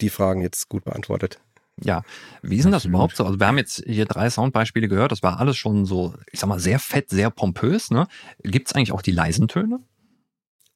[0.00, 1.40] die Fragen jetzt gut beantwortet.
[1.82, 2.02] Ja,
[2.42, 3.24] wie ist denn das überhaupt so?
[3.24, 6.48] Also wir haben jetzt hier drei Soundbeispiele gehört, das war alles schon so, ich sag
[6.48, 7.90] mal, sehr fett, sehr pompös.
[7.90, 8.06] Ne?
[8.42, 9.80] Gibt es eigentlich auch die leisen Töne?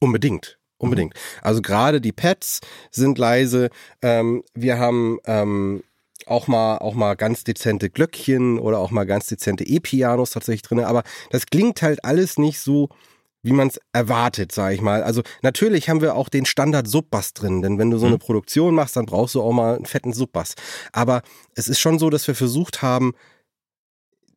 [0.01, 0.59] Unbedingt.
[0.79, 1.15] Unbedingt.
[1.43, 2.61] Also gerade die Pads
[2.91, 3.71] sind leise.
[4.01, 5.83] Ähm, wir haben ähm,
[6.31, 10.81] auch mal, auch mal ganz dezente Glöckchen oder auch mal ganz dezente E-Pianos tatsächlich drin.
[10.81, 12.89] Aber das klingt halt alles nicht so,
[13.43, 15.03] wie man es erwartet, sage ich mal.
[15.03, 18.21] Also natürlich haben wir auch den Standard Subbass drin, denn wenn du so eine mhm.
[18.21, 20.55] Produktion machst, dann brauchst du auch mal einen fetten Subbass.
[20.93, 21.23] Aber
[21.55, 23.15] es ist schon so, dass wir versucht haben,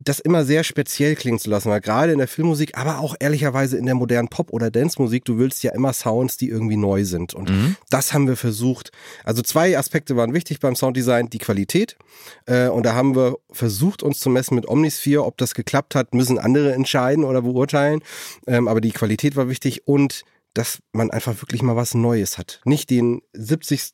[0.04, 3.78] das immer sehr speziell klingen zu lassen, weil gerade in der Filmmusik, aber auch ehrlicherweise
[3.78, 7.34] in der modernen Pop- oder Dance-Musik, du willst ja immer Sounds, die irgendwie neu sind.
[7.34, 7.76] Und mhm.
[7.90, 8.92] das haben wir versucht.
[9.24, 11.98] Also zwei Aspekte waren wichtig beim Sounddesign, die Qualität.
[12.46, 15.24] Äh, und da haben wir versucht, uns zu messen mit Omnisphere.
[15.24, 18.02] Ob das geklappt hat, müssen andere entscheiden oder beurteilen.
[18.48, 20.24] Ähm, aber die Qualität war wichtig und
[20.54, 22.60] dass man einfach wirklich mal was Neues hat.
[22.66, 23.94] Nicht den 70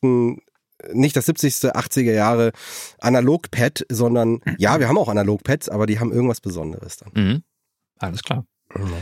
[0.92, 1.54] nicht das 70.
[1.74, 2.52] 80er Jahre
[3.00, 7.12] Analogpad, sondern ja, wir haben auch Analogpads, aber die haben irgendwas Besonderes dann.
[7.14, 7.42] Mhm.
[7.98, 8.44] Alles klar.
[8.74, 8.92] Mhm.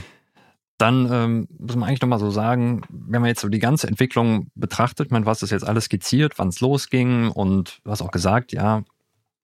[0.79, 4.51] Dann ähm, muss man eigentlich nochmal so sagen, wenn man jetzt so die ganze Entwicklung
[4.55, 8.53] betrachtet, man was ist jetzt alles skizziert, wann es losging und du hast auch gesagt,
[8.53, 8.83] ja,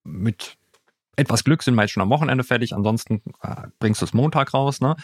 [0.04, 0.58] mit
[1.16, 4.52] etwas Glück sind wir jetzt schon am Wochenende fertig, ansonsten äh, bringst du es Montag
[4.52, 4.96] raus, ne?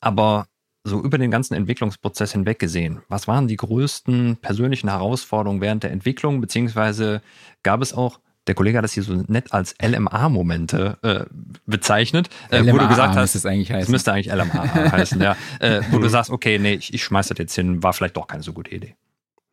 [0.00, 0.46] Aber
[0.84, 5.90] so über den ganzen Entwicklungsprozess hinweg gesehen, was waren die größten persönlichen Herausforderungen während der
[5.90, 7.22] Entwicklung, beziehungsweise
[7.62, 11.24] gab es auch der Kollege hat das hier so nett als LMA-Momente äh,
[11.66, 13.92] bezeichnet, äh, LMA wo du gesagt hast, es eigentlich das heißen.
[13.92, 17.38] müsste eigentlich LMA heißen, ja, äh, wo du sagst, okay, nee, ich, ich schmeiß das
[17.38, 18.96] jetzt hin, war vielleicht doch keine so gute Idee.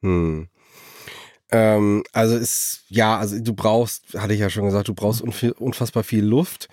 [0.02, 0.48] Hm.
[1.52, 5.54] Ähm, also ist, ja, also du brauchst, hatte ich ja schon gesagt, du brauchst unf-
[5.54, 6.68] unfassbar viel Luft.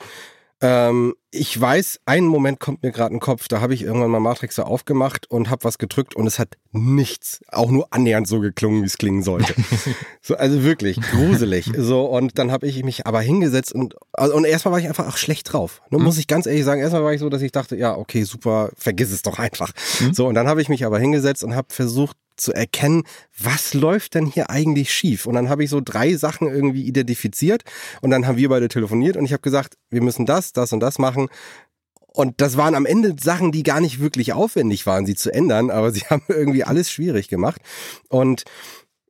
[0.64, 4.10] Ähm, ich weiß, einen Moment kommt mir gerade in den Kopf, da habe ich irgendwann
[4.10, 8.40] mal Matrixer aufgemacht und habe was gedrückt und es hat nichts, auch nur annähernd so
[8.40, 9.54] geklungen, wie es klingen sollte.
[10.22, 11.70] so, also wirklich gruselig.
[11.76, 15.06] So und dann habe ich mich aber hingesetzt und also, und erstmal war ich einfach
[15.06, 15.82] auch schlecht drauf.
[15.90, 18.22] Ne, muss ich ganz ehrlich sagen, erstmal war ich so, dass ich dachte, ja, okay,
[18.22, 19.72] super, vergiss es doch einfach.
[20.12, 23.04] So und dann habe ich mich aber hingesetzt und habe versucht zu erkennen,
[23.38, 25.26] was läuft denn hier eigentlich schief?
[25.26, 27.62] Und dann habe ich so drei Sachen irgendwie identifiziert
[28.00, 30.80] und dann haben wir beide telefoniert und ich habe gesagt, wir müssen das, das und
[30.80, 31.28] das machen.
[32.16, 35.70] Und das waren am Ende Sachen, die gar nicht wirklich aufwendig waren, sie zu ändern,
[35.70, 37.60] aber sie haben irgendwie alles schwierig gemacht.
[38.08, 38.44] Und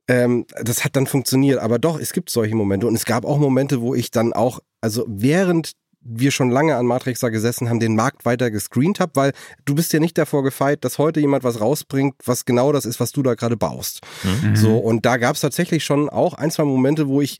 [0.07, 1.59] ähm, das hat dann funktioniert.
[1.59, 2.87] Aber doch, es gibt solche Momente.
[2.87, 5.73] Und es gab auch Momente, wo ich dann auch, also während
[6.05, 9.33] wir schon lange an Matrixer gesessen haben, den Markt weiter gescreent habe, weil
[9.65, 12.99] du bist ja nicht davor gefeit, dass heute jemand was rausbringt, was genau das ist,
[12.99, 14.01] was du da gerade baust.
[14.23, 14.55] Mhm.
[14.55, 17.39] So, und da gab es tatsächlich schon auch ein, zwei Momente, wo ich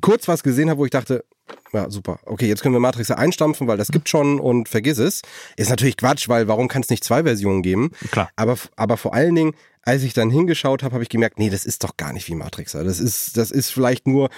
[0.00, 1.24] kurz was gesehen habe, wo ich dachte,
[1.72, 5.22] ja, super, okay, jetzt können wir Matrixer einstampfen, weil das gibt schon und vergiss es.
[5.56, 7.90] Ist natürlich Quatsch, weil warum kann es nicht zwei Versionen geben?
[8.10, 8.30] Klar.
[8.36, 9.54] Aber, aber vor allen Dingen,
[9.86, 12.34] als ich dann hingeschaut habe, habe ich gemerkt, nee, das ist doch gar nicht wie
[12.34, 12.82] Matrixer.
[12.82, 14.30] Das ist, das ist vielleicht nur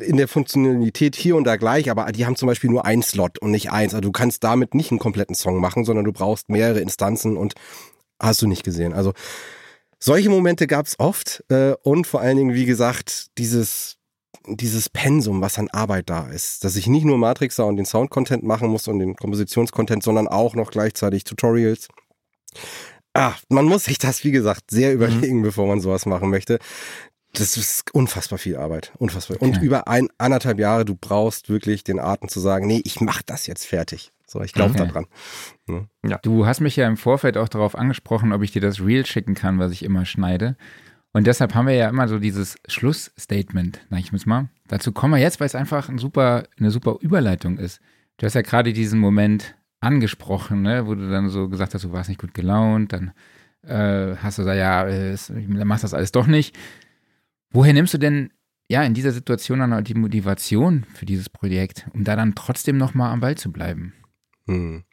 [0.00, 3.40] in der Funktionalität hier und da gleich, aber die haben zum Beispiel nur einen Slot
[3.40, 3.94] und nicht eins.
[3.94, 7.54] Also du kannst damit nicht einen kompletten Song machen, sondern du brauchst mehrere Instanzen und
[8.20, 8.92] hast du nicht gesehen.
[8.92, 9.12] Also
[9.98, 13.98] solche Momente gab es oft äh, und vor allen Dingen, wie gesagt, dieses
[14.48, 18.42] dieses Pensum, was an Arbeit da ist, dass ich nicht nur Matrixer und den Sound-Content
[18.42, 21.88] machen muss und den Kompositions-Content, sondern auch noch gleichzeitig Tutorials.
[23.14, 26.58] Ah, man muss sich das, wie gesagt, sehr überlegen, bevor man sowas machen möchte.
[27.34, 29.40] Das ist unfassbar viel Arbeit, unfassbar.
[29.40, 29.64] Und Okay.
[29.64, 33.46] über ein, anderthalb Jahre, du brauchst wirklich den Atem zu sagen, nee, ich mach das
[33.46, 34.12] jetzt fertig.
[34.26, 34.78] So, ich glaube Okay.
[34.78, 35.86] da dran.
[36.22, 39.34] Du hast mich ja im Vorfeld auch darauf angesprochen, ob ich dir das Reel schicken
[39.34, 40.56] kann, was ich immer schneide.
[41.14, 44.48] Und deshalb haben wir ja immer so dieses Schlussstatement, sag ich jetzt mal.
[44.68, 47.80] Dazu kommen wir jetzt, weil es einfach ein super, eine super Überleitung ist.
[48.16, 51.92] Du hast ja gerade diesen Moment angesprochen, ne, wo du dann so gesagt hast, du
[51.92, 53.12] warst nicht gut gelaunt, dann
[53.62, 56.56] äh, hast du gesagt, ja, dann machst das alles doch nicht.
[57.50, 58.30] Woher nimmst du denn
[58.68, 63.12] ja in dieser Situation dann die Motivation für dieses Projekt, um da dann trotzdem nochmal
[63.12, 63.92] am Ball zu bleiben?
[64.46, 64.84] Hm.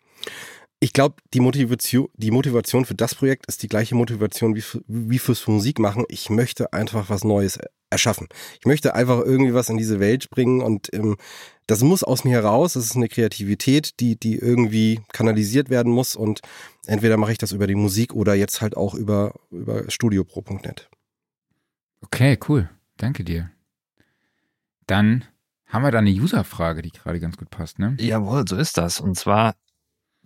[0.82, 4.82] Ich glaube, die Motivation, die Motivation für das Projekt ist die gleiche Motivation wie, für,
[4.88, 6.06] wie fürs Musik machen.
[6.08, 7.60] Ich möchte einfach was Neues
[7.90, 8.28] erschaffen.
[8.60, 11.18] Ich möchte einfach irgendwie was in diese Welt bringen und ähm,
[11.68, 12.74] das muss aus mir heraus.
[12.74, 16.40] Das ist eine Kreativität, die, die irgendwie kanalisiert werden muss und
[16.86, 20.90] entweder mache ich das über die Musik oder jetzt halt auch über, über studiopro.net.
[22.02, 22.70] Okay, cool.
[22.98, 23.52] Danke dir.
[24.88, 25.26] Dann
[25.66, 27.96] haben wir da eine User-Frage, die gerade ganz gut passt, ne?
[28.00, 29.00] Jawohl, so ist das.
[29.00, 29.56] Und zwar,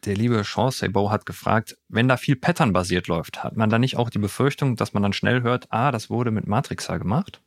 [0.05, 3.97] der liebe Sean Sabo hat gefragt, wenn da viel Pattern-basiert läuft, hat man da nicht
[3.97, 7.41] auch die Befürchtung, dass man dann schnell hört, ah, das wurde mit Matrixer gemacht?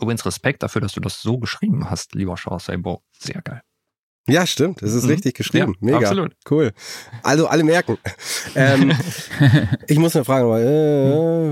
[0.00, 3.02] Übrigens Respekt dafür, dass du das so geschrieben hast, lieber Sean Sabo.
[3.18, 3.60] Sehr geil.
[4.26, 4.80] Ja, stimmt.
[4.80, 5.10] Das ist Mhm.
[5.10, 5.74] richtig geschrieben.
[5.80, 5.98] Ja, Mega.
[5.98, 6.34] absolut.
[6.50, 6.72] Cool.
[7.22, 7.98] Also alle merken.
[8.54, 8.90] ähm,
[9.86, 11.43] ich muss mir fragen, aber, äh, dass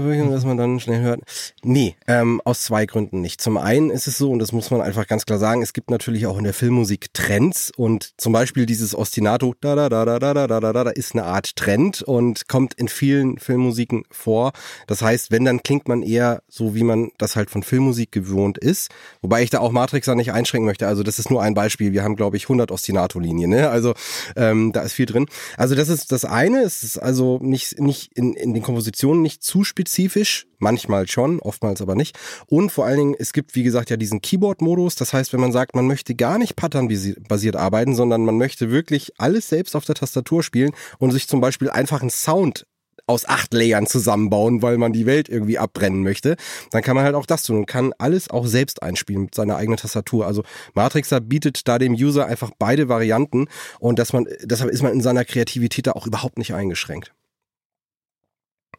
[0.56, 1.20] man dann schnell hört.
[1.62, 3.40] Nee, ähm, aus zwei Gründen nicht.
[3.40, 5.90] Zum einen ist es so, und das muss man einfach ganz klar sagen, es gibt
[5.90, 10.18] natürlich auch in der Filmmusik Trends und zum Beispiel dieses Ostinato, da da da da
[10.18, 14.04] da da da da da, da ist eine Art Trend und kommt in vielen Filmmusiken
[14.10, 14.52] vor.
[14.86, 18.58] Das heißt, wenn, dann klingt man eher so, wie man das halt von Filmmusik gewohnt
[18.58, 18.90] ist.
[19.20, 20.86] Wobei ich da auch Matrixer nicht einschränken möchte.
[20.86, 21.92] Also das ist nur ein Beispiel.
[21.92, 23.50] Wir haben, glaube ich, 100 Ostinato-Linien.
[23.50, 23.70] Ne?
[23.70, 23.94] Also
[24.36, 25.26] ähm, da ist viel drin.
[25.56, 26.62] Also das ist das eine.
[26.62, 30.41] Es ist also nicht, nicht in, in den Kompositionen nicht zu spezifisch.
[30.58, 32.18] Manchmal schon, oftmals aber nicht.
[32.46, 34.94] Und vor allen Dingen, es gibt, wie gesagt, ja diesen Keyboard-Modus.
[34.94, 39.12] Das heißt, wenn man sagt, man möchte gar nicht patternbasiert arbeiten, sondern man möchte wirklich
[39.18, 42.66] alles selbst auf der Tastatur spielen und sich zum Beispiel einfach einen Sound
[43.06, 46.36] aus acht Layern zusammenbauen, weil man die Welt irgendwie abbrennen möchte,
[46.70, 49.56] dann kann man halt auch das tun und kann alles auch selbst einspielen mit seiner
[49.56, 50.26] eigenen Tastatur.
[50.26, 53.48] Also Matrixer bietet da dem User einfach beide Varianten
[53.80, 57.12] und dass man, deshalb ist man in seiner Kreativität da auch überhaupt nicht eingeschränkt.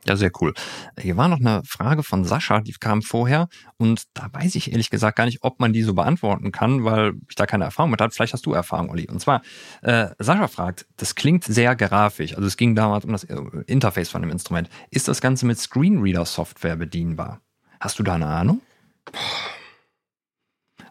[0.05, 0.53] Ja, sehr cool.
[0.99, 3.47] Hier war noch eine Frage von Sascha, die kam vorher
[3.77, 7.13] und da weiß ich ehrlich gesagt gar nicht, ob man die so beantworten kann, weil
[7.29, 8.13] ich da keine Erfahrung mit habe.
[8.13, 9.07] Vielleicht hast du Erfahrung, Olli.
[9.09, 9.41] Und zwar,
[9.81, 13.37] äh, Sascha fragt, das klingt sehr grafisch, also es ging damals um das äh,
[13.67, 14.69] Interface von dem Instrument.
[14.91, 17.41] Ist das Ganze mit Screenreader-Software bedienbar?
[17.79, 18.61] Hast du da eine Ahnung?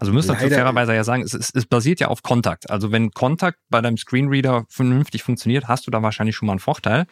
[0.02, 2.68] Also du müsst dazu fairerweise ja sagen, es, es, es basiert ja auf Kontakt.
[2.70, 6.58] Also wenn Kontakt bei deinem Screenreader vernünftig funktioniert, hast du da wahrscheinlich schon mal einen
[6.58, 7.06] Vorteil.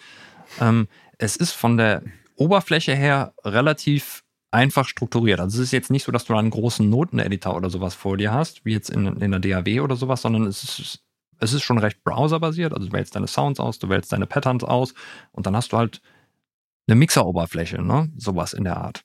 [0.61, 0.89] Ähm,
[1.21, 2.03] es ist von der
[2.37, 5.39] Oberfläche her relativ einfach strukturiert.
[5.39, 8.33] Also es ist jetzt nicht so, dass du einen großen Noteneditor oder sowas vor dir
[8.33, 11.05] hast, wie jetzt in, in der DAW oder sowas, sondern es ist,
[11.39, 12.73] es ist schon recht browserbasiert.
[12.73, 14.95] Also du wählst deine Sounds aus, du wählst deine Patterns aus
[15.33, 16.01] und dann hast du halt
[16.89, 18.11] eine Mixeroberfläche, ne?
[18.17, 19.05] Sowas in der Art.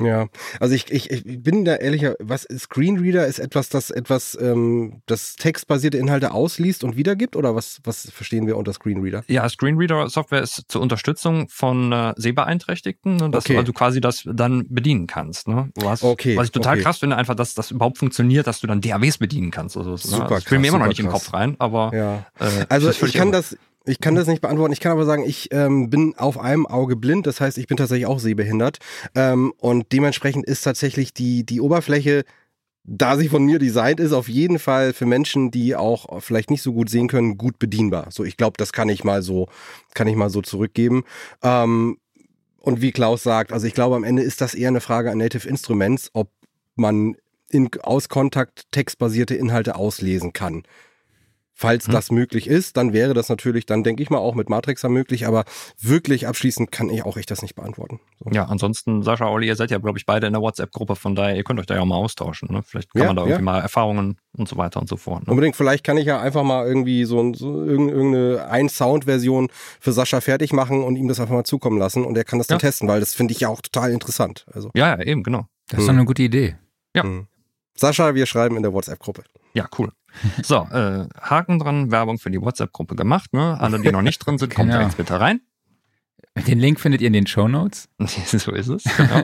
[0.00, 0.28] Ja,
[0.60, 5.34] also ich, ich, ich bin da ehrlicher, was Screenreader ist etwas, das etwas ähm, das
[5.36, 9.22] textbasierte Inhalte ausliest und wiedergibt oder was, was verstehen wir unter Screenreader?
[9.28, 13.54] Ja, Screenreader-Software ist zur Unterstützung von äh, Sehbeeinträchtigten, ne, dass Okay.
[13.54, 15.48] du also quasi das dann bedienen kannst.
[15.48, 15.70] Ne?
[15.76, 16.82] Was, Okay, was ich total okay.
[16.82, 19.76] krass finde, einfach, dass das überhaupt funktioniert, dass du dann DAWs bedienen kannst.
[19.76, 20.28] Also, Super ne?
[20.30, 21.24] Das spielt mir krass, immer noch nicht im krass.
[21.24, 22.26] Kopf rein, aber Ja.
[22.38, 23.36] äh, Also ich kann irre.
[23.38, 24.72] das, ich kann das nicht beantworten.
[24.72, 27.26] Ich kann aber sagen, ich ähm, bin auf einem Auge blind.
[27.26, 28.78] Das heißt, ich bin tatsächlich auch sehbehindert.
[29.14, 32.24] Ähm, und dementsprechend ist tatsächlich die, die Oberfläche,
[32.84, 36.62] da sie von mir designt ist, auf jeden Fall für Menschen, die auch vielleicht nicht
[36.62, 38.08] so gut sehen können, gut bedienbar.
[38.10, 39.48] So, ich glaube, das kann ich mal so,
[39.94, 41.04] kann ich mal so zurückgeben.
[41.42, 41.98] Ähm,
[42.58, 45.18] und wie Klaus sagt, also ich glaube, am Ende ist das eher eine Frage an
[45.18, 46.30] Native Instruments, ob
[46.74, 47.16] man
[47.48, 50.64] in, aus Kontakt textbasierte Inhalte auslesen kann.
[51.60, 51.92] Falls Hm.
[51.92, 55.26] das möglich ist, dann wäre das natürlich, dann denke ich mal auch mit Matrixer möglich,
[55.26, 55.44] aber
[55.78, 58.00] wirklich abschließend kann ich auch ich das nicht beantworten.
[58.18, 58.30] So.
[58.30, 61.36] Ja, ansonsten, Sascha, Olli, ihr seid ja, glaube ich, beide in der WhatsApp-Gruppe, von daher,
[61.36, 62.48] ihr könnt euch da ja auch mal austauschen.
[62.50, 62.62] Ne?
[62.62, 63.44] Vielleicht kann Ja, man da irgendwie ja.
[63.44, 65.26] mal Erfahrungen und so weiter und so fort.
[65.26, 65.30] Ne?
[65.32, 69.48] Unbedingt, vielleicht kann ich ja einfach mal irgendwie so, ein- so irgend- irgendeine Ein-Sound-Version
[69.80, 72.46] für Sascha fertig machen und ihm das einfach mal zukommen lassen und er kann das
[72.46, 72.60] dann Ja.
[72.60, 74.46] testen, weil das finde ich ja auch total interessant.
[74.50, 75.44] Also, Ja, ja, eben, genau.
[75.68, 76.56] Das ist doch eine gute Idee.
[76.96, 77.04] Ja.
[77.04, 77.26] mh.
[77.76, 79.24] Sascha, wir schreiben in der WhatsApp-Gruppe.
[79.54, 79.90] Ja, cool.
[80.42, 83.32] So, äh, Haken dran, Werbung für die WhatsApp-Gruppe gemacht.
[83.32, 83.58] Ne?
[83.60, 84.86] Alle, die noch nicht drin sind, kommt da Genau.
[84.86, 85.40] jetzt bitte rein.
[86.46, 87.88] Den Link findet ihr in den Show Notes.
[87.98, 88.84] so ist es.
[88.84, 89.22] Genau.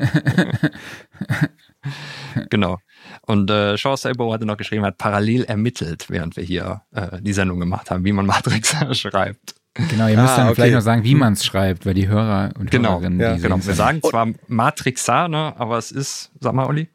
[2.51, 2.79] genau.
[3.23, 7.33] Und äh, Shaw Sabo hatte noch geschrieben, hat parallel ermittelt, während wir hier äh, die
[7.33, 9.55] Sendung gemacht haben, wie man Matrix schreibt.
[9.91, 10.55] Genau, ihr müsst Ah, dann okay.
[10.57, 13.43] vielleicht noch sagen, wie man es schreibt, weil die Hörer und Genau, Hörerinnen, ja, die
[13.43, 13.57] Genau.
[13.63, 16.89] Wir es sagen zwar Matrixar, ne, aber es ist, sag mal, Olli.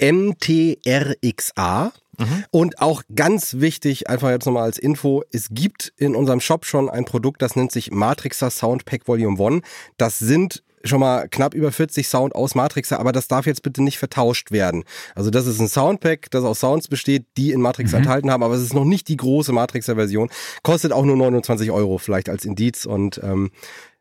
[0.00, 1.92] MTRXA.
[2.20, 2.44] Mhm.
[2.50, 6.88] Und auch ganz wichtig, einfach jetzt nochmal als Info, es gibt in unserem Shop schon
[6.88, 9.62] ein Produkt, das nennt sich Matrixer Sound Pack Volume 1.
[9.96, 13.82] Das sind schon mal knapp über 40 Sound aus Matrixer, aber das darf jetzt bitte
[13.82, 14.84] nicht vertauscht werden.
[15.14, 17.98] Also das ist ein Soundpack, das aus Sounds besteht, die in Matrix Mhm.
[17.98, 20.30] enthalten haben, aber es ist noch nicht die große Matrixer Version.
[20.62, 23.50] Kostet auch nur 29 Euro, vielleicht als Indiz und ähm,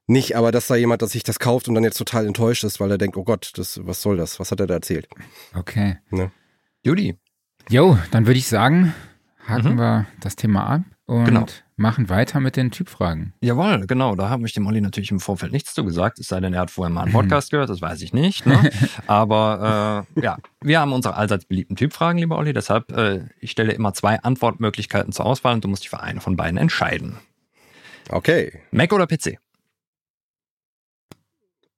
[0.07, 2.79] nicht, aber dass da jemand, dass sich das kauft und dann jetzt total enttäuscht ist,
[2.79, 4.39] weil er denkt, oh Gott, das, was soll das?
[4.39, 5.07] Was hat er da erzählt?
[5.53, 5.97] Okay.
[6.81, 7.17] Judy.
[7.69, 8.93] Jo, dann würde ich sagen,
[9.47, 9.77] haken Mhm.
[9.79, 11.45] wir das Thema ab und Genau.
[11.75, 13.33] machen weiter mit den Typfragen.
[13.41, 14.15] Jawohl, genau.
[14.15, 16.61] Da habe ich dem Olli natürlich im Vorfeld nichts zu gesagt, es sei denn, er
[16.61, 18.45] hat vorher mal einen Podcast gehört, das weiß ich nicht.
[18.47, 18.71] Ne?
[19.07, 22.53] Aber äh, ja, wir haben unsere allseits beliebten Typfragen, lieber Olli.
[22.53, 26.21] Deshalb, äh, ich stelle immer zwei Antwortmöglichkeiten zur Auswahl und du musst dich für eine
[26.21, 27.17] von beiden entscheiden.
[28.09, 28.61] Okay.
[28.71, 29.37] Mac oder PC?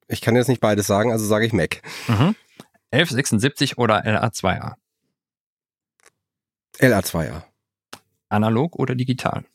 [0.07, 1.81] Ich kann jetzt nicht beides sagen, also sage ich Mac.
[2.07, 2.35] Mhm.
[2.91, 4.75] 1176 oder LA2A?
[6.81, 7.43] LA2A.
[8.29, 9.45] Analog oder digital?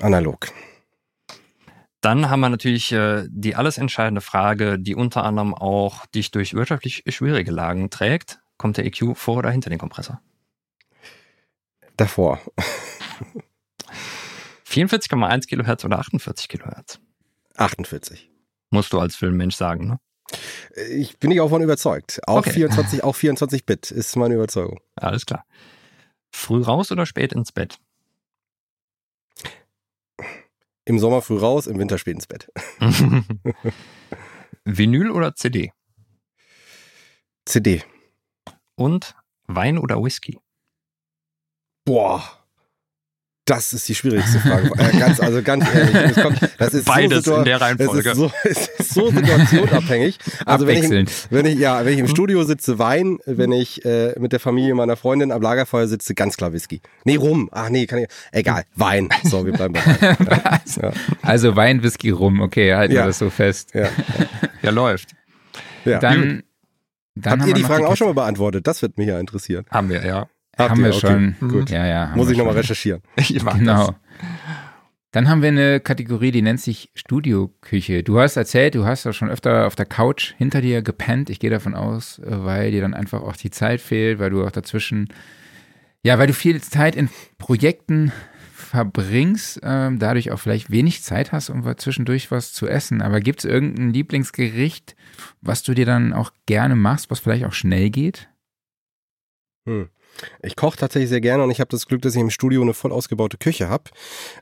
[0.00, 0.50] Analog.
[2.00, 6.54] Dann haben wir natürlich äh, die alles entscheidende Frage, die unter anderem auch dich durch
[6.54, 8.40] wirtschaftlich schwierige Lagen trägt.
[8.56, 10.22] Kommt der EQ vor oder hinter den Kompressor?
[11.98, 12.40] Davor.
[14.66, 17.00] 44,1 Kilohertz oder 48 Kilohertz?
[17.56, 18.30] 48.
[18.70, 20.00] Musst du als Filmmensch sagen, ne?
[20.90, 22.20] Ich bin ich auch von überzeugt.
[22.26, 22.52] Auch Okay.
[22.52, 24.80] 24, auch 24 Bit ist meine Überzeugung.
[24.96, 25.44] Alles klar.
[26.32, 27.78] Früh raus oder spät ins Bett?
[30.84, 32.50] Im Sommer früh raus, im Winter spät ins Bett.
[34.64, 35.72] Vinyl oder CD?
[37.44, 37.82] CD.
[38.76, 39.14] Und
[39.46, 40.38] Wein oder Whisky?
[41.84, 42.39] Boah.
[43.50, 44.70] Das ist die schwierigste Frage.
[44.78, 48.10] äh, ganz, also ganz ehrlich, es kommt, das ist Beides so, in der es Reihenfolge.
[48.10, 50.18] ist so, es ist so situationabhängig.
[50.46, 52.06] Also wenn ich, wenn ich, ja, wenn ich im.
[52.06, 53.18] Studio sitze, Wein.
[53.26, 56.80] Wenn ich äh, mit der Familie meiner Freundin am Lagerfeuer sitze, ganz klar Whisky.
[57.04, 57.48] Nee, rum.
[57.50, 58.08] Ach nee, kann ich.
[58.30, 59.08] Egal, Wein.
[59.24, 60.16] So, wir bleiben bei Wein.
[60.80, 60.92] Ja.
[61.22, 62.40] Also Wein, Whisky, Rum.
[62.40, 63.02] Okay, halten Ja.
[63.02, 63.70] wir das so fest.
[63.74, 63.88] Ja,
[64.62, 65.10] Ja, läuft.
[65.84, 66.42] Dann,
[67.16, 68.66] dann Habt ihr die Fragen auch Kat- schon mal beantwortet?
[68.68, 69.64] Das wird mich ja interessieren.
[69.70, 70.28] Haben wir, ja.
[70.60, 70.86] Habt haben ihr?
[70.86, 71.48] wir Okay, schon.
[71.48, 71.70] Gut.
[71.70, 72.12] Ja, ja.
[72.14, 73.02] Muss ich nochmal recherchieren.
[73.16, 73.88] Ich mach Genau.
[73.88, 73.94] das.
[75.12, 78.04] Dann haben wir eine Kategorie, die nennt sich Studioküche.
[78.04, 81.30] Du hast erzählt, du hast ja schon öfter auf der Couch hinter dir gepennt.
[81.30, 84.44] Ich gehe davon aus, äh, weil dir dann einfach auch die Zeit fehlt, weil du
[84.46, 85.08] auch dazwischen,
[86.04, 87.08] ja, weil du viel Zeit in
[87.38, 88.12] Projekten
[88.54, 93.02] verbringst, ähm, dadurch auch vielleicht wenig Zeit hast, um zwischendurch was zu essen.
[93.02, 94.94] Aber gibt es irgendein Lieblingsgericht,
[95.40, 98.28] was du dir dann auch gerne machst, was vielleicht auch schnell geht?
[99.66, 99.88] Hm.
[100.42, 102.74] Ich koche tatsächlich sehr gerne und ich habe das Glück, dass ich im Studio eine
[102.74, 103.84] voll ausgebaute Küche habe.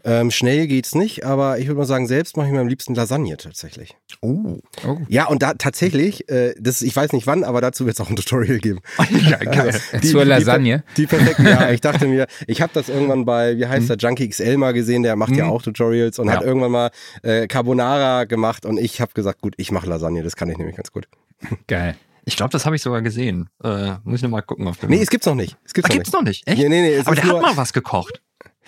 [0.04, 2.94] Ähm, schnell geht's nicht, aber ich würde mal sagen, selbst mache ich mir am liebsten
[2.94, 3.96] Lasagne tatsächlich.
[4.20, 4.58] Oh.
[4.86, 4.98] Oh.
[5.08, 8.10] Ja, und da tatsächlich, äh, das, ich weiß nicht wann, aber dazu wird es auch
[8.10, 8.80] ein Tutorial geben.
[9.10, 9.74] ja, geil.
[10.02, 10.82] Zur Lasagne.
[10.96, 11.70] Die, die perfekten, ja.
[11.78, 15.02] Ich dachte mir, ich habe das irgendwann bei, wie heißt der, Junkie XL mal gesehen,
[15.02, 15.50] der macht ja Mhm.
[15.50, 16.34] auch Tutorials und Ja.
[16.34, 16.90] hat irgendwann mal
[17.22, 20.76] äh, Carbonara gemacht und ich habe gesagt, gut, ich mache Lasagne, das kann ich nämlich
[20.76, 21.06] ganz gut.
[21.66, 21.94] Geil.
[22.28, 23.48] Ich glaube, das habe ich sogar gesehen.
[23.64, 24.90] Äh, muss ich noch mal gucken auf dem.
[24.90, 25.56] Nee, es gibt's noch nicht.
[25.64, 26.20] Es gibt's Ach, noch gibt's nicht.
[26.20, 26.46] noch nicht.
[26.46, 26.58] Echt?
[26.58, 28.22] Nee, nee, nee, es Aber der hat mal was gekocht.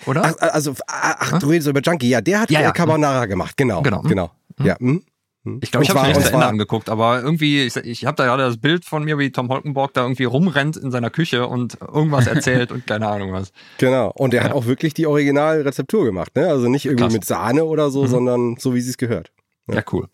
[0.07, 0.23] Oder?
[0.25, 2.09] Ach, also, ach, ach, du redest über Junkie.
[2.09, 2.71] Ja, der hat Ja, ja.
[2.71, 3.55] Carbonara gemacht.
[3.55, 3.81] Genau.
[3.83, 4.01] Genau.
[4.01, 4.31] Genau.
[4.57, 4.65] Mhm.
[4.65, 4.77] Ja.
[4.79, 5.03] hm,
[5.43, 5.59] hm.
[5.61, 8.25] Ich glaube, ich habe mir nicht zu Ende angeguckt, aber irgendwie, ich, ich habe da
[8.25, 11.77] gerade das Bild von mir, wie Tom Holkenborg da irgendwie rumrennt in seiner Küche und
[11.81, 13.51] irgendwas erzählt und keine Ahnung was.
[13.77, 14.11] Genau.
[14.15, 14.55] Und der hat Ja.
[14.55, 16.47] auch wirklich die Originalrezeptur gemacht, ne?
[16.47, 17.13] Also nicht irgendwie Krass.
[17.13, 18.07] mit Sahne oder so, Mhm.
[18.07, 19.31] sondern so, wie sie es gehört.
[19.67, 20.07] Ja, cool.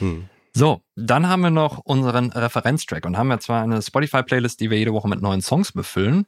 [0.00, 0.24] Hm.
[0.58, 4.78] So, dann haben wir noch unseren Referenztrack und haben ja zwar eine Spotify-Playlist, die wir
[4.78, 6.24] jede Woche mit neuen Songs befüllen.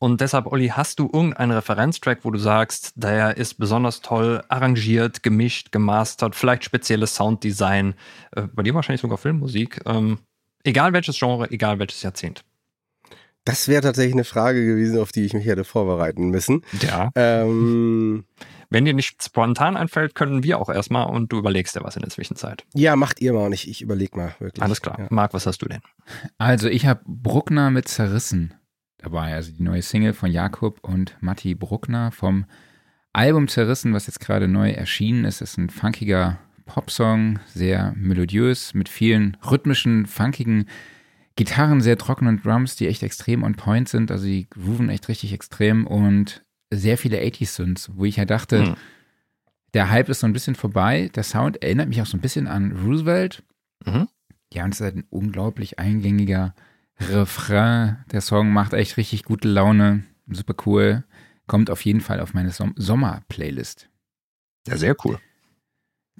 [0.00, 5.22] Und deshalb, Olli, hast du irgendeinen Referenztrack, wo du sagst, der ist besonders toll arrangiert,
[5.22, 7.94] gemischt, gemastert, vielleicht spezielles Sounddesign,
[8.32, 10.18] äh, bei dir wahrscheinlich sogar Filmmusik, ähm,
[10.64, 12.42] egal welches Genre, egal welches Jahrzehnt.
[13.48, 16.60] Das wäre tatsächlich eine Frage gewesen, auf die ich mich hätte vorbereiten müssen.
[16.82, 17.10] Ja.
[17.14, 18.24] Ähm,
[18.68, 22.02] Wenn dir nicht spontan einfällt, können wir auch erstmal und du überlegst dir was in
[22.02, 22.66] der Zwischenzeit.
[22.74, 24.62] ja, macht ihr mal und ich, ich überleg mal wirklich.
[24.62, 24.98] Alles klar.
[24.98, 25.06] Ja.
[25.08, 25.80] Marc, was hast du denn?
[26.36, 28.52] Also ich habe Bruckner mit Zerrissen
[28.98, 32.44] dabei, also die neue Single von Jakob und Matti Bruckner vom
[33.14, 35.40] Album Zerrissen, was jetzt gerade neu erschienen ist.
[35.40, 40.68] ist ein funkiger Popsong, sehr melodiös, mit vielen rhythmischen, funkigen
[41.38, 44.10] Gitarren, sehr trockenen Drums, die echt extrem on point sind.
[44.10, 46.44] Also die grooven echt richtig extrem und
[46.74, 48.74] sehr viele 80s Synths, wo ich ja dachte, Hm.
[49.72, 51.10] der Hype ist so ein bisschen vorbei.
[51.14, 53.44] Der Sound erinnert mich auch so ein bisschen an Roosevelt.
[53.86, 54.08] Mhm.
[54.52, 56.54] Ja, und es ist halt ein unglaublich eingängiger
[57.00, 57.98] Refrain.
[58.10, 60.02] Der Song macht echt richtig gute Laune.
[60.30, 61.04] Super cool.
[61.46, 63.88] Kommt auf jeden Fall auf meine Som Sommer-Playlist.
[64.66, 65.18] Ja, sehr cool.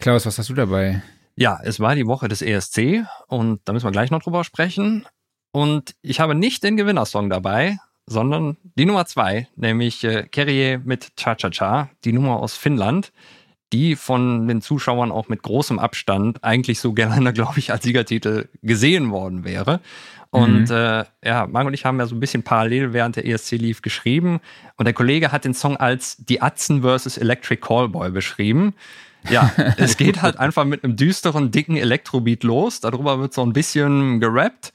[0.00, 1.02] Klaus, was hast du dabei?
[1.40, 5.06] Ja, es war die Woche des ESC und da müssen wir gleich noch drüber sprechen.
[5.52, 11.14] Und ich habe nicht den Gewinnersong dabei, sondern die Nummer zwei, nämlich äh, Kerrie mit
[11.16, 13.12] Cha Cha Cha, die Nummer aus Finnland,
[13.72, 18.48] die von den Zuschauern auch mit großem Abstand eigentlich so gerne, glaube ich, als Siegertitel
[18.62, 19.80] gesehen worden wäre.
[20.30, 20.74] Und Mhm.
[20.74, 23.80] äh, ja, Marc und ich haben ja so ein bisschen parallel während der ESC lief
[23.80, 24.40] geschrieben
[24.76, 27.16] und der Kollege hat den Song als Die Atzen vs.
[27.16, 28.74] Electric Callboy beschrieben.
[29.30, 32.80] Ja, es geht halt einfach mit einem düsteren, dicken Elektrobeat los.
[32.80, 34.72] Darüber wird so ein bisschen gerappt.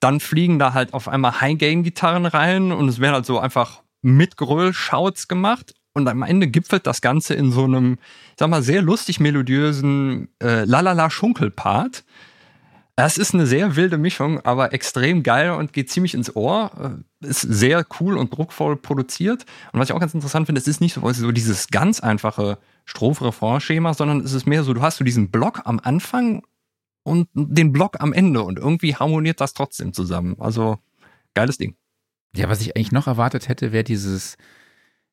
[0.00, 4.36] Dann fliegen da halt auf einmal High-Gain-Gitarren rein und es werden halt so einfach mit
[4.36, 5.74] Gröll-Shouts gemacht.
[5.94, 7.94] Und am Ende gipfelt das Ganze in so einem,
[8.30, 12.04] ich sag mal, sehr lustig melodiösen äh, Lalala-Schunkel-Part.
[12.98, 17.02] Es ist eine sehr wilde Mischung, aber extrem geil und geht ziemlich ins Ohr.
[17.22, 19.46] Äh, Ist sehr cool und druckvoll produziert.
[19.72, 22.58] Und was ich auch ganz interessant finde, es ist nicht so, so dieses ganz einfache
[22.86, 26.42] Strophe-Refrain-Schema, sondern es ist mehr so, du hast so diesen Block am Anfang
[27.02, 30.36] und den Block am Ende und irgendwie harmoniert das trotzdem zusammen.
[30.38, 30.78] Also
[31.34, 31.76] geiles Ding.
[32.34, 34.36] Ja, was ich eigentlich noch erwartet hätte, wäre dieses,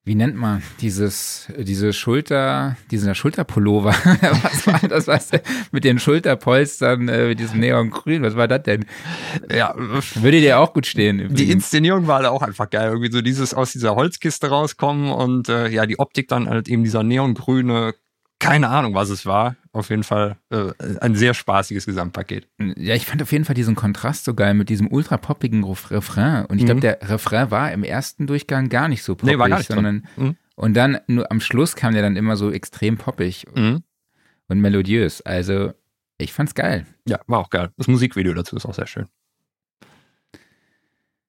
[0.06, 3.92] wie nennt man, dieses, diese Schulter, dieser Schulterpullover.
[4.44, 5.32] was war das, was
[5.72, 8.86] mit den Schulterpolstern, äh, mit diesem Neongrün, was war das denn?
[9.50, 11.20] Ja, Würde dir auch gut stehen.
[11.20, 11.54] die übrigens.
[11.54, 12.90] Inszenierung war halt auch einfach geil.
[12.90, 16.84] Irgendwie so dieses aus dieser Holzkiste rauskommen und äh, ja, die Optik dann halt eben
[16.84, 17.94] dieser neongrüne,
[18.44, 19.56] keine Ahnung, was es war.
[19.72, 20.72] Auf jeden Fall äh,
[21.02, 22.48] ein sehr spaßiges Gesamtpaket.
[22.78, 25.90] Ja, ich fand auf jeden Fall diesen Kontrast so geil mit diesem ultra poppigen Ref-
[25.92, 26.46] Refrain.
[26.46, 26.82] Und ich glaube, Mhm.
[26.82, 30.06] der Refrain war im ersten Durchgang gar nicht so poppig, Nee, war gar nicht sondern
[30.18, 30.36] Mhm.
[30.56, 33.84] und dann nur am Schluss kam der dann immer so extrem poppig Mhm.
[34.48, 35.22] und melodiös.
[35.22, 35.74] Also
[36.20, 36.86] ich fand's geil.
[37.08, 37.72] Ja, war auch geil.
[37.78, 39.08] Das Musikvideo dazu ist auch sehr schön.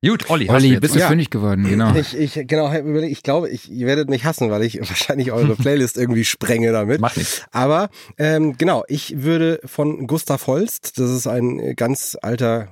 [0.07, 1.09] Gut, Olli, hast du Olli, bist du Ja.
[1.09, 1.95] fündig geworden, genau.
[1.95, 5.97] Ich, ich, genau, ich glaube, ich, ihr werdet mich hassen, weil ich wahrscheinlich eure Playlist
[5.97, 7.01] irgendwie sprenge damit.
[7.01, 7.43] Mach nichts.
[7.53, 12.69] Aber ähm, genau, ich würde von Gustav Holst, das ist ein ganz alter,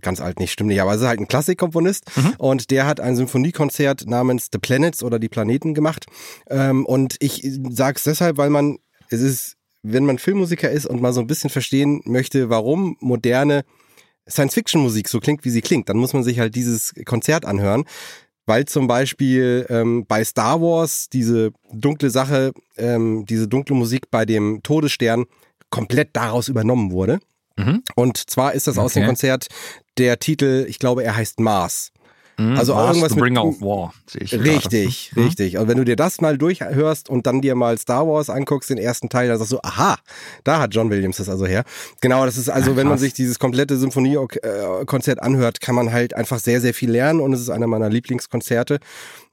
[0.00, 2.34] ganz alt nicht, stimmt nicht, aber es ist halt ein Klassikkomponist Mhm.
[2.38, 6.06] und der hat ein Symphoniekonzert namens The Planets oder die Planeten gemacht.
[6.48, 8.78] Ähm, und ich sag's deshalb, weil man,
[9.10, 13.64] es ist, wenn man Filmmusiker ist und mal so ein bisschen verstehen möchte, warum moderne
[14.28, 17.84] Science-Fiction-Musik so klingt, wie sie klingt, dann muss man sich halt dieses Konzert anhören.
[18.46, 24.24] Weil zum Beispiel ähm, bei Star Wars diese dunkle Sache, ähm, diese dunkle Musik bei
[24.24, 25.26] dem Todesstern
[25.68, 27.20] komplett daraus übernommen wurde.
[27.58, 27.82] Mhm.
[27.94, 29.08] Und zwar ist das aus dem Okay.
[29.08, 29.48] Konzert
[29.98, 31.90] der Titel, ich glaube, er heißt Mars.
[32.38, 33.92] Mhm, Also auch irgendwas The Bringer mit- of War.
[34.06, 35.20] sehe ich Richtig, gerade.
[35.20, 35.26] Mhm.
[35.26, 35.58] richtig.
[35.58, 38.78] Und wenn du dir das mal durchhörst und dann dir mal Star Wars anguckst, den
[38.78, 39.96] ersten Teil, dann sagst du, aha,
[40.44, 41.64] da hat John Williams das also her.
[42.00, 46.14] Genau, das ist also, Ja, wenn man sich dieses komplette Symphoniekonzert anhört, kann man halt
[46.14, 48.78] einfach sehr, sehr viel lernen und es ist einer meiner Lieblingskonzerte.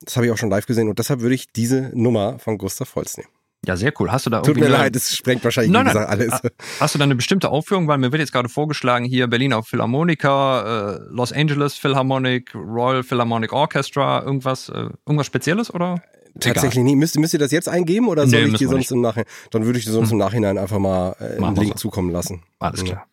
[0.03, 2.95] Das habe ich auch schon live gesehen und deshalb würde ich diese Nummer von Gustav
[2.95, 3.29] Holst nehmen.
[3.65, 4.11] Ja, sehr cool.
[4.11, 5.97] Hast du da Tut irgendwie mir eine- leid, es sprengt wahrscheinlich, Nein, nein.
[5.97, 6.39] alles.
[6.79, 7.87] Hast du da eine bestimmte Aufführung?
[7.87, 13.53] Weil mir wird jetzt gerade vorgeschlagen, hier Berliner Philharmoniker, äh, Los Angeles Philharmonic, Royal Philharmonic
[13.53, 16.01] Orchestra, irgendwas, äh, irgendwas Spezielles oder?
[16.39, 16.95] Tatsächlich nie.
[16.95, 18.89] Müsst, müsst ihr das jetzt eingeben oder Nee, soll ich dir sonst nicht.
[18.91, 18.97] Hm.
[18.97, 21.79] im Nachhinein, dann würde ich dir sonst im Nachhinein einfach mal äh, einen Link so.
[21.79, 22.43] zukommen lassen.
[22.59, 23.07] Alles klar.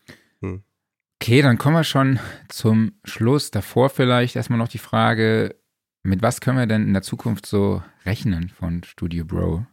[1.23, 3.53] Okay, dann kommen wir schon zum Schluss.
[3.53, 5.55] Davor vielleicht erstmal noch die Frage,
[6.03, 9.65] mit was können wir denn in der Zukunft so rechnen von Studio Bro?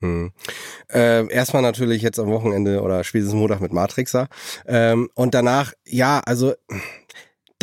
[0.00, 0.32] Hm.
[0.92, 4.28] Äh, erstmal natürlich jetzt am Wochenende oder spätestens Montag mit Matrixer.
[4.66, 6.54] Ähm, und danach, ja, also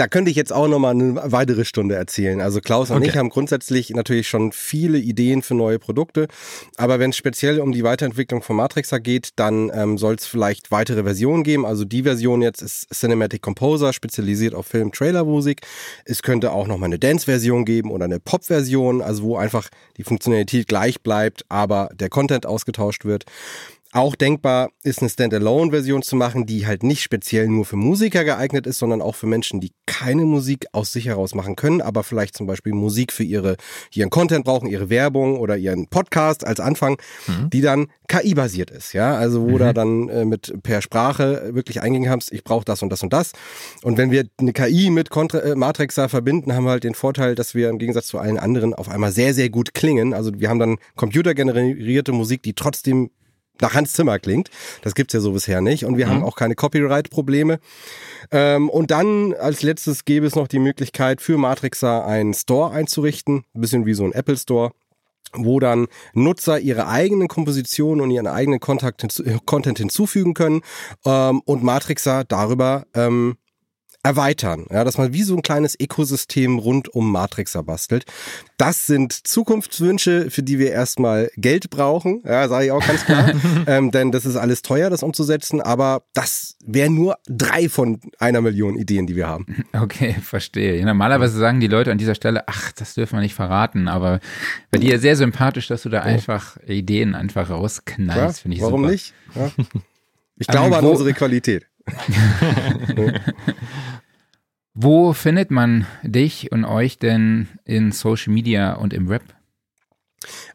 [0.02, 2.41] da könnte ich jetzt auch nochmal eine weitere Stunde erzählen.
[2.41, 3.10] Also Klaus und Okay.
[3.10, 6.28] ich haben grundsätzlich natürlich schon viele Ideen für neue Produkte.
[6.76, 10.72] Aber wenn es speziell um die Weiterentwicklung von Matrixer geht, dann ähm, soll es vielleicht
[10.72, 11.68] weitere Versionen geben.
[11.68, 15.61] Also die Version jetzt ist Cinematic Composer, spezialisiert auf Film-Trailer-Musik.
[16.03, 20.68] Es könnte auch nochmal eine Dance-Version geben oder eine Pop-Version, also wo einfach die Funktionalität
[20.68, 23.26] gleich bleibt, aber der Content ausgetauscht wird.
[23.94, 28.66] Auch denkbar ist eine Standalone-Version zu machen, die halt nicht speziell nur für Musiker geeignet
[28.66, 32.36] ist, sondern auch für Menschen, die keine Musik aus sich heraus machen können, aber vielleicht
[32.36, 33.58] zum Beispiel Musik für ihre,
[33.94, 36.98] ihren Content brauchen, ihre Werbung oder ihren Podcast als Anfang,
[37.52, 42.04] die dann KI-basiert ist, ja, also wo da dann äh, mit per Sprache wirklich eingehen
[42.04, 43.32] kannst, ich brauche das und das und das.
[43.84, 47.36] Und wenn wir eine KI mit Contra äh, Matrixer verbinden, haben wir halt den Vorteil,
[47.36, 50.14] dass wir im Gegensatz zu allen anderen auf einmal sehr, sehr gut klingen.
[50.14, 53.12] Also wir haben dann computergenerierte Musik, die trotzdem
[53.62, 54.50] nach Hans Zimmer klingt.
[54.82, 55.86] Das gibt's ja so bisher nicht.
[55.86, 57.60] Und wir haben auch keine Copyright-Probleme.
[58.32, 63.46] Ähm, und dann als letztes gäbe es noch die Möglichkeit für Matrixer einen Store einzurichten.
[63.54, 64.72] Ein bisschen wie so ein Apple Store
[65.34, 70.62] wo dann Nutzer ihre eigenen Kompositionen und ihren eigenen Content hinzufügen können
[71.06, 73.38] ähm, und Matrixer darüber ähm,
[74.03, 74.65] erweitern.
[74.72, 78.06] Ja, dass man wie so ein kleines Ökosystem rund um Matrixer bastelt.
[78.57, 82.22] Das sind Zukunftswünsche, für die wir erstmal Geld brauchen.
[82.26, 83.32] Ja, sage ich auch ganz klar.
[83.68, 85.61] ähm, denn das ist alles teuer, das umzusetzen.
[85.61, 89.65] Aber das wären nur drei von einer Million Ideen, die wir haben.
[89.73, 90.84] Okay, verstehe.
[90.86, 94.19] Normalerweise sagen die Leute an dieser Stelle, ach, das dürfen wir nicht verraten, aber
[94.72, 98.82] bei dir sehr sympathisch, dass du da einfach Ideen einfach Ja, rausknallst, finde ich warum
[98.82, 98.91] super.
[98.91, 99.14] nicht?
[99.36, 99.52] Ja.
[100.38, 101.68] Ich Ähm, glaube an unsere Qualität.
[104.74, 109.24] Wo findet man dich und euch denn in Social Media und im Rap?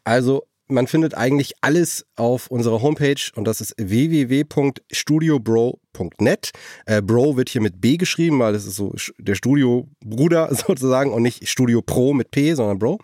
[0.03, 3.75] Also man findet eigentlich alles auf unserer Homepage und das ist
[5.97, 6.51] www.studiobro.net.
[6.85, 11.23] Äh, Bro wird hier mit B geschrieben, weil das ist so der Studio-Bruder sozusagen und
[11.23, 12.99] nicht Studio Pro mit P, sondern Bro.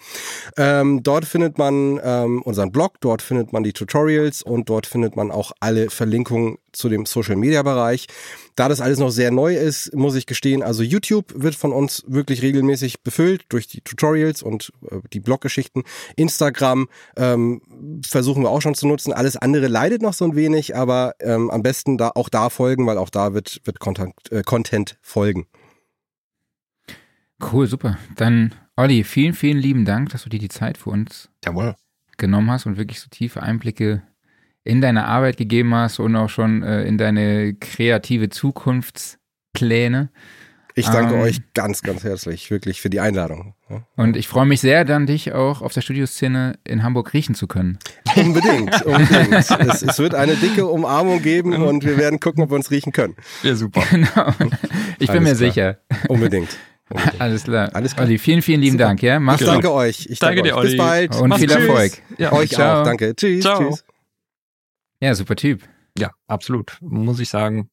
[0.58, 5.16] Ähm, dort findet man ähm, unseren Blog, dort findet man die Tutorials und dort findet
[5.16, 8.08] man auch alle Verlinkungen zu dem Social-Media-Bereich.
[8.56, 12.04] Da das alles noch sehr neu ist, muss ich gestehen, also YouTube wird von uns
[12.08, 15.84] wirklich regelmäßig befüllt durch die Tutorials und äh, die Bloggeschichten.
[16.16, 17.62] Instagram ähm,
[18.06, 19.14] versuchen wir auch schon zu nutzen.
[19.14, 22.83] Alles andere leidet noch so ein wenig, aber ähm, am besten da auch da folgen,
[22.86, 25.48] weil auch da wird, wird Content, äh, Content folgen.
[27.52, 27.98] Cool, super.
[28.16, 31.76] Dann, Olli, vielen, vielen lieben Dank, dass du dir die Zeit für uns Jawohl.
[32.18, 34.04] genommen hast und wirklich so tiefe Einblicke
[34.64, 40.10] in deine Arbeit gegeben hast und auch schon äh, in deine kreative Zukunftspläne.
[40.76, 41.22] Ich danke Ähm.
[41.22, 43.54] euch ganz, ganz herzlich, wirklich für die Einladung.
[43.96, 47.48] Und ich freue mich sehr, dann dich auch auf der Studioszene in Hamburg riechen zu
[47.48, 47.78] können.
[48.16, 49.34] Unbedingt, unbedingt.
[49.52, 52.92] es, es wird eine dicke Umarmung geben und wir werden gucken, ob wir uns riechen
[52.92, 53.16] können.
[53.44, 53.84] Ja, super.
[53.90, 54.34] Genau.
[55.00, 55.36] Ich bin Alles mir klar.
[55.36, 55.78] sicher.
[56.08, 56.50] Unbedingt.
[56.50, 56.58] unbedingt.
[57.22, 57.70] Alles klar.
[57.74, 58.06] Alles klar.
[58.06, 58.86] Olli, vielen, vielen lieben Super.
[58.86, 59.02] Dank.
[59.02, 59.20] Ja?
[59.20, 59.56] Mach's Ich gut.
[59.56, 60.06] danke euch.
[60.10, 60.64] Ich danke, Danke dir, euch.
[60.72, 61.16] Bis bald.
[61.16, 61.58] Und Mach's viel gut.
[61.58, 61.92] Erfolg.
[62.18, 62.82] Ja, Euch Ciao.
[62.82, 62.86] auch.
[62.86, 63.16] Danke.
[63.16, 63.42] Tschüss.
[63.42, 63.70] Ciao.
[63.70, 63.84] Tschüss.
[65.00, 65.64] Ja, super Typ.
[65.98, 66.78] Ja, absolut.
[66.82, 67.70] Muss ich sagen,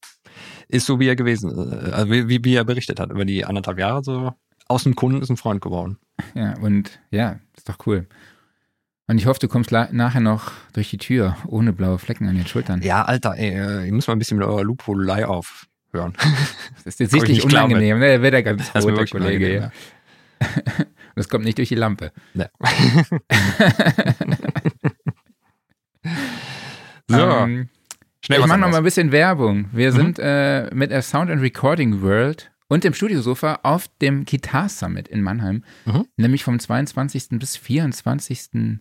[0.70, 3.78] ist so wie er gewesen, äh, also wie, wie, er berichtet hat über die anderthalb
[3.78, 4.32] Jahre so.
[4.68, 5.98] Aus dem Kunden ist ein Freund geworden.
[6.34, 8.06] Ja, und ja, ist doch cool.
[9.08, 12.46] Und ich hoffe, du kommst nachher noch durch die Tür ohne blaue Flecken an den
[12.46, 12.80] Schultern.
[12.82, 16.14] Ja, Alter, ey, äh, ihr müsst mal ein bisschen mit eurer Loophole aufhören.
[16.76, 17.98] Das ist jetzt ich sichtlich unangenehm.
[17.98, 18.06] Ne?
[18.06, 19.54] Der wird ja ganz rot, der Kollege.
[19.54, 19.72] Ja.
[21.16, 22.12] Das kommt nicht durch die Lampe.
[22.34, 22.48] Ja.
[27.08, 27.68] so, Ähm,
[28.34, 29.66] schnell ich mache noch mal ein bisschen Werbung.
[29.72, 29.96] Wir Mhm.
[29.96, 35.08] sind äh, mit der Sound and Recording World und dem Studiosofa auf dem Guitar Summit
[35.08, 36.06] in Mannheim, Mhm.
[36.16, 37.38] nämlich vom 22.
[37.38, 38.80] bis 24.09.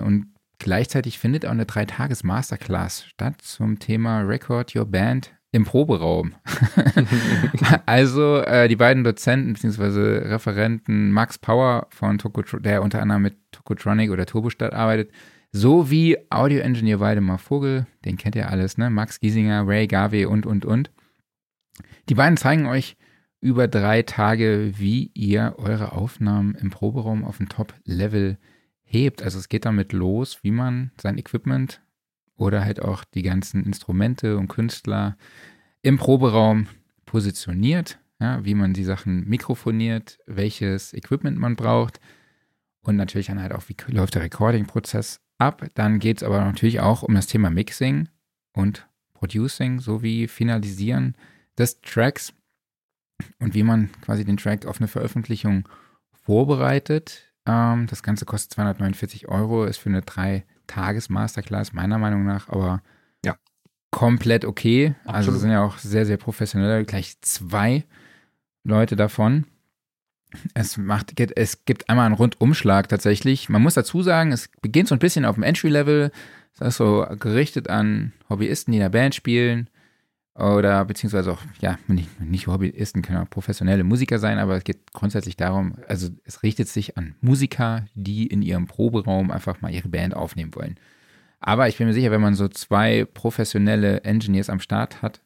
[0.00, 0.26] Und
[0.58, 6.34] gleichzeitig findet auch eine Dreitages-Masterclass statt zum Thema Record Your Band im Proberaum.
[7.86, 10.28] also äh, die beiden Dozenten bzw.
[10.28, 15.10] Referenten Max Power von Tokotro der unter anderem mit Tokotronic oder Turbostadt arbeitet,
[15.52, 18.90] sowie Audio-Engineer Waldemar Vogel, den kennt ihr alles, ne?
[18.90, 20.90] Max Giesinger, Ray Garvey und, und, und.
[22.08, 22.96] Die beiden zeigen euch
[23.40, 28.38] über drei Tage, wie ihr eure Aufnahmen im Proberaum auf ein Top-Level
[28.82, 29.22] hebt.
[29.22, 31.80] Also es geht damit los, wie man sein Equipment
[32.36, 35.16] oder halt auch die ganzen Instrumente und Künstler
[35.82, 36.66] im Proberaum
[37.06, 42.00] positioniert, ja, wie man die Sachen mikrofoniert, welches Equipment man braucht
[42.82, 45.66] und natürlich dann halt auch, wie läuft der Recording-Prozess ab.
[45.74, 48.08] Dann geht es aber natürlich auch um das Thema Mixing
[48.52, 51.14] und Producing sowie Finalisieren
[51.58, 52.32] des Tracks
[53.38, 55.68] und wie man quasi den Track auf eine Veröffentlichung
[56.12, 57.32] vorbereitet.
[57.46, 62.82] Ähm, das Ganze kostet 249 Euro, ist für eine drei Tages-Masterclass, meiner Meinung nach, aber
[63.24, 63.36] ja.
[63.90, 64.94] komplett okay.
[65.04, 65.28] Also Absolut.
[65.28, 67.84] Also sind ja auch sehr, sehr professionell, gleich zwei
[68.64, 69.46] Leute davon.
[70.54, 73.48] Es, macht, es gibt einmal einen Rundumschlag tatsächlich.
[73.48, 76.10] Man muss dazu sagen, es beginnt so ein bisschen auf dem Entry-Level.
[76.58, 79.68] Das ist so gerichtet an Hobbyisten, die in der Band spielen
[80.40, 84.92] oder beziehungsweise auch, ja, nicht, nicht Hobbyisten, können auch professionelle Musiker sein, aber es geht
[84.92, 89.88] grundsätzlich darum, also es richtet sich an Musiker, die in ihrem Proberaum einfach mal ihre
[89.88, 90.78] Band aufnehmen wollen.
[91.40, 95.20] Aber ich bin mir sicher, wenn man so zwei professionelle Engineers am Start hat,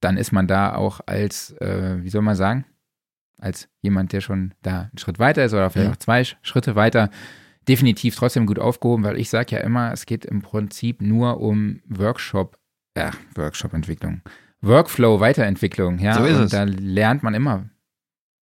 [0.00, 2.66] dann ist man da auch als, äh, wie soll man sagen,
[3.38, 5.92] als jemand, der schon da einen Schritt weiter ist oder vielleicht ja.
[5.92, 7.10] auch zwei Schritte weiter,
[7.68, 11.80] definitiv trotzdem gut aufgehoben, weil ich sage ja immer, es geht im Prinzip nur um
[11.86, 12.58] Workshop
[12.96, 14.22] ja, Workshop-Entwicklung.
[14.60, 16.14] Workflow, Weiterentwicklung, ja.
[16.14, 16.50] So ist und es.
[16.52, 17.68] da lernt man immer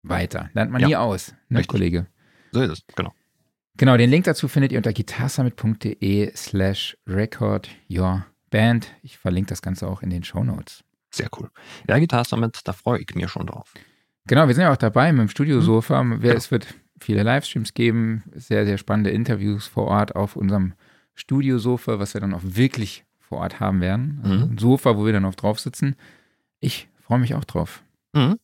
[0.02, 0.51] weiter.
[0.52, 0.89] Lernt man ja.
[0.89, 1.69] nie aus, ne, Richtig.
[1.69, 2.06] Kollege?
[2.52, 3.12] So ist es, genau.
[3.77, 8.94] Genau, den Link dazu findet ihr unter guitarsummit.de slash record your band.
[9.02, 10.85] Ich verlinke das Ganze auch in den Show Notes.
[11.11, 11.51] Sehr cool.
[11.89, 13.73] Ja, Guitar Summit, da freue ich mich schon drauf.
[14.26, 16.02] Genau, wir sind ja auch dabei mit dem Studiosofa.
[16.02, 16.22] Mhm.
[16.24, 16.66] Es wird
[17.01, 20.72] viele Livestreams geben, sehr, sehr spannende Interviews vor Ort auf unserem
[21.14, 24.20] Studiosofa, was wir dann auch wirklich vor Ort haben werden.
[24.22, 24.52] Also Mhm.
[24.52, 25.96] Ein Sofa, wo wir dann auch drauf sitzen.
[26.60, 27.82] Ich freue mich auch drauf.
[28.14, 28.38] Mhm.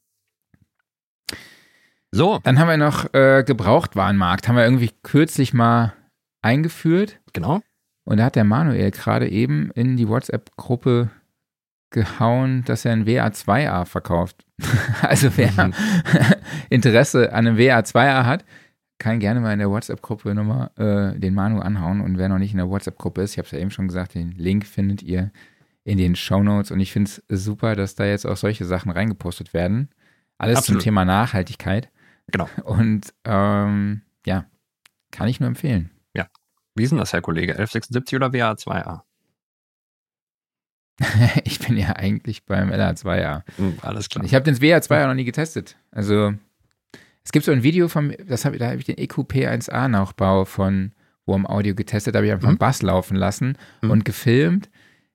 [2.12, 4.48] So, Dann haben wir noch äh, Gebrauchtwarenmarkt.
[4.48, 5.94] Haben wir irgendwie kürzlich mal
[6.42, 7.20] eingeführt.
[7.32, 7.60] genau.
[8.04, 11.10] Und da hat der Manuel gerade eben in die WhatsApp-Gruppe
[11.90, 14.44] gehauen, dass er ein WA2A verkauft.
[15.02, 15.74] also wer Mhm.
[16.70, 18.44] Interesse an einem WA2A hat,
[18.98, 22.00] kann gerne mal in der WhatsApp-Gruppe nochmal äh, den Manu anhauen.
[22.00, 24.14] Und wer noch nicht in der WhatsApp-Gruppe ist, ich habe es ja eben schon gesagt,
[24.14, 25.30] den Link findet ihr
[25.84, 26.70] in den Show Notes.
[26.70, 29.88] Und ich finde es super, dass da jetzt auch solche Sachen reingepostet werden.
[30.38, 30.82] Alles Absolut.
[30.82, 31.90] zum Thema Nachhaltigkeit.
[32.30, 32.48] Genau.
[32.64, 34.44] Und ähm, ja,
[35.10, 35.90] kann ich nur empfehlen.
[36.76, 37.52] Wie ist denn das, Herr Kollege?
[37.52, 39.02] 1176 oder WA2A?
[41.44, 43.42] ich bin ja eigentlich beim LA2A.
[43.56, 44.24] Hm, alles klar.
[44.24, 45.76] Ich habe den WA2A noch nie getestet.
[45.90, 46.34] Also
[47.24, 50.92] es gibt so ein Video vom, das hab, da habe ich den E EQP1A-Nachbau von
[51.26, 52.50] Warm Audio getestet, da habe ich einfach Mhm.
[52.50, 53.90] einen Bass laufen lassen Mhm.
[53.90, 54.68] und gefilmt,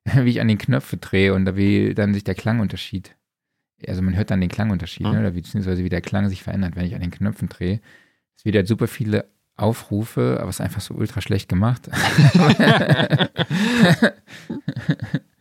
[0.16, 3.16] wie ich an den Knöpfe drehe und wie dann sich der Klangunterschied,
[3.88, 5.14] also man hört dann den Klangunterschied, Mhm.
[5.14, 7.82] ne, oder beziehungsweise wie der Klang sich verändert, wenn ich an den Knöpfen drehe.
[8.38, 9.26] Es wird halt super viele
[9.58, 11.90] Aufrufe, aber es ist einfach so ultra schlecht gemacht.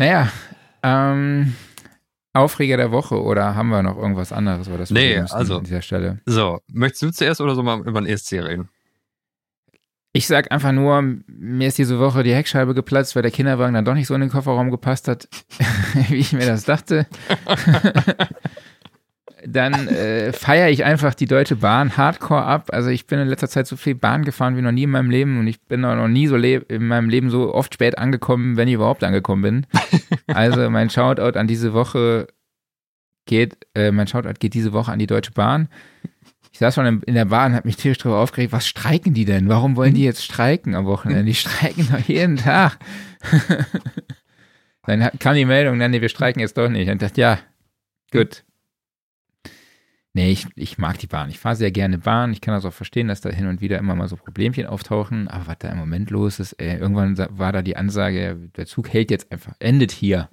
[0.00, 0.32] naja,
[0.82, 1.54] ähm,
[2.32, 4.66] Aufreger der Woche oder haben wir noch irgendwas anderes?
[4.68, 6.20] Oder das Nee, also- An dieser Stelle.
[6.24, 8.70] So, möchtest du zuerst oder so mal über den ESC reden?
[10.12, 13.84] Ich sag einfach nur, mir ist diese Woche die Heckscheibe geplatzt, weil der Kinderwagen dann
[13.84, 15.28] doch nicht so in den Kofferraum gepasst hat,
[16.08, 17.06] wie ich mir das dachte.
[19.46, 22.68] dann äh, feiere ich einfach die Deutsche Bahn hardcore ab.
[22.72, 25.10] Also ich bin in letzter Zeit so viel Bahn gefahren wie noch nie in meinem
[25.10, 28.68] Leben und ich bin noch nie so in meinem Leben so oft spät angekommen, wenn
[28.68, 29.66] ich überhaupt angekommen bin.
[30.26, 32.28] Also mein Shoutout an diese Woche
[33.26, 35.68] geht, äh, mein Shoutout geht diese Woche an die Deutsche Bahn.
[36.52, 39.48] Ich saß schon in- der Bahn, habe mich tierisch darüber aufgeregt, was streiken die denn?
[39.48, 41.24] Warum wollen die jetzt streiken am Wochenende?
[41.24, 42.78] Die streiken doch jeden Tag.
[44.86, 46.88] Dann kam die Meldung, nein, nee, wir streiken jetzt doch nicht.
[46.88, 47.38] Und ich dachte, ja,
[48.12, 48.44] gut.
[50.12, 51.30] Nee, ich, ich mag die Bahn.
[51.30, 52.32] Ich fahre sehr gerne Bahn.
[52.32, 55.28] Ich kann das auch verstehen, dass da hin und wieder immer mal so Problemchen auftauchen.
[55.28, 58.92] Aber was da im Moment los ist, ey, irgendwann war da die Ansage, der Zug
[58.92, 60.28] hält jetzt einfach, endet hier.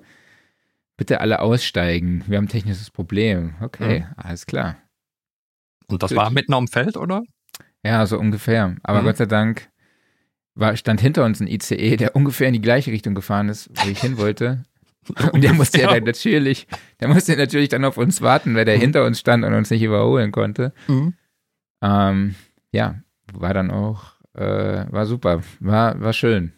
[0.98, 2.24] Bitte alle aussteigen.
[2.26, 3.54] Wir haben ein technisches Problem.
[3.62, 4.78] Okay, alles klar.
[5.88, 6.18] Und das Gut.
[6.18, 7.22] war mitten am Feld, oder?
[7.84, 8.76] Ja, so ungefähr.
[8.82, 9.06] Aber Mhm.
[9.06, 9.70] Gott sei Dank
[10.56, 13.88] war, stand hinter uns ein ICE, der ungefähr in die gleiche Richtung gefahren ist, wo
[13.90, 14.64] ich hin wollte.
[15.34, 16.67] Und der musste ja dann natürlich,
[16.99, 18.81] der musste natürlich dann auf uns warten, weil der Mhm.
[18.81, 20.73] hinter uns stand und uns nicht überholen konnte.
[20.88, 21.13] Mhm.
[21.81, 22.35] Ähm,
[22.71, 22.95] ja,
[23.34, 26.53] war dann auch, äh, war super, war, war schön.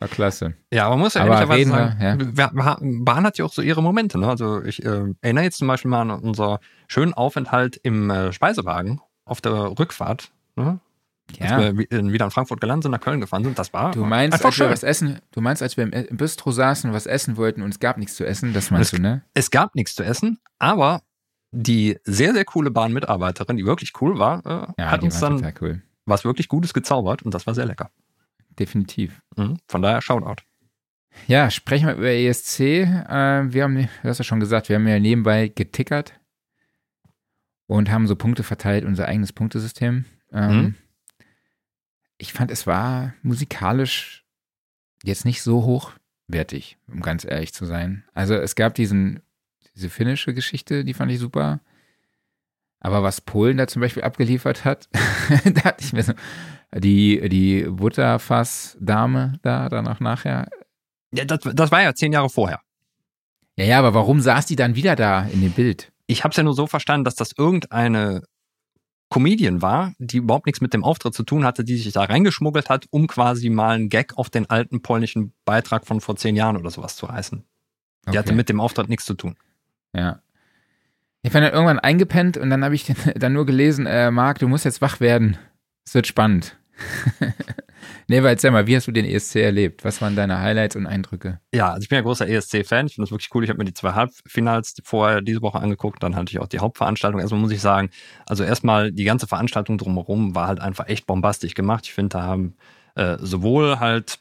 [0.00, 0.54] War klasse.
[0.72, 3.62] Ja, aber man muss ja Aber ehrlicherweise sagen, wir, wir, Bahn hat ja auch so
[3.62, 4.16] ihre Momente.
[4.18, 4.28] Ne?
[4.28, 9.00] Also ich äh, erinnere jetzt zum Beispiel mal an unser schönen Aufenthalt im äh, Speisewagen
[9.24, 10.30] auf der Rückfahrt.
[10.54, 10.78] Ne?
[11.40, 11.58] Als Ja.
[11.58, 13.58] wir wi- äh, wieder in Frankfurt gelandet sind, nach Köln gefahren sind.
[13.58, 14.72] Das war Du meinst, einfach als wir schön.
[14.72, 17.78] was essen, du meinst, als wir im, Bistro saßen und was essen wollten und es
[17.80, 19.22] gab nichts zu essen, das meinst Es- du, ne?
[19.34, 21.02] Es gab nichts zu essen, aber
[21.50, 25.82] die sehr, sehr coole Bahnmitarbeiterin, die wirklich cool war, äh, Ja, hat uns dann cool.
[26.06, 27.90] was wirklich Gutes gezaubert und das war sehr lecker.
[28.58, 29.20] Definitiv.
[29.36, 29.58] Mhm.
[29.68, 30.42] Von daher Shoutout.
[31.26, 32.82] Ja, sprechen wir über ESC.
[32.82, 36.12] Äh, wir haben, du hast ja schon gesagt, wir haben ja nebenbei getickert
[37.66, 40.04] und haben so Punkte verteilt, unser eigenes Punktesystem.
[40.32, 40.74] Ähm, Mhm.
[42.18, 44.24] Ich fand, es war musikalisch
[45.02, 48.04] jetzt nicht so hochwertig, um ganz ehrlich zu sein.
[48.12, 49.20] Also es gab diesen,
[49.74, 51.60] diese finnische Geschichte, die fand ich super.
[52.80, 54.88] Aber was Polen da zum Beispiel abgeliefert hat,
[55.44, 56.12] da hatte ich mir so,
[56.74, 60.48] die, die Butterfass-Dame da, dann auch nachher,
[61.12, 62.60] Ja, das, das war ja zehn Jahre vorher.
[63.56, 65.92] Ja, ja, aber warum saß die dann wieder da in dem Bild?
[66.06, 68.22] Ich habe es ja nur so verstanden, dass das irgendeine
[69.10, 72.68] Comedian war, die überhaupt nichts mit dem Auftritt zu tun hatte, die sich da reingeschmuggelt
[72.68, 76.56] hat, um quasi mal einen Gag auf den alten polnischen Beitrag von vor zehn Jahren
[76.56, 77.42] oder sowas zu reißen.
[78.12, 78.36] Die hatte Okay.
[78.36, 79.36] mit dem Auftritt nichts zu tun.
[79.94, 80.20] Ja.
[81.22, 82.84] Ich bin dann irgendwann eingepennt und dann habe ich
[83.16, 85.38] dann nur gelesen, äh, Marc, du musst jetzt wach werden.
[85.86, 86.56] Es wird spannend.
[88.06, 89.84] nee, weil erzähl mal, wie hast du den ESC erlebt?
[89.84, 91.40] Was waren deine Highlights und Eindrücke?
[91.54, 92.86] Ja, also ich bin ja großer ESC-Fan.
[92.86, 93.44] Ich finde das wirklich cool.
[93.44, 96.02] Ich habe mir die zwei Halbfinals vorher diese Woche angeguckt.
[96.02, 97.20] Dann hatte ich auch die Hauptveranstaltung.
[97.20, 97.90] Erstmal muss ich sagen,
[98.26, 101.86] also erstmal die ganze Veranstaltung drumherum war halt einfach echt bombastisch gemacht.
[101.86, 102.56] Ich finde, da haben
[102.94, 104.20] äh, sowohl halt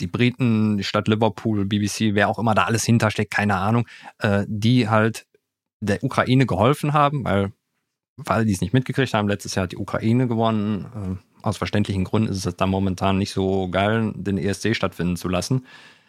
[0.00, 3.86] die Briten, die Stadt Liverpool, BBC, wer auch immer da alles hintersteckt, keine Ahnung,
[4.18, 5.26] äh, die halt
[5.80, 7.52] der Ukraine geholfen haben, weil,
[8.16, 11.20] weil die es nicht mitgekriegt haben, letztes Jahr hat die Ukraine gewonnen.
[11.20, 15.28] Äh, aus verständlichen Gründen ist es da momentan nicht so geil, den ESC stattfinden zu
[15.28, 15.66] lassen.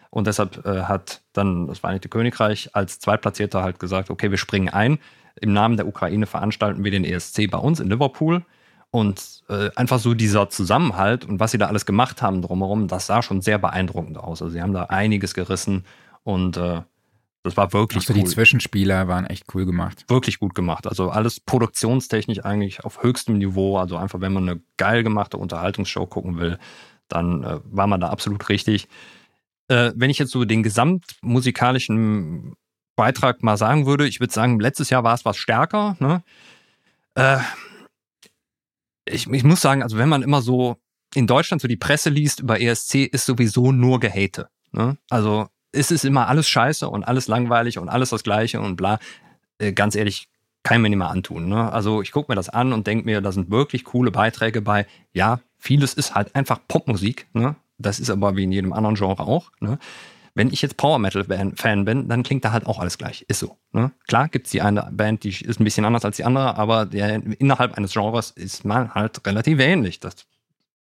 [0.10, 4.70] Und deshalb äh, hat dann das Vereinigte Königreich als Zweitplatzierter halt gesagt, okay, wir springen
[4.70, 4.98] ein.
[5.40, 8.44] Im Namen der Ukraine veranstalten wir den ESC bei uns in Liverpool.
[8.92, 13.06] Und äh, einfach so dieser Zusammenhalt und was sie da alles gemacht haben drumherum, das
[13.06, 14.42] sah schon sehr beeindruckend aus.
[14.42, 15.86] Also sie haben da einiges gerissen
[16.24, 16.82] und äh,
[17.44, 18.20] das war wirklich Auch so cool.
[18.22, 20.06] die Zwischenspieler waren echt cool gemacht.
[20.10, 20.88] wirklich gut gemacht.
[20.88, 23.78] Also alles produktionstechnisch eigentlich auf höchstem Niveau.
[23.78, 26.60] Also einfach, wenn man eine geil gemachte Unterhaltungsshow gucken will,
[27.08, 28.88] dann äh, war man da absolut richtig.
[29.70, 32.56] Äh, wenn ich jetzt so den gesamtmusikalischen
[32.96, 35.96] Beitrag mal sagen würde, ich würde sagen, letztes Jahr war es was stärker.
[36.00, 36.22] Ne?
[37.16, 37.40] Äh,
[39.06, 40.76] ich, ich muss sagen, also wenn man immer so
[41.16, 44.50] in Deutschland so die Presse liest über ESC, ist sowieso nur Gehate.
[44.72, 44.98] Ne?
[45.10, 49.00] Also es ist immer alles scheiße und alles langweilig und alles das Gleiche und bla.
[49.60, 50.30] Äh, ganz ehrlich,
[50.64, 51.48] kann mir nicht mehr antun.
[51.48, 51.72] Ne?
[51.72, 54.86] Also ich gucke mir das an und denke mir, da sind wirklich coole Beiträge bei.
[55.14, 57.28] Ja, vieles ist halt einfach Popmusik.
[57.34, 57.56] Ne?
[57.78, 59.52] Das ist aber wie in jedem anderen Genre auch.
[59.60, 59.80] Ne?
[60.36, 61.26] Wenn ich jetzt Power Metal
[61.56, 63.26] Fan bin, dann klingt da halt auch alles gleich.
[63.28, 63.58] Ist so.
[63.72, 63.92] Ne?
[64.08, 67.16] Klar gibt's die eine Band, die ist ein bisschen anders als die andere, aber der,
[67.40, 70.00] innerhalb eines Genres ist man halt relativ ähnlich.
[70.00, 70.28] Das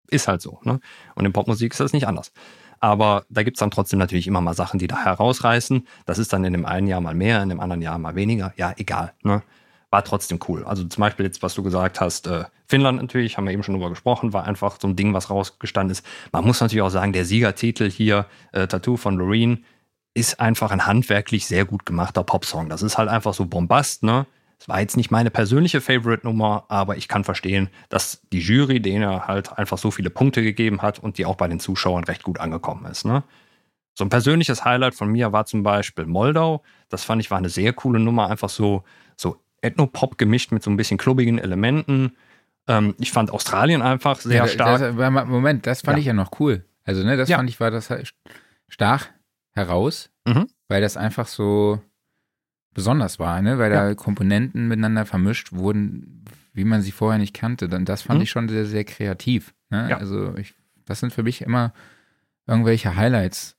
[0.10, 0.60] ist halt so.
[0.64, 0.80] Ne?
[1.16, 2.32] Und in Popmusik ist das nicht anders.
[2.80, 5.85] Aber da gibt's dann trotzdem natürlich immer mal Sachen, die da herausreißen.
[6.06, 8.53] Das ist dann in dem einen Jahr mal mehr, in dem anderen Jahr mal weniger.
[8.56, 9.14] Ja, egal.
[9.23, 9.41] Ne?
[9.89, 10.64] War trotzdem cool.
[10.65, 13.73] Also zum Beispiel jetzt, was du gesagt hast, äh, Finnland natürlich, haben wir eben schon
[13.73, 16.06] drüber gesprochen, war einfach so ein Ding, was rausgestanden ist.
[16.31, 19.65] Man muss natürlich auch sagen, der Siegertitel hier, äh, Tattoo von Loreen,
[20.14, 22.69] ist einfach ein handwerklich sehr gut gemachter Popsong.
[22.69, 24.26] Das ist halt einfach so Bombast, ne?
[24.60, 29.26] Es war jetzt nicht meine persönliche Favorite-Nummer, aber ich kann verstehen, dass die Jury denen
[29.27, 32.40] halt einfach so viele Punkte gegeben hat und die auch bei den Zuschauern recht gut
[32.40, 33.06] angekommen ist.
[33.06, 33.23] Ne?
[33.98, 36.61] So ein persönliches Highlight von mir war zum Beispiel Moldau.
[36.90, 38.84] Das fand ich war eine sehr coole Nummer, einfach so,
[39.15, 42.18] so Ethnopop gemischt mit so ein bisschen klubbigen Elementen.
[42.68, 44.80] Ähm, ich fand Australien einfach sehr ja, stark.
[44.98, 45.99] Das, Moment, das fand Ja.
[46.02, 46.65] ich ja noch cool.
[46.84, 47.38] Also, ne, das Ja.
[47.38, 48.14] fand ich, war das halt
[48.68, 49.14] stark
[49.53, 50.48] heraus, Mhm.
[50.68, 51.81] weil das einfach so
[52.73, 53.57] besonders war, ne?
[53.57, 56.23] Weil da Komponenten miteinander vermischt wurden,
[56.53, 57.67] wie man sie vorher nicht kannte.
[57.69, 58.23] Dann das fand Mhm.
[58.23, 59.53] ich schon sehr, sehr kreativ.
[59.69, 59.89] Ne?
[59.89, 59.97] Ja.
[59.97, 60.53] Also ich,
[60.85, 61.73] das sind für mich immer
[62.47, 63.55] irgendwelche Highlights.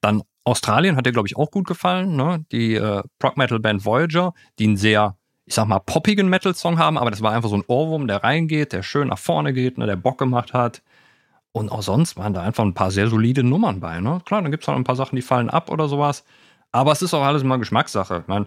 [0.00, 2.16] Dann Australien hat dir, glaube ich, auch gut gefallen.
[2.16, 2.44] Ne?
[2.52, 7.20] Die äh, Prog-Metal-Band Voyager, die einen sehr, ich sag mal, poppigen Metal-Song haben, aber das
[7.22, 9.86] war einfach so ein Ohrwurm, der reingeht, der schön nach vorne geht, ne?
[9.86, 10.82] der Bock gemacht hat.
[11.52, 14.00] Und auch sonst waren da einfach ein paar sehr solide Nummern bei.
[14.00, 14.20] Ne?
[14.24, 16.24] Klar, dann gibt es halt ein paar Sachen, die fallen ab oder sowas.
[16.72, 18.18] Aber es ist auch alles immer Geschmackssache.
[18.22, 18.46] Ich, mein,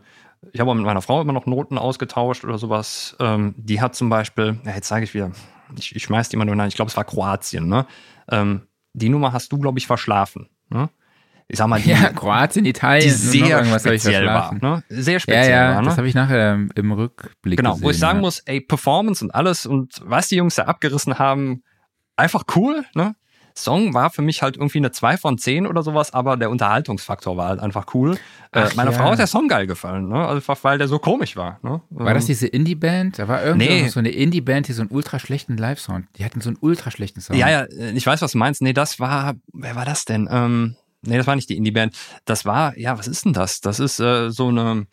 [0.52, 3.16] ich habe auch mit meiner Frau immer noch Noten ausgetauscht oder sowas.
[3.20, 5.32] Ähm, die hat zum Beispiel, ja, jetzt sage ich wieder,
[5.78, 7.68] ich, ich schmeiß die mal nur rein, ich glaube, es war Kroatien.
[7.68, 7.86] Ne?
[8.30, 8.62] Ähm,
[8.94, 10.48] die Nummer hast du, glaube ich, verschlafen.
[10.70, 10.90] Ne?
[11.50, 14.54] Ich sag mal, die, Ja, Kroatien, Italien, die noch sehr speziell war.
[14.54, 14.84] Ne?
[14.90, 15.82] Sehr Ja, speziell ja, war.
[15.82, 15.88] Ne?
[15.90, 17.86] das habe ich nachher im Rückblick Genau, gesehen.
[17.86, 18.22] wo ich sagen ja.
[18.22, 21.64] muss, ey, Performance und alles und was die Jungs da abgerissen haben,
[22.16, 23.16] einfach cool, ne?
[23.56, 27.38] Song war für mich halt irgendwie eine 2 von 10 oder sowas, aber der Unterhaltungsfaktor
[27.38, 28.18] war halt einfach cool.
[28.52, 28.98] Äh, meiner ja.
[28.98, 30.28] Frau hat der Song geil gefallen, ne?
[30.28, 31.60] Also weil der so komisch war.
[31.62, 31.82] Ne?
[31.90, 33.20] War das Ähm, diese Indie-Band?
[33.20, 33.88] Da war irgendwie Nee.
[33.90, 36.08] so eine Indie-Band, die so einen ultra schlechten Live-Sound.
[36.18, 37.40] Die hatten so einen ultra schlechten Sound.
[37.40, 38.62] Ja, ja, ich weiß, was du meinst.
[38.62, 40.28] Nee, das war, wer war das denn?
[40.32, 41.96] Ähm, nee, das war nicht die Indie-Band.
[42.26, 43.62] Das war, ja, was ist denn das?
[43.62, 44.88] Das ist äh, so eine,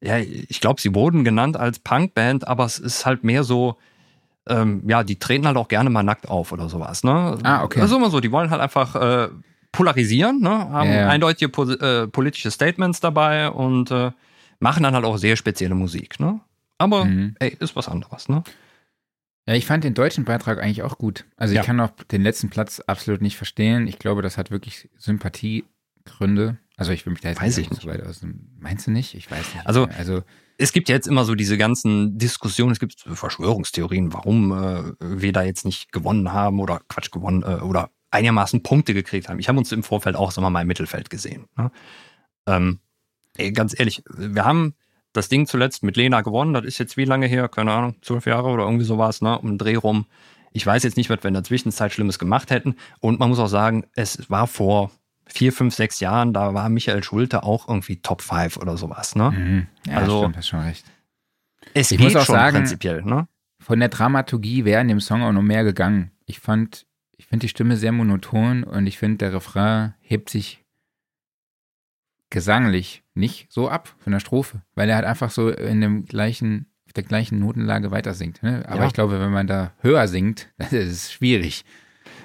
[0.00, 3.76] ja, ich glaube, sie wurden genannt als Punkband, aber es ist halt mehr so,
[4.48, 7.38] ähm, ja, die treten halt auch gerne mal nackt auf oder sowas, ne?
[7.42, 7.80] Ah, okay.
[7.80, 9.28] Also immer so, die wollen halt einfach äh,
[9.72, 10.50] polarisieren, ne?
[10.50, 11.08] Haben ja.
[11.08, 14.10] eindeutige po äh, politische Statements dabei und äh,
[14.60, 16.40] machen dann halt auch sehr spezielle Musik, ne?
[16.78, 17.34] Aber, Mhm.
[17.40, 18.42] ey, ist was anderes, ne?
[19.46, 21.24] Ja, ich fand den deutschen Beitrag eigentlich auch gut.
[21.36, 21.62] Also ich Ja.
[21.64, 23.86] kann auch den letzten Platz absolut nicht verstehen.
[23.86, 26.56] Ich glaube, das hat wirklich Sympathiegründe.
[26.76, 29.14] Also ich will mich da jetzt Weiß ich so weit aus dem, Meinst du nicht?
[29.14, 29.66] Ich weiß nicht.
[29.66, 30.22] Also- also
[30.58, 35.32] es gibt ja jetzt immer so diese ganzen Diskussionen, es gibt Verschwörungstheorien, warum äh, wir
[35.32, 39.38] da jetzt nicht gewonnen haben oder Quatsch gewonnen äh, oder einigermaßen Punkte gekriegt haben.
[39.38, 41.46] Ich habe uns im Vorfeld auch wir mal im Mittelfeld gesehen.
[41.56, 41.70] Ne?
[42.46, 42.80] Ähm,
[43.36, 44.74] ey, ganz ehrlich, wir haben
[45.12, 46.54] das Ding zuletzt mit Lena gewonnen.
[46.54, 47.48] Das ist jetzt wie lange her?
[47.48, 49.38] Keine Ahnung, zwölf Jahre oder irgendwie sowas, ne?
[49.38, 50.06] Um den Dreh rum.
[50.52, 52.76] Ich weiß jetzt nicht, was wir in der Zwischenzeit Schlimmes gemacht hätten.
[53.00, 54.90] Und man muss auch sagen, es war vor
[55.28, 59.30] vier, fünf, sechs Jahren, da war Michael Schulte auch irgendwie Top 5 oder sowas, ne?
[59.30, 59.66] mhm.
[59.86, 60.84] ja, Also- stimmt, hast schon recht.
[61.74, 63.28] Es Ich geht muss auch schon sagen- prinzipiell, ne?
[63.60, 66.12] Von der Dramaturgie wäre in dem Song auch noch mehr gegangen.
[66.26, 66.86] Ich fand,
[67.16, 70.64] ich finde die Stimme sehr monoton und ich finde, der Refrain hebt sich
[72.30, 76.66] gesanglich nicht so ab von der Strophe, weil er halt einfach so in dem gleichen,
[76.86, 78.42] auf der gleichen Notenlage weiter singt.
[78.42, 78.64] Ne?
[78.68, 78.86] Aber Ja.
[78.86, 81.64] ich glaube, wenn man da höher singt, das ist schwierig.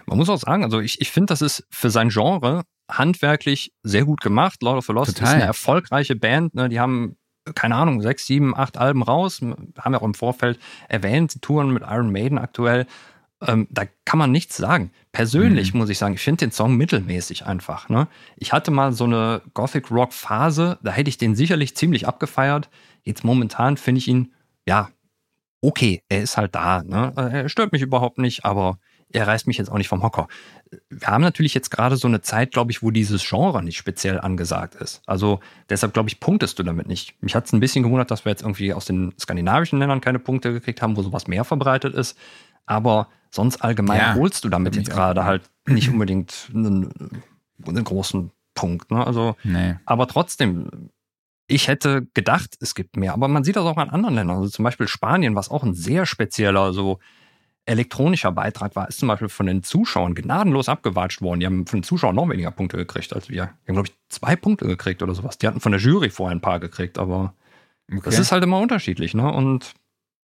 [0.06, 4.06] Man muss auch sagen, also ich, ich finde, das ist für sein Genre handwerklich sehr
[4.06, 4.62] gut gemacht.
[4.62, 5.28] Lord of the Lost Total.
[5.28, 6.56] ist eine erfolgreiche Band.
[6.56, 6.70] Ne?
[6.70, 7.18] Die haben,
[7.56, 9.42] keine Ahnung, sechs, sieben, acht Alben raus.
[9.42, 12.86] Haben ja auch im Vorfeld erwähnt, touren mit Iron Maiden aktuell.
[13.46, 14.92] Ähm, da kann man nichts sagen.
[15.12, 17.90] Persönlich muss ich sagen, ich finde den Song mittelmäßig einfach.
[17.90, 18.08] Ne?
[18.38, 22.70] Ich hatte mal so eine Gothic-Rock-Phase, da hätte ich den sicherlich ziemlich abgefeiert.
[23.04, 24.34] Jetzt momentan finde ich ihn,
[24.66, 24.90] ja,
[25.62, 26.84] okay, er ist halt da.
[26.84, 27.14] Ne?
[27.16, 28.78] Er stört mich überhaupt nicht, aber
[29.14, 30.28] er reißt mich jetzt auch nicht vom Hocker.
[30.90, 34.20] Wir haben natürlich jetzt gerade so eine Zeit, glaube ich, wo dieses Genre nicht speziell
[34.20, 35.02] angesagt ist.
[35.06, 37.16] Also deshalb, glaube ich, punktest du damit nicht.
[37.22, 40.20] Mich hat es ein bisschen gewundert, dass wir jetzt irgendwie aus den skandinavischen Ländern keine
[40.20, 42.18] Punkte gekriegt haben, wo sowas mehr verbreitet ist.
[42.66, 47.22] Aber sonst allgemein Ja, holst du damit jetzt gerade halt nicht unbedingt einen,
[47.66, 48.90] einen großen Punkt.
[48.92, 49.06] Ne?
[49.06, 49.76] Also Nee.
[49.86, 50.90] aber trotzdem,
[51.48, 53.14] ich hätte gedacht, es gibt mehr.
[53.14, 54.38] Aber man sieht das auch an anderen Ländern.
[54.38, 57.00] Also zum Beispiel Spanien, was auch ein sehr spezieller, so
[57.66, 61.40] elektronischer Beitrag war, ist zum Beispiel von den Zuschauern gnadenlos abgewatscht worden.
[61.40, 63.46] Die haben von den Zuschauern noch weniger Punkte gekriegt als wir.
[63.64, 65.38] Die haben, glaube ich, zwei Punkte gekriegt oder sowas.
[65.38, 67.34] Die hatten von der Jury vorher ein paar gekriegt, aber
[67.92, 68.02] Okay.
[68.06, 69.30] das ist halt immer unterschiedlich, ne?
[69.32, 69.74] Und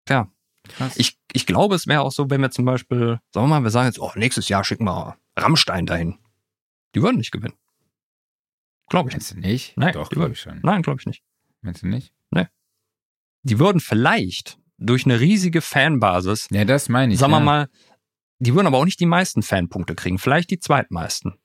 [0.08, 0.30] ja,
[0.64, 0.96] krass.
[0.96, 3.70] ich, ich glaube, es wäre auch so, wenn wir zum Beispiel, sagen wir mal, wir
[3.70, 6.18] sagen jetzt, oh, nächstes Jahr schicken wir Rammstein dahin.
[6.96, 7.56] Die würden nicht gewinnen.
[8.90, 9.34] Glaube ich nicht.
[9.36, 9.78] Meinst du nicht?
[9.78, 10.60] Nein, Doch, glaube ich schon.
[10.64, 11.22] Nein, glaube ich nicht.
[11.62, 12.14] Meinst du nicht?
[13.44, 17.20] die würden vielleicht durch eine riesige Fanbasis, Ja, das meine ich.
[17.20, 17.44] sagen wir ja.
[17.46, 17.70] mal,
[18.40, 21.36] die würden aber auch nicht die meisten Fanpunkte kriegen, vielleicht die zweitmeisten.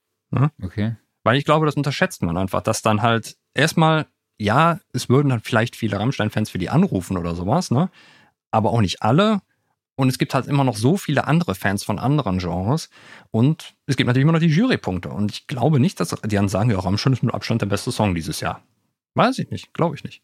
[0.61, 0.95] Okay.
[1.23, 4.05] Weil ich glaube, das unterschätzt man einfach, dass dann halt erstmal,
[4.37, 7.89] ja, es würden dann vielleicht viele Rammstein-Fans für die anrufen oder sowas, ne?
[8.51, 9.41] Aber auch nicht alle.
[9.97, 12.89] Und es gibt halt immer noch so viele andere Fans von anderen Genres.
[13.31, 15.09] Und es gibt natürlich immer noch die Jurypunkte.
[15.09, 17.91] Und ich glaube nicht, dass die dann sagen, ja, Rammstein ist mit Abstand der beste
[17.93, 18.61] Song dieses Jahr.
[19.13, 20.21] Weiß ich nicht, glaube ich nicht.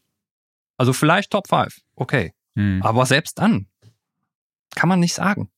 [0.78, 2.34] Also vielleicht Top 5, okay.
[2.56, 2.82] Hm.
[2.84, 3.68] Aber selbst dann
[4.76, 5.50] kann man nicht sagen.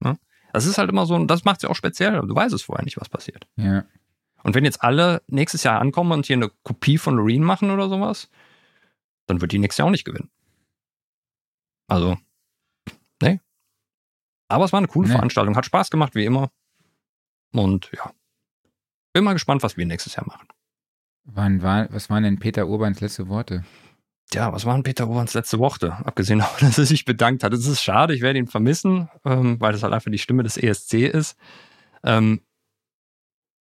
[0.00, 0.18] Ne?
[0.52, 2.20] Das ist halt immer so, das macht es ja auch speziell.
[2.20, 3.46] Du weißt es vorher nicht, was passiert.
[3.56, 3.84] Ja.
[4.42, 7.88] Und wenn jetzt alle nächstes Jahr ankommen und hier eine Kopie von Loreen machen oder
[7.88, 8.28] sowas,
[9.26, 10.30] dann wird die nächstes Jahr auch nicht gewinnen.
[11.88, 12.18] Also,
[13.22, 13.40] nee.
[14.48, 15.14] Aber es war eine coole Nee.
[15.14, 16.50] Veranstaltung, hat Spaß gemacht, wie immer.
[17.52, 18.12] Und ja,
[19.12, 20.48] bin mal gespannt, was wir nächstes Jahr machen.
[21.24, 23.64] Wann war, was waren denn Peter Urbans letzte Worte?
[24.34, 25.92] Ja, was waren Peter Urans letzte Worte?
[26.04, 27.52] Abgesehen davon, dass er sich bedankt hat.
[27.52, 30.56] Es ist schade, ich werde ihn vermissen, ähm, weil das halt einfach die Stimme des
[30.56, 31.36] ESC ist.
[32.02, 32.40] Ähm,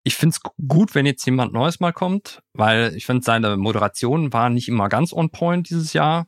[0.03, 4.31] ich finde es gut, wenn jetzt jemand Neues mal kommt, weil ich finde, seine Moderation
[4.31, 6.27] war nicht immer ganz on point dieses Jahr.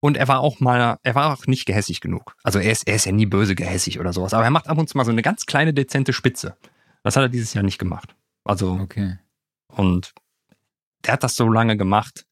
[0.00, 2.36] Und er war auch mal, er war auch nicht gehässig genug.
[2.44, 4.78] Also er ist, er ist ja nie böse gehässig oder sowas, aber er macht ab
[4.78, 6.56] und zu mal so eine ganz kleine, dezente Spitze.
[7.02, 8.14] Das hat er dieses Jahr nicht gemacht.
[8.44, 9.18] Also, Okay.
[9.68, 10.14] und
[11.04, 12.26] der hat das so lange gemacht.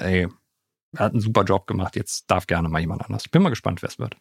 [0.00, 0.28] Ey,
[0.92, 1.96] er hat einen super Job gemacht.
[1.96, 3.24] Jetzt darf gerne mal jemand anders.
[3.24, 4.16] Ich bin mal gespannt, wer es wird.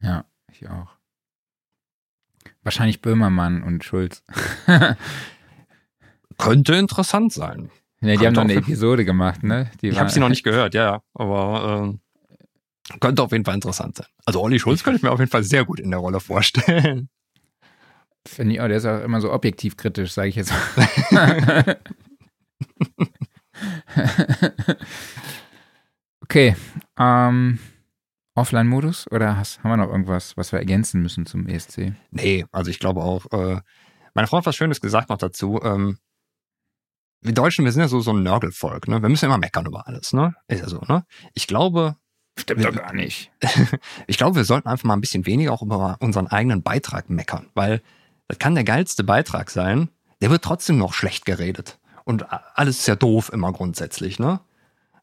[0.00, 0.88] Ja, ich auch.
[2.62, 4.22] Wahrscheinlich Böhmermann und Schulz.
[6.38, 7.70] Könnte interessant sein.
[8.00, 9.70] Ne, die haben noch eine Episode gemacht, ne?
[9.82, 11.02] Die Ich habe sie noch nicht gehört, ja, ja.
[11.14, 12.00] Aber ähm,
[13.00, 14.06] könnte auf jeden Fall interessant sein.
[14.24, 17.08] Also Olli Schulz könnte ich mir auf jeden Fall sehr gut in der Rolle vorstellen.
[18.24, 20.52] Finde ich auch, der ist auch immer so objektiv kritisch, sage ich jetzt
[21.10, 21.76] mal.
[26.22, 26.56] okay.
[26.98, 27.58] Ähm,
[28.34, 31.92] Offline-Modus oder hast, haben wir noch irgendwas, was wir ergänzen müssen zum ESC?
[32.10, 33.60] Nee, also ich glaube auch, äh,
[34.14, 35.60] meine Frau hat was Schönes gesagt noch dazu.
[35.62, 35.98] Ähm,
[37.20, 39.02] wir Deutschen, wir sind ja so, so ein Nörgelvolk, ne?
[39.02, 40.34] Wir müssen immer meckern über alles, ne?
[40.46, 41.04] Ist ja so, ne?
[41.34, 41.96] Ich glaube.
[42.38, 43.32] Stimmt doch gar nicht.
[44.06, 47.50] ich glaube, wir sollten einfach mal ein bisschen weniger auch über unseren eigenen Beitrag meckern,
[47.54, 47.82] weil
[48.28, 49.88] das kann der geilste Beitrag sein,
[50.20, 51.77] der wird trotzdem noch schlecht geredet.
[52.08, 52.24] Und
[52.54, 54.40] alles ist ja doof immer grundsätzlich, ne?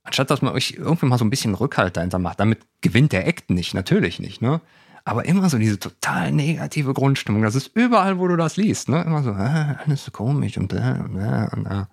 [0.01, 3.27] Anstatt dass man euch irgendwie mal so ein bisschen Rückhalt dahinter macht, damit gewinnt der
[3.27, 4.59] Act nicht, natürlich nicht, ne?
[5.03, 9.03] Aber immer so diese total negative Grundstimmung, das ist überall, wo du das liest, ne?
[9.03, 11.85] Immer so, ah, alles so komisch und, und, äh, und äh.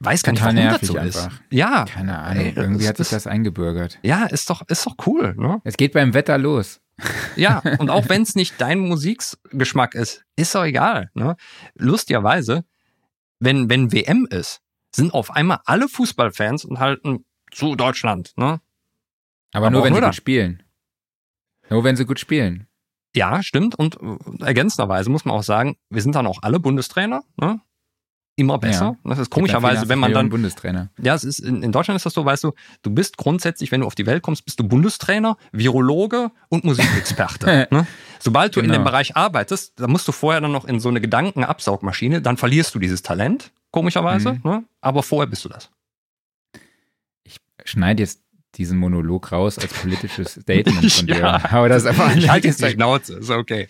[0.00, 1.26] Weiß gar nicht, warum das so einfach.
[1.26, 1.40] ist.
[1.50, 1.84] Ja.
[1.84, 3.98] Keine Ahnung, ey, irgendwie hat sich das eingebürgert.
[4.02, 5.60] Ja, ist doch, ist doch cool, ne?
[5.64, 6.80] Es geht beim Wetter los.
[7.36, 11.36] Ja, und auch wenn es nicht dein Musikgeschmack ist, ist doch egal, ne?
[11.74, 12.64] Lustigerweise,
[13.40, 14.60] wenn, wenn WM ist,
[14.94, 18.60] sind auf einmal alle Fußballfans und halten zu Deutschland, ne?
[19.52, 20.62] Aber, Aber nur wenn sie gut spielen.
[21.70, 22.66] Nur wenn sie gut spielen.
[23.14, 23.74] Ja, stimmt.
[23.74, 27.60] Und äh, ergänzenderweise muss man auch sagen, wir sind dann auch alle Bundestrainer, ne?
[28.38, 28.96] Immer besser.
[29.02, 29.10] Ja.
[29.10, 30.28] Das ist komischerweise, wenn man dann.
[30.28, 30.90] Bundestrainer.
[31.02, 32.52] Ja, es ist, in, in Deutschland ist das so, weißt du,
[32.82, 37.66] du bist grundsätzlich, wenn du auf die Welt kommst, bist du Bundestrainer, Virologe und Musikexperte.
[37.72, 37.88] ne?
[38.20, 38.66] Sobald du genau.
[38.66, 38.92] in dem genau.
[38.92, 42.78] Bereich arbeitest, da musst du vorher dann noch in so eine Gedankenabsaugmaschine, dann verlierst du
[42.78, 44.40] dieses Talent komischerweise, mhm.
[44.44, 44.64] ne?
[44.82, 45.70] aber vorher bist du das.
[47.24, 48.22] Ich schneide jetzt
[48.54, 51.18] diesen Monolog raus als politisches Statement von dir.
[51.18, 51.50] ja.
[51.50, 53.66] Aber das ist einfach ich halte jetzt die Schnauze, ist okay.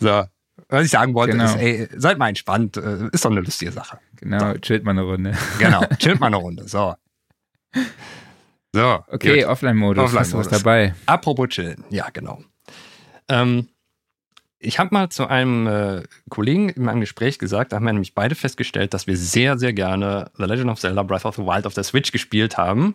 [0.00, 0.24] So.
[0.68, 1.44] Was ich sagen wollte, genau.
[1.44, 3.98] ist, ey, seid mal entspannt, äh, ist doch eine lustige Sache.
[4.16, 4.58] Genau, so.
[4.58, 5.36] chillt mal eine Runde.
[5.58, 6.94] Genau, chillt mal eine Runde, so.
[8.72, 9.04] So.
[9.08, 10.94] Okay, Offline-Modus, Offline hast du was dabei?
[11.06, 12.42] Apropos chillen, ja, genau.
[13.28, 13.68] Ähm,
[14.58, 18.14] ich habe mal zu einem äh, Kollegen in meinem Gespräch gesagt, da haben wir nämlich
[18.14, 21.66] beide festgestellt, dass wir sehr, sehr gerne The Legend of Zelda Breath of the Wild
[21.66, 22.94] auf der Switch gespielt haben.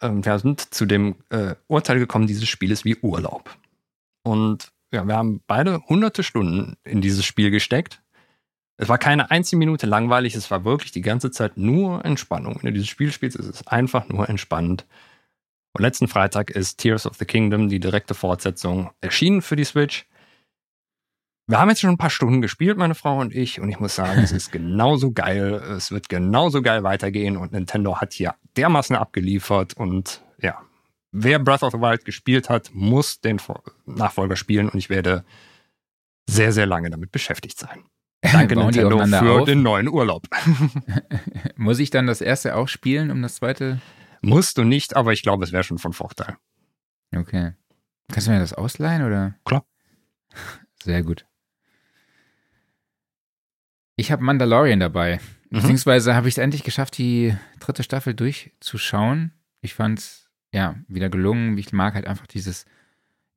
[0.00, 3.56] Ähm, wir sind zu dem äh, Urteil gekommen, dieses Spiel ist wie Urlaub.
[4.22, 8.02] Und ja, wir haben beide hunderte Stunden in dieses Spiel gesteckt.
[8.78, 12.56] Es war keine einzige Minute langweilig, es war wirklich die ganze Zeit nur Entspannung.
[12.56, 14.86] Wenn du dieses Spiel spielst, ist es einfach nur entspannend.
[15.74, 20.06] Und letzten Freitag ist Tears of the Kingdom, die direkte Fortsetzung, erschienen für die Switch.
[21.46, 23.94] Wir haben jetzt schon ein paar Stunden gespielt, meine Frau und ich, und ich muss
[23.94, 25.62] sagen, es ist genauso geil.
[25.76, 30.22] Es wird genauso geil weitergehen und Nintendo hat hier dermaßen abgeliefert und
[31.16, 33.40] wer Breath of the Wild gespielt hat, muss den
[33.86, 35.24] Nachfolger spielen und ich werde
[36.28, 37.84] sehr, sehr lange damit beschäftigt sein.
[38.20, 39.44] Danke Nintendo für auf?
[39.44, 40.26] den neuen Urlaub.
[41.56, 43.80] muss ich dann das erste auch spielen, um das zweite?
[44.20, 46.36] Musst du nicht, aber ich glaube, es wäre schon von Vorteil.
[47.14, 47.52] Okay.
[48.08, 49.34] Kannst du mir das ausleihen oder?
[49.44, 49.64] Klar.
[50.82, 51.26] Sehr gut.
[53.96, 55.20] Ich habe Mandalorian dabei.
[55.50, 55.60] Mhm.
[55.60, 59.32] Beziehungsweise habe ich es endlich geschafft, die dritte Staffel durchzuschauen.
[59.60, 60.25] Ich fand es
[60.56, 61.56] ja wieder gelungen.
[61.58, 62.64] Ich mag halt einfach dieses,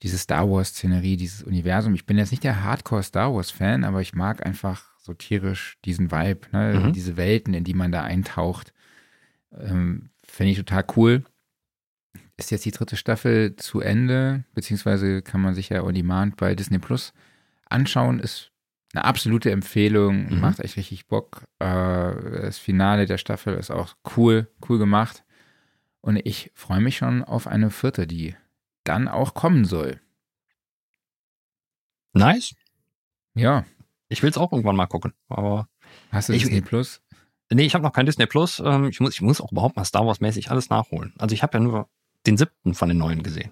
[0.01, 1.93] diese Star Wars-Szenerie, dieses Universum.
[1.93, 6.47] Ich bin jetzt nicht der Hardcore-Star Wars-Fan, aber ich mag einfach so tierisch diesen Vibe,
[6.51, 6.79] ne?
[6.79, 6.93] mhm.
[6.93, 8.73] diese Welten, in die man da eintaucht.
[9.57, 11.23] Ähm, Finde ich total cool.
[12.37, 16.55] Ist jetzt die dritte Staffel zu Ende, beziehungsweise kann man sich ja on demand bei
[16.55, 17.13] Disney Plus
[17.65, 18.19] anschauen.
[18.19, 18.51] Ist
[18.93, 20.39] eine absolute Empfehlung, mhm.
[20.39, 21.43] macht echt richtig Bock.
[21.59, 21.65] Äh,
[22.41, 25.23] das Finale der Staffel ist auch cool, cool gemacht.
[26.01, 28.35] Und ich freue mich schon auf eine vierte, die
[28.83, 30.01] dann auch kommen soll.
[32.13, 32.55] Nice.
[33.35, 33.65] Ja.
[34.07, 35.13] Ich will es auch irgendwann mal gucken.
[35.27, 35.67] Aber
[36.11, 37.01] Hast du ich, Disney Plus?
[37.51, 38.59] Nee, ich habe noch kein Disney Plus.
[38.59, 41.13] Ähm, ich muss, ich muss auch überhaupt mal Star Wars-mäßig alles nachholen.
[41.17, 41.89] Also ich habe ja nur
[42.25, 43.51] den siebten von den neuen gesehen.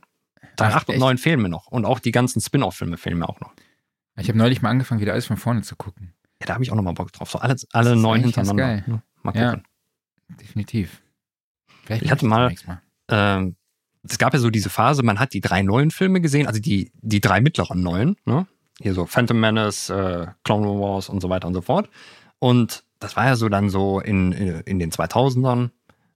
[0.55, 1.67] Teil 8 und 9 fehlen mir noch.
[1.67, 3.53] Und auch die ganzen Spin-off-Filme fehlen mir auch noch.
[4.17, 6.13] Ich habe neulich mal angefangen, wieder alles von vorne zu gucken.
[6.41, 7.29] Ja, da habe ich auch nochmal Bock drauf.
[7.29, 8.63] So alle, alle neun hintereinander.
[8.63, 8.83] Geil.
[8.87, 9.63] Ja, mal gucken.
[10.29, 11.03] Ja, definitiv.
[11.87, 12.53] Vielleicht ich hatte mal.
[13.09, 13.55] Ähm,
[14.03, 16.91] es gab ja so diese Phase, man hat die drei neuen Filme gesehen, also die,
[16.95, 18.45] die drei mittleren neuen, ne?
[18.79, 21.89] Hier so Phantom Menace, äh, Clone Wars und so weiter und so fort.
[22.39, 25.71] Und das war ja so dann so in, in, in den 2000ern.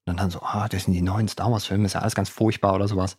[0.06, 2.30] Und dann so, ah, das sind die neuen Star Wars Filme, ist ja alles ganz
[2.30, 3.18] furchtbar oder sowas.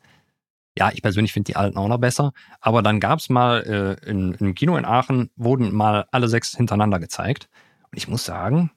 [0.79, 2.33] Ja, ich persönlich finde die alten auch noch besser.
[2.61, 6.57] Aber dann gab es mal äh, in, im Kino in Aachen, wurden mal alle sechs
[6.57, 7.49] hintereinander gezeigt.
[7.91, 8.71] Und ich muss sagen,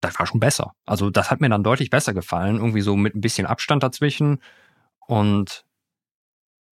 [0.00, 0.74] das war schon besser.
[0.86, 2.56] Also das hat mir dann deutlich besser gefallen.
[2.56, 4.40] Irgendwie so mit ein bisschen Abstand dazwischen.
[5.06, 5.64] Und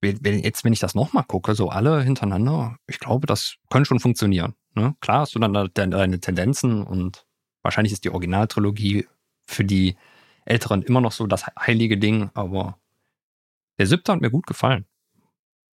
[0.04, 4.54] jetzt, wenn ich das nochmal gucke, so alle hintereinander, ich glaube, das könnte schon funktionieren.
[4.76, 4.96] Ne?
[5.00, 7.26] Klar hast du dann deine Tendenzen und
[7.64, 9.08] wahrscheinlich ist die Originaltrilogie
[9.48, 9.96] für die
[10.46, 12.78] Älteren immer noch so das heilige Ding, aber
[13.80, 14.86] der siebte hat mir gut gefallen.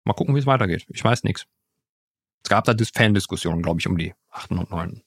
[0.05, 0.85] Mal gucken, wie es weitergeht.
[0.91, 1.47] Ich weiß nichts.
[2.43, 4.53] Es gab da Dis- Fan-Diskussionen, glaube ich, um die 8.
[4.53, 5.03] und 9.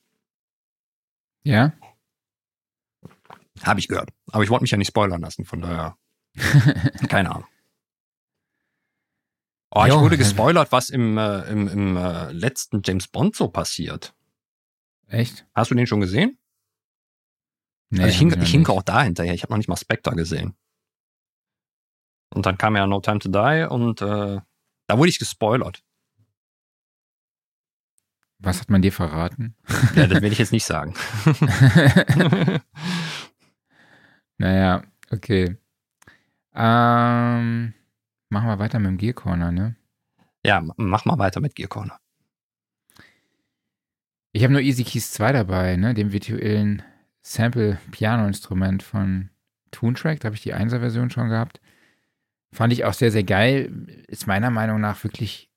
[1.44, 1.74] Ja?
[3.64, 4.12] Habe ich gehört.
[4.32, 5.98] Aber ich wollte mich ja nicht spoilern lassen, von daher.
[7.10, 7.48] Keine Ahnung.
[9.74, 10.02] Oh, ich Jo.
[10.02, 14.14] wurde gespoilert, was im, äh, im, im äh, letzten James Bond so passiert.
[15.08, 15.46] Echt?
[15.56, 16.38] Hast du den schon gesehen?
[17.90, 19.34] Nee, also ich, hink, ich hinke auch da hinterher.
[19.34, 20.56] Ich habe noch nicht mal Spectre gesehen.
[22.34, 24.40] Und dann kam ja No Time to Die und äh,
[24.88, 25.84] da wurde ich gespoilert.
[28.40, 29.56] Was hat man dir verraten?
[29.96, 30.96] Ja, das will ich jetzt nicht sagen.
[34.42, 34.82] naja,
[35.12, 35.56] okay.
[36.54, 37.74] Ähm,
[38.30, 39.76] machen wir weiter mit dem Gear Corner, ne?
[40.44, 42.00] ja, mach mal weiter mit Gear Corner.
[44.34, 45.94] Ich habe nur Easy Keys 2 dabei, ne?
[45.94, 46.82] Dem virtuellen
[47.22, 49.30] Sample-Piano-Instrument von
[49.72, 50.20] Toontrack.
[50.20, 51.62] Da habe ich die 1er-Version schon gehabt.
[52.54, 54.04] Fand ich auch sehr, sehr geil.
[54.08, 55.50] Ist meiner Meinung nach wirklich,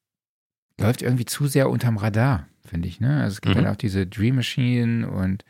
[0.78, 3.22] läuft irgendwie zu sehr unterm Radar, finde ich, ne?
[3.22, 3.60] Also es gibt Mhm.
[3.60, 5.44] halt auch diese Dream Machine und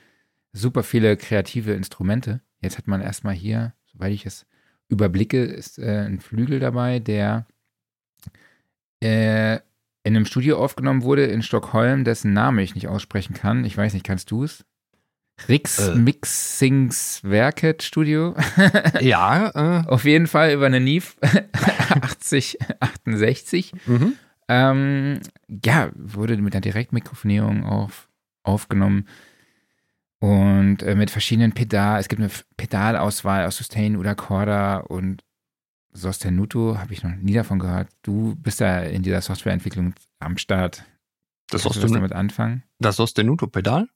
[0.53, 2.41] super viele kreative Instrumente.
[2.65, 4.47] Jetzt hat man erstmal hier, soweit ich es
[4.89, 7.47] überblicke, ist äh, ein Flügel dabei, der
[9.01, 9.57] äh,
[10.03, 13.65] in einem Studio aufgenommen wurde in Stockholm, dessen Name ich nicht aussprechen kann.
[13.65, 14.65] Ich weiß nicht, kannst du es?
[15.49, 15.95] Rix Äh.
[15.95, 18.35] Mixings Werket Studio.
[19.01, 21.07] Ja, äh, Auf jeden Fall über eine Neve
[21.53, 23.73] 8068.
[23.87, 24.15] mhm.
[24.47, 25.21] Ähm,
[25.65, 28.11] ja, wurde mit einer Direktmikrofonierung auf,
[28.43, 29.09] aufgenommen
[30.21, 32.01] und äh, mit verschiedenen Pedal.
[32.01, 35.23] Es gibt eine Pedalauswahl aus Sustain oder Corda und
[35.93, 37.89] Sostenuto habe ich noch nie davon gehört.
[38.03, 40.85] Du bist da in dieser Softwareentwicklung am Start.
[41.51, 42.65] das Kannst du was Sostenu- damit anfangen?
[42.81, 43.89] das Sostenuto-Pedal.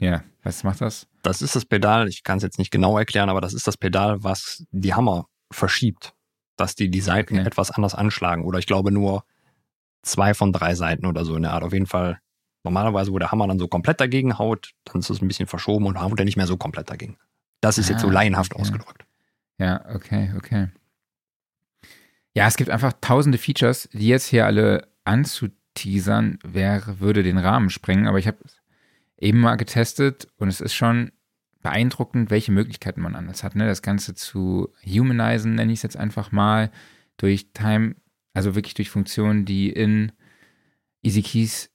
[0.00, 1.06] Ja, was macht das?
[1.22, 3.76] Das ist das Pedal, ich kann es jetzt nicht genau erklären, aber das ist das
[3.76, 6.14] Pedal, was die Hammer verschiebt,
[6.56, 7.46] dass die die Seiten Okay.
[7.46, 8.44] etwas anders anschlagen.
[8.44, 9.24] Oder ich glaube nur
[10.02, 11.62] zwei von drei Seiten oder so in der Art.
[11.62, 12.18] Auf jeden Fall,
[12.64, 15.86] normalerweise, wo der Hammer dann so komplett dagegen haut, dann ist es ein bisschen verschoben
[15.86, 17.16] und haut er nicht mehr so komplett dagegen.
[17.60, 18.62] Das ist jetzt so Ah, laienhaft okay.
[18.62, 19.04] ausgedrückt.
[19.58, 20.68] Ja, okay, okay.
[22.34, 27.70] Ja, es gibt einfach tausende Features, die jetzt hier alle anzuteasern, wäre, würde den Rahmen
[27.70, 28.60] sprengen, aber ich habe es
[29.18, 31.12] eben mal getestet und es ist schon
[31.62, 33.54] beeindruckend, welche Möglichkeiten man anders hat.
[33.54, 33.66] Ne?
[33.66, 36.70] Das Ganze zu humanisieren, nenne ich es jetzt einfach mal,
[37.16, 37.94] durch Time,
[38.32, 40.12] also wirklich durch Funktionen, die in
[41.02, 41.70] Easy Keys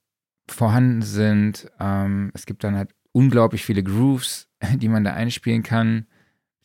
[0.52, 1.70] vorhanden sind.
[1.80, 6.06] Ähm, es gibt dann halt unglaublich viele Grooves, die man da einspielen kann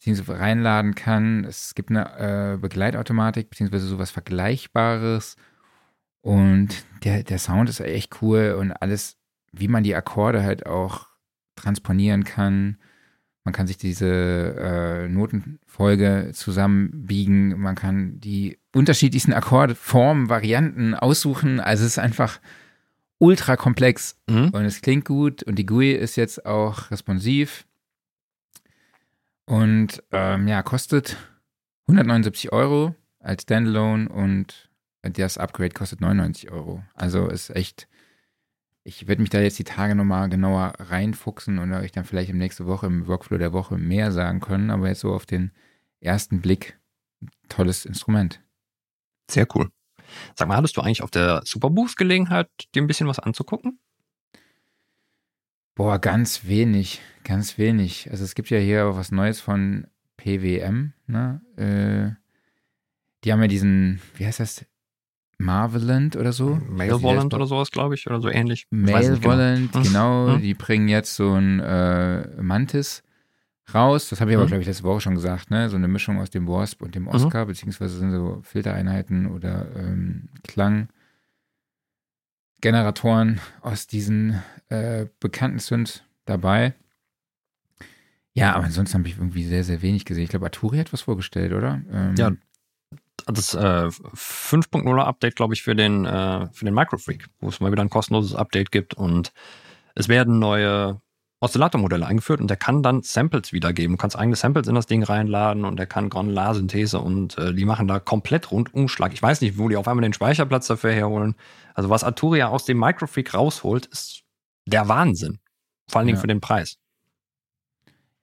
[0.06, 1.46] beziehungsweise reinladen kann.
[1.46, 5.36] Es gibt eine äh, Begleitautomatik, beziehungsweise sowas Vergleichbares.
[6.22, 9.18] Und der, der Sound ist echt cool und alles,
[9.52, 11.08] wie man die Akkorde halt auch
[11.56, 12.78] transponieren kann.
[13.44, 17.60] Man kann sich diese äh, Notenfolge zusammenbiegen.
[17.60, 21.60] Man kann die unterschiedlichsten Akkordformen, Varianten aussuchen.
[21.60, 22.40] Also es ist einfach
[23.20, 24.18] ultra komplex.
[24.28, 24.50] Mhm.
[24.50, 27.66] Und es klingt gut und die GUI ist jetzt auch responsiv.
[29.46, 31.18] Und ähm, ja, kostet
[31.88, 34.70] 179 Euro als Standalone und
[35.02, 36.84] das Upgrade kostet 99 Euro.
[36.96, 37.88] Also ist echt,
[38.84, 42.40] ich werde mich da jetzt die Tage nochmal genauer reinfuchsen und euch dann vielleicht im
[42.40, 44.72] nächste Woche im Workflow der Woche mehr sagen können.
[44.72, 45.52] Aber jetzt so auf den
[46.00, 46.80] ersten Blick,
[47.50, 48.42] tolles Instrument.
[49.30, 49.70] Sehr cool.
[50.36, 53.80] Sag mal, hattest du eigentlich auf der Superboost Gelegenheit, dir ein bisschen was anzugucken?
[55.76, 58.10] Boah, ganz wenig, ganz wenig.
[58.10, 59.88] Also es gibt ja hier was Neues von
[60.18, 61.42] PWM, ne?
[61.58, 62.16] Äh,
[63.24, 64.66] die haben ja diesen, wie heißt das?
[65.38, 66.62] Marvelant oder so?
[66.70, 68.68] Mailvolent oder sowas, glaube ich, oder so ähnlich.
[68.70, 69.84] Mailvolent, genau.
[69.84, 70.34] genau.
[70.36, 70.42] Hm.
[70.42, 73.04] Die bringen jetzt so ein äh, Mantis
[73.74, 74.10] raus.
[74.10, 74.50] Das habe ich aber, Hm.
[74.50, 75.70] glaube ich, letzte Woche schon gesagt, ne?
[75.70, 80.30] So eine Mischung aus dem Wasp und dem Oscar, beziehungsweise sind so Filtereinheiten oder ähm,
[82.62, 86.74] Klanggeneratoren aus diesen äh, bekannten Synths dabei.
[88.34, 90.26] Ja, aber ansonsten habe ich irgendwie sehr, sehr wenig gesehen.
[90.26, 91.82] Ich glaube, Arturi hat was vorgestellt, oder?
[91.92, 92.32] Ähm, Ja.
[93.28, 97.72] Das äh, 5.0 Update, glaube ich, für den, äh, für den Microfreak, wo es mal
[97.72, 99.32] wieder ein kostenloses Update gibt und
[99.96, 101.02] es werden neue
[101.42, 103.98] Oszillatormodelle eingeführt und der kann dann Samples wiedergeben.
[103.98, 107.66] Du kannst eigene Samples in das Ding reinladen und der kann Granularsynthese und äh, die
[107.66, 109.14] machen da komplett Rundumschlag.
[109.14, 111.36] Ich weiß nicht, wo die auf einmal den Speicherplatz dafür herholen.
[111.74, 114.24] Also was Arturia aus dem Microfreak rausholt, ist
[114.66, 115.40] der Wahnsinn.
[115.88, 116.22] Vor allen Dingen Ja.
[116.22, 116.78] für den Preis.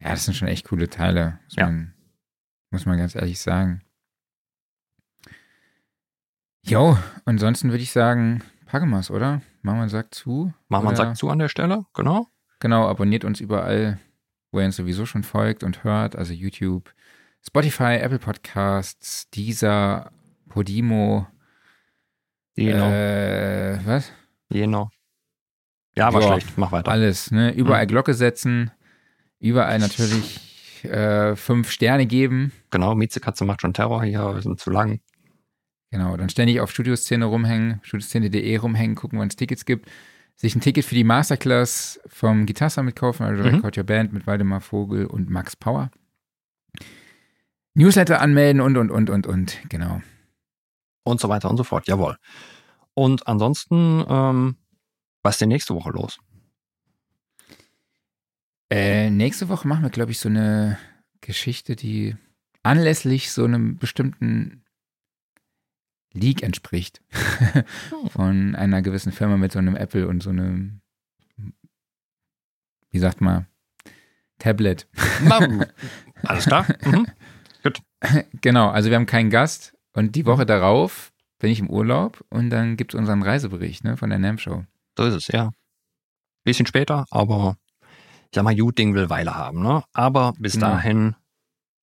[0.01, 1.67] Ja, das sind schon echt coole Teile, muss, Ja.
[1.67, 1.95] man,
[2.71, 3.83] muss man ganz ehrlich sagen.
[6.65, 9.43] Jo, ansonsten würde ich sagen, Pagamas, oder?
[9.63, 10.53] Machen wir einen Sack zu.
[10.69, 12.27] Machen wir einen Sack zu an der Stelle, genau.
[12.63, 13.99] Genau, abonniert uns überall,
[14.53, 16.95] wo ihr uns sowieso schon folgt und hört, also YouTube,
[17.45, 20.13] Spotify, Apple Podcasts, Deezer,
[20.49, 21.27] Podimo,
[22.55, 22.89] Genau.
[22.89, 24.13] äh, was?
[24.49, 24.91] genau.
[25.97, 26.57] Ja, war Ja, schlecht.
[26.57, 26.89] Mach weiter.
[26.89, 27.53] Alles, ne?
[27.53, 27.89] Überall Mhm.
[27.89, 28.71] Glocke setzen,
[29.41, 32.53] überall natürlich äh, fünf Sterne geben.
[32.71, 35.01] Genau, Miezekatze macht schon Terror hier, wir sind zu lang.
[35.91, 39.91] Genau, dann ständig auf Studioszene rumhängen, studioszene.de rumhängen, gucken, wann es Tickets gibt.
[40.43, 43.55] Sich ein Ticket für die Masterclass vom Gitarsa mitkaufen, also Mhm.
[43.55, 45.93] Record Your Band mit Waldemar Vogel und Max Power.
[47.75, 50.03] Newsletter anmelden und, und, und, und, und, genau.
[51.05, 52.17] Und so weiter und so fort, jawohl.
[52.95, 54.57] Und ansonsten, ähm,
[55.23, 56.19] was ist denn nächste Woche los?
[58.69, 60.77] Äh, nächste Woche machen wir, glaube ich, so eine
[61.21, 62.17] Geschichte, die
[62.65, 64.62] anlässlich so einem bestimmten
[66.13, 67.03] Leak entspricht.
[68.11, 70.81] Von einer gewissen Firma mit so einem Apple und so einem,
[72.91, 73.47] wie sagt man,
[74.39, 74.89] Tablet.
[76.23, 76.67] Alles klar?
[76.85, 77.07] Mhm.
[78.41, 82.51] Genau, also wir haben keinen Gast und die Woche darauf bin ich im Urlaub und
[82.51, 84.65] dann gibt es unseren Reisebericht ne, von der NAM-Show.
[84.99, 85.51] So ist es, ja.
[86.45, 87.57] Bisschen später, aber
[88.25, 89.85] ich sag mal, gut Ding will Weile haben, ne?
[89.93, 90.69] Aber bis Genau.
[90.69, 91.15] dahin,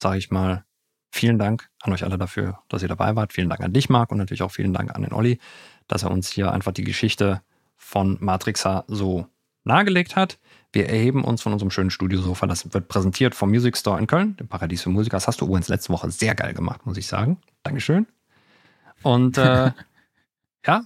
[0.03, 0.65] sage ich mal,
[1.11, 3.33] vielen Dank an euch alle dafür, dass ihr dabei wart.
[3.33, 5.39] Vielen Dank an dich, Marc, und natürlich auch vielen Dank an den Olli,
[5.87, 7.41] dass er uns hier einfach die Geschichte
[7.75, 9.27] von Matrixa so
[9.63, 10.39] nahegelegt hat.
[10.71, 12.45] Wir erheben uns von unserem schönen Studiosofa.
[12.47, 15.17] Das wird präsentiert vom Music Store in Köln, dem Paradies für Musiker.
[15.17, 17.41] Das hast du übrigens letzte Woche sehr geil gemacht, muss ich sagen.
[17.63, 18.07] Dankeschön.
[19.01, 19.71] Und äh,
[20.65, 20.83] ja,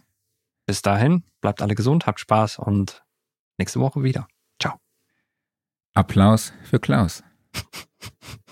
[0.65, 3.03] bis dahin, bleibt alle gesund, habt Spaß und
[3.57, 4.27] nächste Woche wieder.
[5.95, 7.23] Applaus für Klaus.